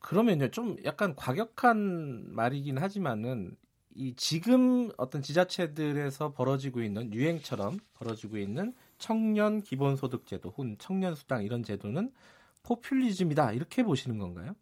[0.00, 3.56] 그러면요 좀 약간 과격한 말이긴 하지만은
[3.94, 11.62] 이 지금 어떤 지자체들에서 벌어지고 있는 유행처럼 벌어지고 있는 청년 기본소득제도 혹은 청년 수당 이런
[11.64, 12.12] 제도는
[12.62, 14.54] 포퓰리즘이다 이렇게 보시는 건가요?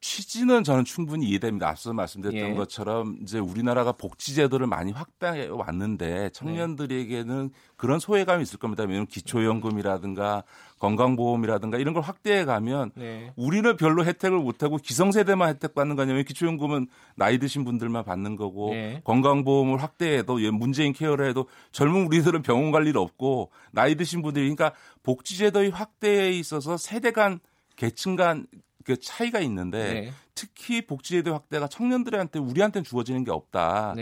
[0.00, 1.68] 취지는 저는 충분히 이해됩니다.
[1.68, 2.54] 앞서 말씀드렸던 예.
[2.54, 8.84] 것처럼 이제 우리나라가 복지제도를 많이 확대해 왔는데 청년들에게는 그런 소외감이 있을 겁니다.
[8.84, 10.44] 왜냐하면 기초연금이라든가
[10.78, 13.32] 건강보험이라든가 이런 걸 확대해 가면 네.
[13.34, 19.00] 우리는 별로 혜택을 못하고 기성세대만 혜택 받는 거냐면 기초연금은 나이 드신 분들만 받는 거고 네.
[19.02, 24.72] 건강보험을 확대해도 문재인 케어를 해도 젊은 우리들은 병원 갈 일 없고 나이 드신 분들이 그러니까
[25.02, 27.40] 복지제도의 확대에 있어서 세대 간
[27.74, 28.46] 계층 간
[28.88, 30.12] 그 차이가 있는데 네.
[30.34, 33.94] 특히 복지제도 확대가 청년들한테 우리한테는 주어지는 게 없다라고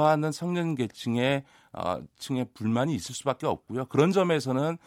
[0.00, 0.04] 네.
[0.04, 3.84] 하는 청년 계층의 어, 층의 불만이 있을 수밖에 없고요.
[3.84, 4.78] 그런 점에서는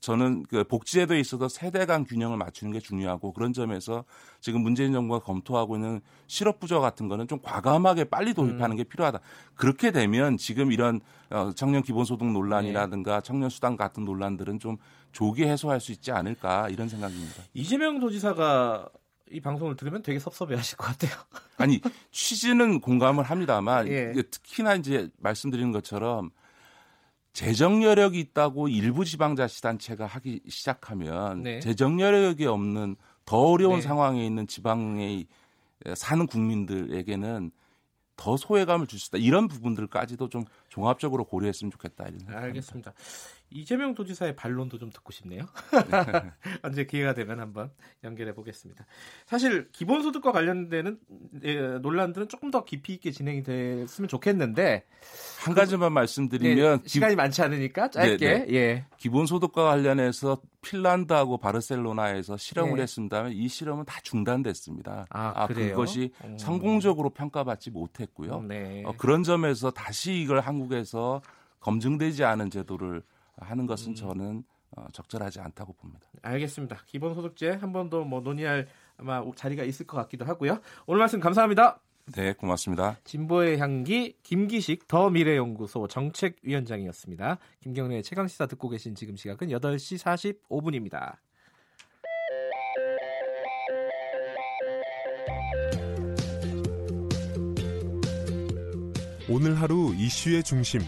[0.00, 4.04] 저는 그 복지제도에 있어서 세대 간 균형을 맞추는 게 중요하고 그런 점에서
[4.40, 8.76] 지금 문재인 정부가 검토하고 있는 실업 부조 같은 거는 좀 과감하게 빨리 도입하는 음.
[8.76, 9.20] 게 필요하다.
[9.54, 11.00] 그렇게 되면 지금 이런
[11.30, 13.20] 어, 청년 기본소득 논란이라든가 네.
[13.24, 14.76] 청년 수당 같은 논란들은 좀
[15.12, 17.42] 조기 해소할 수 있지 않을까 이런 생각입니다.
[17.54, 18.88] 이재명 도지사가
[19.30, 21.12] 이 방송을 들으면 되게 섭섭해하실 것 같아요.
[21.56, 21.80] 아니
[22.12, 24.12] 취지는 공감을 합니다만 예.
[24.30, 26.30] 특히나 이제 말씀드리는 것처럼
[27.36, 31.60] 재정 여력이 있다고 일부 지방 자치단체가 하기 시작하면 네.
[31.60, 32.96] 재정 여력이 없는
[33.26, 33.82] 더 어려운 네.
[33.82, 35.26] 상황에 있는 지방에
[35.94, 37.50] 사는 국민들에게는
[38.16, 39.18] 더 소외감을 줄 수 있다.
[39.18, 42.06] 이런 부분들까지도 좀 종합적으로 고려했으면 좋겠다.
[42.08, 42.94] 이런 알겠습니다.
[43.50, 45.46] 이재명 도지사의 반론도 좀 듣고 싶네요.
[46.62, 47.70] 언제 기회가 되면 한번
[48.02, 48.86] 연결해 보겠습니다.
[49.24, 50.98] 사실 기본소득과 관련되는
[51.44, 54.84] 예, 논란들은 조금 더 깊이 있게 진행이 됐으면 좋겠는데
[55.44, 58.54] 한 가지만 말씀드리면 네, 시간이 많지 않으니까 짧게 네, 네.
[58.54, 58.84] 예.
[58.96, 62.82] 기본소득과 관련해서 핀란드하고 바르셀로나에서 실험을 네.
[62.82, 65.06] 했습니다만 이 실험은 다 중단됐습니다.
[65.10, 66.36] 아, 아 그것이 음.
[66.36, 68.42] 성공적으로 평가받지 못했고요.
[68.42, 68.82] 네.
[68.84, 71.22] 어, 그런 점에서 다시 이걸 한국에서
[71.60, 73.02] 검증되지 않은 제도를
[73.38, 73.94] 하는 것은 음.
[73.94, 74.44] 저는
[74.76, 76.06] 어, 적절하지 않다고 봅니다.
[76.22, 76.82] 알겠습니다.
[76.86, 78.66] 기본소득제 한 번 더 뭐 논의할
[78.98, 80.60] 아마 자리가 있을 것 같기도 하고요.
[80.86, 81.80] 오늘 말씀 감사합니다.
[82.14, 82.98] 네, 고맙습니다.
[83.04, 87.38] 진보의 향기 김기식 더 미래연구소 정책위원장이었습니다.
[87.60, 91.16] 김경래 최강 시사 듣고 계신 지금 시각은 8시 45분입니다.
[99.28, 100.80] 오늘 하루 이슈의 중심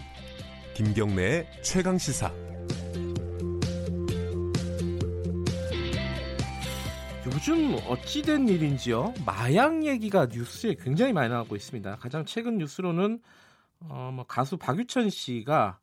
[0.79, 2.33] 김경래의 최강 시사.
[7.25, 9.13] 요즘 어찌된 일인지요?
[9.25, 11.97] 마약 얘기가 뉴스에 굉장히 많이 나오고 있습니다.
[11.97, 13.21] 가장 최근 뉴스로는
[13.81, 15.81] 어, 뭐 가수 박유천 씨가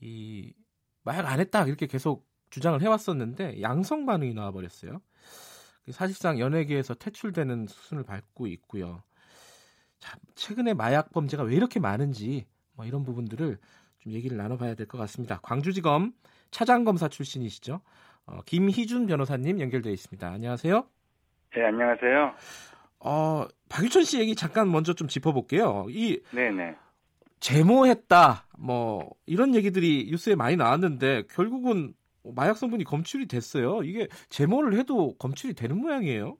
[0.00, 0.54] 이
[1.02, 5.02] 마약 안 했다 이렇게 계속 주장을 해왔었는데 양성 반응이 나와버렸어요.
[5.90, 9.02] 사실상 연예계에서 퇴출되는 수순을 밟고 있고요.
[9.98, 13.58] 자, 최근에 마약 범죄가 왜 이렇게 많은지 뭐 이런 부분들을
[14.02, 15.38] 좀 얘기를 나눠봐야 될 것 같습니다.
[15.42, 16.12] 광주지검
[16.50, 17.80] 차장검사 출신이시죠.
[18.26, 20.28] 어, 김희준 변호사님 연결되어 있습니다.
[20.28, 20.86] 안녕하세요.
[21.54, 22.34] 네, 안녕하세요.
[23.00, 25.86] 어, 박유천 씨 얘기 잠깐 먼저 좀 짚어볼게요.
[25.88, 26.76] 이 네네.
[27.40, 31.92] 제모했다, 뭐 이런 얘기들이 뉴스에 많이 나왔는데 결국은
[32.22, 33.82] 마약 성분이 검출이 됐어요.
[33.82, 36.36] 이게 제모를 해도 검출이 되는 모양이에요.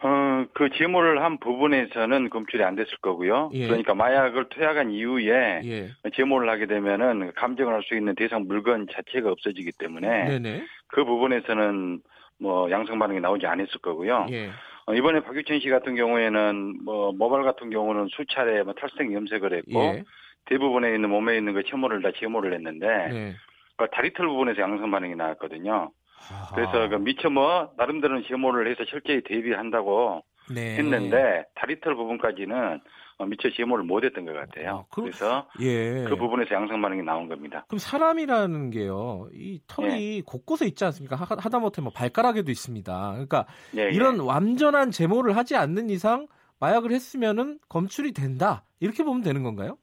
[0.00, 3.50] 어, 그 제모를 한 부분에서는 검출이 안 됐을 거고요.
[3.54, 3.66] 예.
[3.66, 5.88] 그러니까 마약을 투약한 이후에 예.
[6.14, 10.64] 제모를 하게 되면은 감정을 할 수 있는 대상 물건 자체가 없어지기 때문에 네네.
[10.88, 12.00] 그 부분에서는
[12.40, 14.26] 뭐 양성 반응이 나오지 않았을 거고요.
[14.30, 14.50] 예.
[14.86, 19.80] 어, 이번에 박유천 씨 같은 경우에는 뭐 모발 같은 경우는 수차례 뭐 탈색 염색을 했고
[19.80, 20.04] 예.
[20.46, 23.34] 대부분에 있는 몸에 있는 그 제모를 다 제모를 했는데 네.
[23.76, 25.90] 그 다리털 부분에서 양성 반응이 나왔거든요.
[26.54, 30.22] 그래서 그 미처 뭐 나름대로는 제모를 해서 철저히 대비한다고
[30.54, 30.76] 네.
[30.76, 32.80] 했는데 다리털 부분까지는
[33.18, 34.86] 어, 미처 제모를 못했던 것 같아요.
[34.88, 36.04] 아, 그, 래서 예.
[36.08, 37.64] 그 부분에서 양성 반응이 나온 겁니다.
[37.68, 40.22] 그럼 사람이라는 게요, 이 털이 예.
[40.22, 41.16] 곳곳에 있지 않습니까?
[41.16, 43.10] 하, 다못해 뭐 발가락에도 있습니다.
[43.12, 43.46] 그러니까
[43.76, 44.22] 예, 이런 예.
[44.22, 46.28] 완전한 제모를 하지 않는 이상
[46.60, 49.78] 마약을 했으면은 검출이 된다 이렇게 보면 되는 건가요?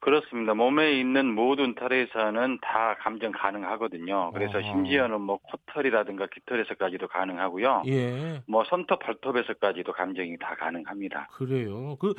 [0.00, 0.54] 그렇습니다.
[0.54, 4.32] 몸에 있는 모든 털에서는 다 감정 가능하거든요.
[4.32, 4.62] 그래서 어.
[4.62, 7.82] 심지어는 뭐 코털이라든가 깃털에서까지도 가능하고요.
[7.86, 8.42] 예.
[8.46, 11.28] 뭐 손톱, 발톱에서까지도 감정이 다 가능합니다.
[11.32, 11.96] 그래요.
[12.00, 12.14] 그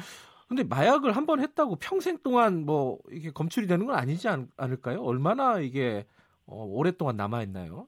[0.47, 5.01] 근데 마약을 한 번 했다고 평생 동안 뭐 이게 검출이 되는 건 아니지 않, 을까요
[5.01, 6.05] 얼마나 이게
[6.45, 7.87] 어, 오랫동안 남아 있나요?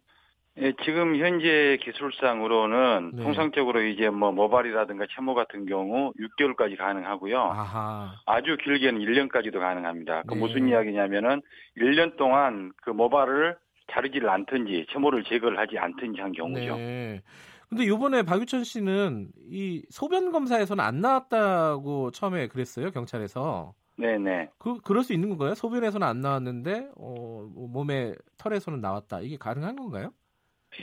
[0.60, 3.24] 예, 지금 현재 기술상으로는 네.
[3.24, 7.40] 통상적으로 이제 뭐 모발이라든가 채모 같은 경우 6개월까지 가능하고요.
[7.40, 8.12] 아하.
[8.28, 10.24] 아주 길게는 1년까지도 가능합니다.
[10.28, 10.40] 그 네.
[10.40, 11.42] 무슨 이야기냐면은
[11.78, 13.58] 1년 동안 그 모발을
[13.92, 16.76] 자르지를 않든지 채모를 제거를 하지 않든지 한 경우죠.
[16.78, 17.22] 네.
[17.68, 23.74] 근데 요번에 박유천 씨는 이 소변 검사에서는 안 나왔다고 처음에 그랬어요, 경찰에서.
[23.98, 24.50] 네네.
[24.60, 25.56] 그, 그럴 수 있는 건가요?
[25.56, 29.22] 소변에서는 안 나왔는데, 어, 몸에 털에서는 나왔다.
[29.22, 30.12] 이게 가능한 건가요?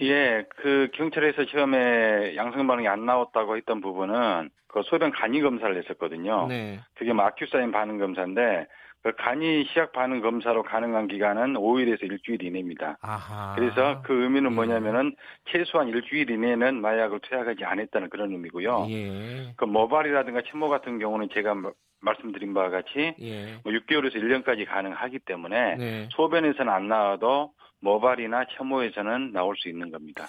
[0.02, 6.46] 예, 그 경찰에서 처음에 양성 반응이 안 나왔다고 했던 부분은 그 소변 간이 검사를 했었거든요.
[6.48, 6.80] 네.
[6.94, 8.66] 그게 뭐 아큐사인 반응 검사인데
[9.02, 12.98] 그 간이 시약 반응 검사로 가능한 기간은 5일에서 일주일 이내입니다.
[13.00, 13.54] 아하.
[13.56, 14.54] 그래서 그 의미는 예.
[14.54, 18.86] 뭐냐면은 최소한 일주일 이내는 마약을 투약하지 않았다는 그런 의미고요.
[18.90, 19.54] 예.
[19.56, 21.54] 그 모발이라든가 침모 같은 경우는 제가
[22.00, 23.54] 말씀드린 바와 같이 예.
[23.64, 26.08] 뭐 6개월에서 1년까지 가능하기 때문에 네.
[26.12, 30.26] 소변에서는 안 나와도 모발이나 혐오에서는 나올 수 있는 겁니다.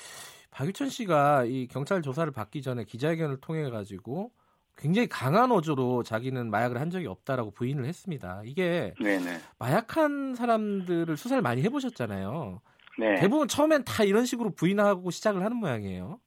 [0.52, 4.32] 박유천 씨가 이 경찰 조사를 받기 전에 기자회견을 통해 가지고
[4.78, 8.42] 굉장히 강한 어조로 자기는 마약을 한 적이 없다라고 부인을 했습니다.
[8.46, 9.38] 이게 네네.
[9.60, 12.62] 마약한 사람들을 수사를 많이 해보셨잖아요.
[12.98, 13.16] 네.
[13.16, 16.20] 대부분 처음엔 다 이런 식으로 부인하고 시작을 하는 모양이에요.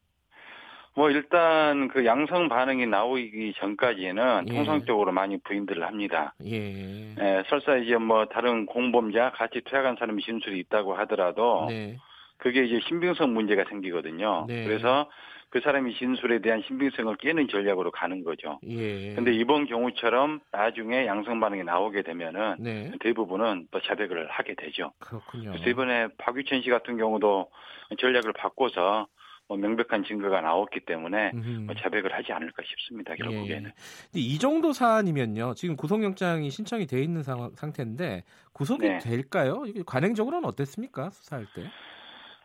[0.97, 4.55] 뭐 일단 그 양성 반응이 나오기 전까지는 예.
[4.55, 6.35] 통상적으로 많이 부인들을 합니다.
[6.45, 7.17] 예.
[7.19, 7.43] 예.
[7.49, 11.97] 설사 이제 뭐 다른 공범자 같이 퇴학한 사람이 진술이 있다고 하더라도 네.
[12.39, 14.45] 그게 이제 신빙성 문제가 생기거든요.
[14.47, 14.65] 네.
[14.65, 15.11] 그래서
[15.51, 18.61] 그 사람이 진술에 대한 신빙성을 깨는 전략으로 가는 거죠.
[18.69, 19.15] 예.
[19.15, 22.93] 근데 이번 경우처럼 나중에 양성 반응이 나오게 되면은 네.
[23.01, 24.93] 대부분은 또 자백을 하게 되죠.
[25.01, 25.51] 그렇군요.
[25.51, 27.51] 그래서 이번에 박유천 씨 같은 경우도
[27.99, 29.07] 전략을 바꿔서
[29.47, 33.15] 뭐 명백한 증거가 나왔기 때문에 뭐 자백을 하지 않을까 싶습니다.
[33.15, 33.71] 결국에는.
[34.17, 34.19] 예.
[34.19, 35.55] 이 정도 사안이면요.
[35.55, 38.99] 지금 구속영장이 신청이 돼 있는 상황, 상태인데 구속이 네.
[38.99, 39.65] 될까요?
[39.85, 41.11] 관행적으로는 어땠습니까?
[41.11, 41.65] 수사할 때?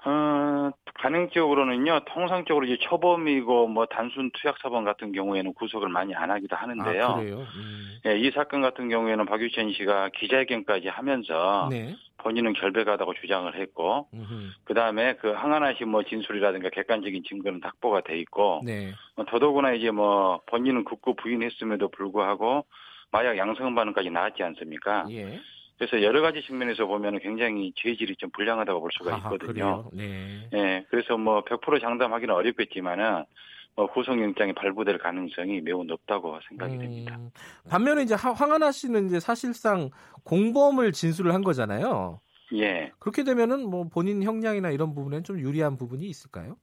[0.06, 6.56] 어, 가능적으로는요, 통상적으로 이제 초범이고 뭐 단순 투약 사범 같은 경우에는 구속을 많이 안 하기도
[6.56, 7.06] 하는데요.
[7.06, 7.46] 아, 그래요?
[7.56, 8.00] 음.
[8.06, 11.96] 예, 이 사건 같은 경우에는 박유천 씨가 기자회견까지 하면서 네.
[12.18, 14.08] 본인은 결백하다고 주장을 했고,
[14.66, 18.92] 그 다음에 그 항하나 씨뭐 진술이라든가 객관적인 증거는 확보가 돼 있고, 네.
[19.16, 22.66] 뭐 더더구나 이제 뭐 본인은 극구 부인했음에도 불구하고
[23.12, 25.06] 마약 양성 반응까지 나왔지 않습니까?
[25.12, 25.40] 예.
[25.80, 29.86] 그래서 여러 가지 측면에서 보면 굉장히 죄질이 좀 불량하다고 볼 수가 있거든요.
[29.86, 30.48] 아, 네.
[30.52, 30.86] 네.
[30.90, 33.24] 그래서 뭐 100% 장담하기는 어렵겠지만은
[33.76, 37.18] 뭐 구속영장이 발부될 가능성이 매우 높다고 생각이 음, 됩니다.
[37.70, 39.90] 반면에 이제 황하나 씨는 이제 사실상
[40.26, 42.20] 공범을 진술을 한 거잖아요.
[42.56, 42.92] 예.
[43.00, 46.58] 그렇게 되면은 뭐 본인 형량이나 이런 부분에는 좀 유리한 부분이 있을까요?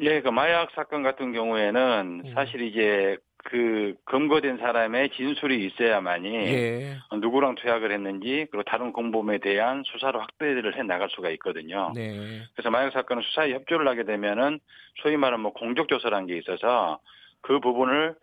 [0.00, 2.32] 예, 그 마약 사건 같은 경우에는 음.
[2.34, 6.96] 사실 이제 그 검거된 사람의 진술이 있어야만이 예.
[7.20, 11.92] 누구랑 투약을 했는지 그리고 다른 공범에 대한 수사를 확대를 해 나갈 수가 있거든요.
[11.94, 12.42] 네.
[12.54, 14.60] 그래서 마약 사건은 수사에 협조를 하게 되면은
[15.02, 17.00] 소위 말하는 뭐 공적 조사라는 게 있어서
[17.40, 18.14] 그 부분을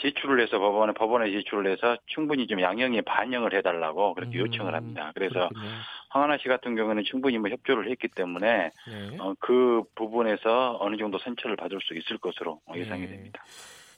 [0.00, 5.10] 제출을 해서 법원에 법원에 제출을 해서 충분히 좀 양형에 반영을 해달라고 그렇게 음, 요청을 합니다.
[5.14, 5.68] 그래서 그렇군요.
[6.10, 9.16] 황하나 씨 같은 경우는 충분히 뭐 협조를 했기 때문에 네.
[9.18, 13.08] 어, 그 부분에서 어느 정도 선처를 받을 수 있을 것으로 예상이 네.
[13.08, 13.42] 됩니다.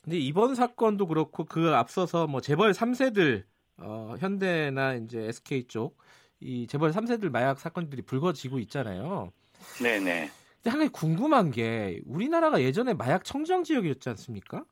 [0.03, 3.45] 근데 이번 사건도 그렇고 그 앞서서 뭐 재벌 3세들
[3.79, 5.97] 어, 현대나 이제 SK 쪽
[6.41, 9.33] 이 재벌 3세들 마약 사건들이 불거지고 있잖아요.
[9.83, 10.31] 네 네.
[10.57, 14.65] 근데 한 가지 궁금한 게 우리나라가 예전에 마약 청정 지역이었지 않습니까?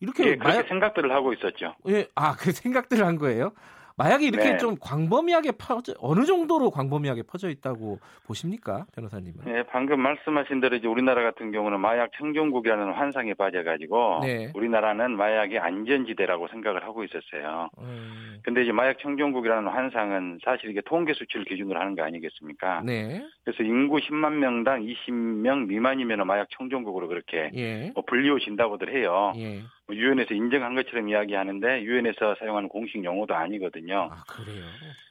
[0.00, 1.74] 이렇게 예, 마약 생각들을 하고 있었죠.
[1.88, 3.52] 예, 아, 그 생각들을 한 거예요?
[3.96, 4.58] 마약이 이렇게 네.
[4.58, 9.44] 좀 광범위하게 퍼져 어느 정도로 광범위하게 퍼져 있다고 보십니까, 변호사님은?
[9.44, 14.50] 네, 방금 말씀하신 대로 이제 우리나라 같은 경우는 마약 청정국이라는 환상에 빠져가지고 네.
[14.54, 17.70] 우리나라는 마약의 안전지대라고 생각을 하고 있었어요.
[17.78, 18.40] 음.
[18.42, 22.82] 근데 이제 마약 청정국이라는 환상은 사실 이게 통계 수치를 기준으로 하는 거 아니겠습니까?
[22.84, 23.24] 네.
[23.44, 27.92] 그래서 인구 10만 명당 20명 미만이면 마약 청정국으로 그렇게 예.
[27.94, 29.32] 뭐 불리워진다고들 해요.
[29.36, 29.62] 예.
[29.86, 34.08] 뭐 유엔에서 인정한 것처럼 이야기하는데 유엔에서 사용하는 공식 용어도 아니거든요.
[34.12, 34.64] 아 그래요?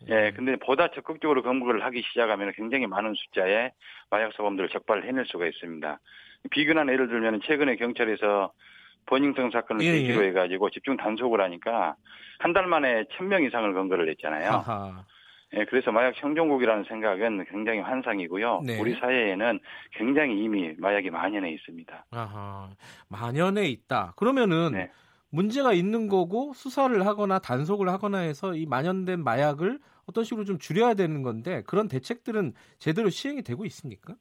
[0.09, 3.71] 예, 근데 보다 적극적으로 검거를 하기 시작하면 굉장히 많은 숫자의
[4.09, 5.99] 마약 사범들을 적발을 해낼 수가 있습니다.
[6.51, 8.51] 비근한 예를 들면 최근에 경찰에서
[9.05, 10.27] 버닝턴 사건을 예, 계기로 예.
[10.29, 11.95] 해가지고 집중 단속을 하니까
[12.39, 14.49] 한 달 만에 천 명 이상을 검거를 했잖아요.
[14.49, 15.05] 아하.
[15.55, 18.61] 예, 그래서 마약 청정국이라는 생각은 굉장히 환상이고요.
[18.65, 18.79] 네.
[18.79, 19.59] 우리 사회에는
[19.91, 22.05] 굉장히 이미 마약이 만연해 있습니다.
[22.11, 22.69] 아하,
[23.09, 24.13] 만연해 있다.
[24.15, 24.89] 그러면은 네.
[25.29, 30.95] 문제가 있는 거고 수사를 하거나 단속을 하거나 해서 이 만연된 마약을 어떤 식으로 좀 줄여야
[30.95, 34.15] 되는 건데 그런 대책들은 제대로 시행이 되고 있습니까?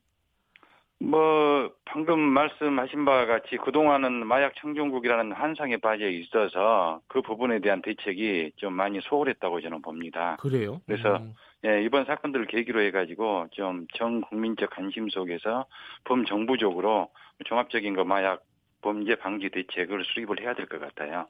[1.04, 8.52] 뭐 방금 말씀하신 바와 같이 그동안은 마약 청정국이라는 환상에 빠져 있어서 그 부분에 대한 대책이
[8.56, 10.36] 좀 많이 소홀했다고 저는 봅니다.
[10.40, 10.80] 그래요?
[10.86, 11.34] 그래서 음.
[11.64, 15.66] 예, 이번 사건들을 계기로 해가지고 좀 전 국민적 관심 속에서
[16.04, 17.08] 범정부적으로
[17.46, 18.42] 종합적인 거 마약
[18.80, 21.26] 범죄 방지 대책을 수립을 해야 될 것 같아요.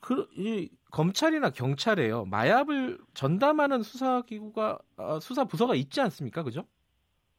[0.00, 2.26] 그, 이, 검찰이나 경찰에요.
[2.26, 6.42] 마약을 전담하는 수사기구가, 아, 수사 부서가 있지 않습니까?
[6.42, 6.66] 그죠?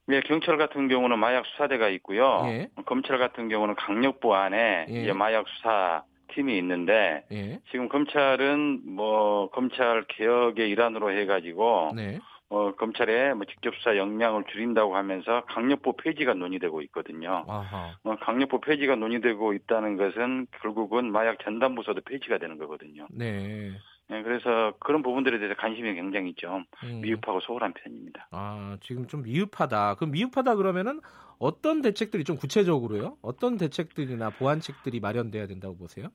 [0.09, 2.43] 예, 경찰 같은 경우는 마약 수사대가 있고요.
[2.45, 2.67] 예.
[2.85, 5.13] 검찰 같은 경우는 강력부 안에 예.
[5.13, 6.03] 마약 수사
[6.33, 7.59] 팀이 있는데 예.
[7.71, 12.19] 지금 검찰은 뭐 검찰 개혁의 일환으로 해가지고 네.
[12.49, 17.43] 어, 검찰의 뭐 직접 수사 역량을 줄인다고 하면서 강력부 폐지가 논의되고 있거든요.
[17.47, 17.97] 아하.
[18.03, 23.07] 어, 강력부 폐지가 논의되고 있다는 것은 결국은 마약 전담부서도 폐지가 되는 거거든요.
[23.09, 23.71] 네.
[24.07, 27.01] 네, 그래서 그런 부분들에 대해서 관심이 굉장히 좀 음.
[27.01, 28.27] 미흡하고 소홀한 편입니다.
[28.31, 29.95] 아, 지금 좀 미흡하다.
[29.95, 30.99] 그럼 미흡하다 그러면은
[31.39, 33.17] 어떤 대책들이 좀 구체적으로요?
[33.21, 36.09] 어떤 대책들이나 보완책들이 마련돼야 된다고 보세요?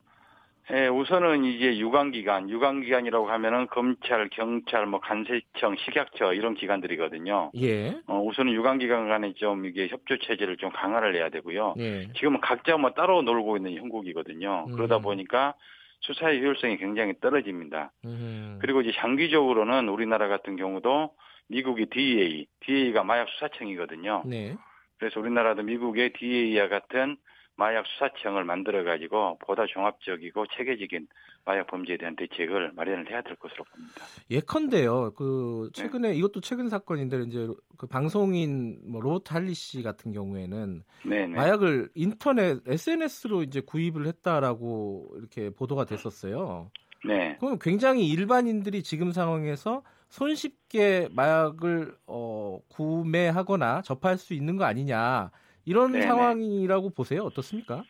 [0.71, 7.51] 예, 우선은 이제 유관기관, 유관기관이라고 하면은 검찰, 경찰, 뭐 간세청, 식약처 이런 기관들이거든요.
[7.57, 7.99] 예.
[8.07, 11.75] 어, 우선은 유관기관 간에 좀 이게 협조 체제를 좀 강화를 해야 되고요.
[11.79, 12.07] 예.
[12.13, 14.67] 지금은 각자 뭐 따로 놀고 있는 형국이거든요.
[14.69, 14.71] 음.
[14.71, 15.55] 그러다 보니까
[16.01, 17.91] 수사의 효율성이 굉장히 떨어집니다.
[18.05, 18.57] 음.
[18.61, 21.13] 그리고 이제 장기적으로는 우리나라 같은 경우도
[21.47, 24.23] 미국의 DEA, DEA가 마약 수사청이거든요.
[24.25, 24.55] 네.
[24.97, 27.17] 그래서 우리나라도 미국의 DEA와 같은
[27.55, 31.07] 마약 수사청을 만들어 가지고 보다 종합적이고 체계적인
[31.45, 34.05] 마약 범죄에 대한 대책을 마련을 해야 될 것으로 봅니다.
[34.29, 35.13] 예컨대요.
[35.15, 36.15] 그 최근에 네.
[36.15, 37.47] 이것도 최근 사건인데 이제
[37.77, 41.27] 그 방송인 뭐 로트 할리 씨 같은 경우에는 네네.
[41.27, 41.35] 네.
[41.35, 46.69] 마약을 인터넷 SNS로 이제 구입을 했다라고 이렇게 보도가 됐었어요.
[47.05, 47.35] 네.
[47.39, 55.31] 그럼 굉장히 일반인들이 지금 상황에서 손쉽게 마약을 어, 구매하거나 접할 수 있는 거 아니냐
[55.65, 56.05] 이런 네네.
[56.05, 57.23] 상황이라고 보세요.
[57.23, 57.83] 어떻습니까?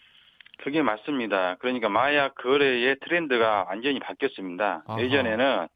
[0.63, 1.55] 그게 맞습니다.
[1.59, 4.83] 그러니까 마약 거래의 트렌드가 완전히 바뀌었습니다.
[4.87, 5.01] 아하.
[5.01, 5.67] 예전에는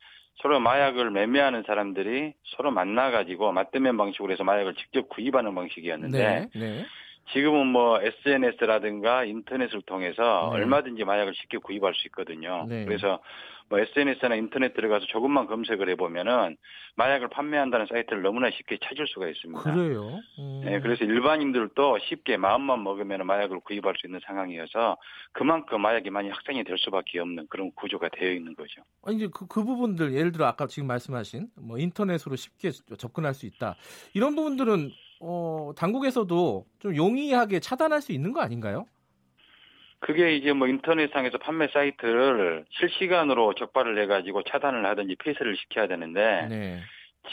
[0.42, 6.86] 서로 마약을 매매하는 사람들이 서로 만나가지고 맞대면 방식으로 해서 마약을 직접 구입하는 방식이었는데 네, 네.
[7.32, 10.60] 지금은 뭐 SNS라든가 인터넷을 통해서 네.
[10.60, 12.66] 얼마든지 마약을 쉽게 구입할 수 있거든요.
[12.70, 12.86] 네.
[12.86, 13.20] 그래서
[13.68, 16.56] 뭐 SNS나 인터넷 들어가서 조금만 검색을 해보면은
[16.98, 19.62] 마약을 판매한다는 사이트를 너무나 쉽게 찾을 수가 있습니다.
[19.62, 20.20] 그래요?
[20.40, 20.62] 음.
[20.64, 24.98] 네, 그래서 일반인들도 쉽게 마음만 먹으면 마약을 구입할 수 있는 상황이어서
[25.34, 28.82] 그만큼 마약이 많이 확산이 될 수밖에 없는 그런 구조가 되어 있는 거죠.
[29.04, 33.46] 아니 이제 그, 그 부분들 예를 들어 아까 지금 말씀하신 뭐 인터넷으로 쉽게 접근할 수
[33.46, 33.76] 있다
[34.14, 38.86] 이런 부분들은 어, 당국에서도 좀 용이하게 차단할 수 있는 거 아닌가요?
[40.00, 46.80] 그게 이제 뭐 인터넷상에서 판매 사이트를 실시간으로 적발을 해가지고 차단을 하든지 폐쇄를 시켜야 되는데 네.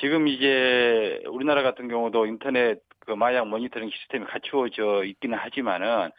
[0.00, 6.10] 지금 이제 우리나라 같은 경우도 인터넷 그 마약 모니터링 시스템이 갖추어져 있기는 하지만은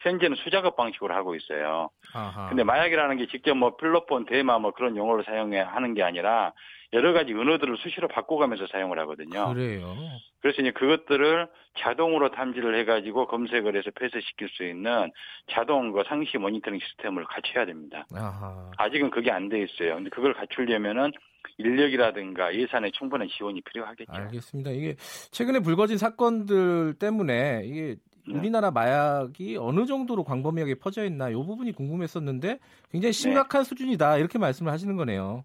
[0.00, 1.90] 현재는 수작업 방식으로 하고 있어요.
[2.14, 2.48] 아하.
[2.48, 6.52] 근데 마약이라는 게 직접 뭐 필로폰, 대마 뭐 그런 용어를 사용해 하는 게 아니라
[6.92, 9.52] 여러 가지 언어들을 수시로 바꿔가면서 사용을 하거든요.
[9.52, 9.94] 그래요.
[10.40, 11.48] 그래서 이제 그것들을
[11.78, 15.10] 자동으로 탐지를 해가지고 검색을 해서 폐쇄시킬 수 있는
[15.50, 18.06] 자동 그 상시 모니터링 시스템을 갖춰야 됩니다.
[18.14, 18.70] 아하.
[18.78, 19.96] 아직은 그게 안 돼 있어요.
[19.96, 21.10] 근데 그걸 갖추려면은
[21.58, 24.12] 인력이라든가 예산의 충분한 지원이 필요하겠죠.
[24.12, 24.70] 알겠습니다.
[24.70, 24.94] 이게
[25.30, 27.94] 최근에 불거진 사건들 때문에 이게 네.
[28.34, 32.58] 우리나라 마약이 어느 정도로 광범위하게 퍼져 있나 이 부분이 궁금했었는데
[32.90, 33.68] 굉장히 심각한 네.
[33.68, 35.44] 수준이다 이렇게 말씀을 하시는 거네요.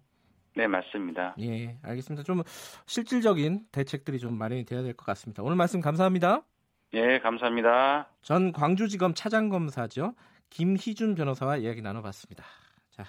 [0.56, 1.34] 네, 맞습니다.
[1.40, 2.22] 예, 알겠습니다.
[2.22, 2.42] 좀
[2.86, 5.42] 실질적인 대책들이 좀 마련이 돼야 될 것 같습니다.
[5.42, 6.42] 오늘 말씀 감사합니다.
[6.94, 8.08] 예, 감사합니다.
[8.22, 10.14] 전 광주지검 차장검사죠.
[10.50, 12.44] 김희준 변호사와 이야기 나눠봤습니다.
[12.90, 13.04] 자,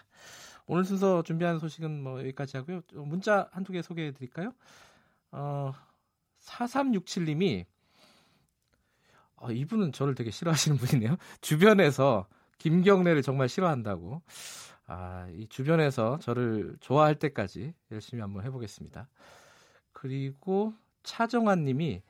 [0.66, 2.82] 오늘 순서 준비한 소식은 뭐 여기까지 하고요.
[2.94, 4.52] 문자 한두 개 소개해 드릴까요?
[5.32, 5.72] 어,
[6.42, 7.66] 4367님이
[9.38, 11.18] 어, 이분은 저를 되게 싫어하시는 분이네요.
[11.42, 14.22] 주변에서 김경래를 정말 싫어한다고.
[14.88, 19.08] 아, 이 주변에서 저를 좋아할 때까지 열심히 한번 해보겠습니다.
[19.94, 22.02] 그리고 차정환 님이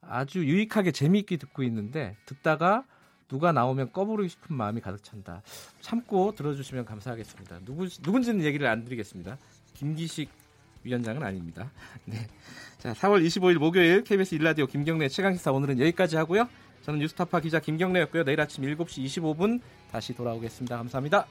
[0.00, 2.84] 아주 유익하게 재미있게 듣고 있는데 듣다가
[3.28, 5.42] 누가 나오면 꺼부르고 싶은 마음이 가득 찬다.
[5.80, 7.60] 참고 들어주시면 감사하겠습니다.
[7.64, 9.38] 누구, 누군지는 얘기를 안 드리겠습니다.
[9.74, 10.28] 김기식
[10.84, 11.70] 위원장은 아닙니다.
[12.04, 12.26] 네.
[12.78, 16.48] 자, 4월 25일 목요일 KBS 일라디오 김경래 최강시사 오늘은 여기까지 하고요.
[16.82, 18.24] 저는 뉴스타파 기자 김경래였고요.
[18.24, 19.60] 내일 아침 7시 25분
[19.90, 20.76] 다시 돌아오겠습니다.
[20.76, 21.26] 감사합니다.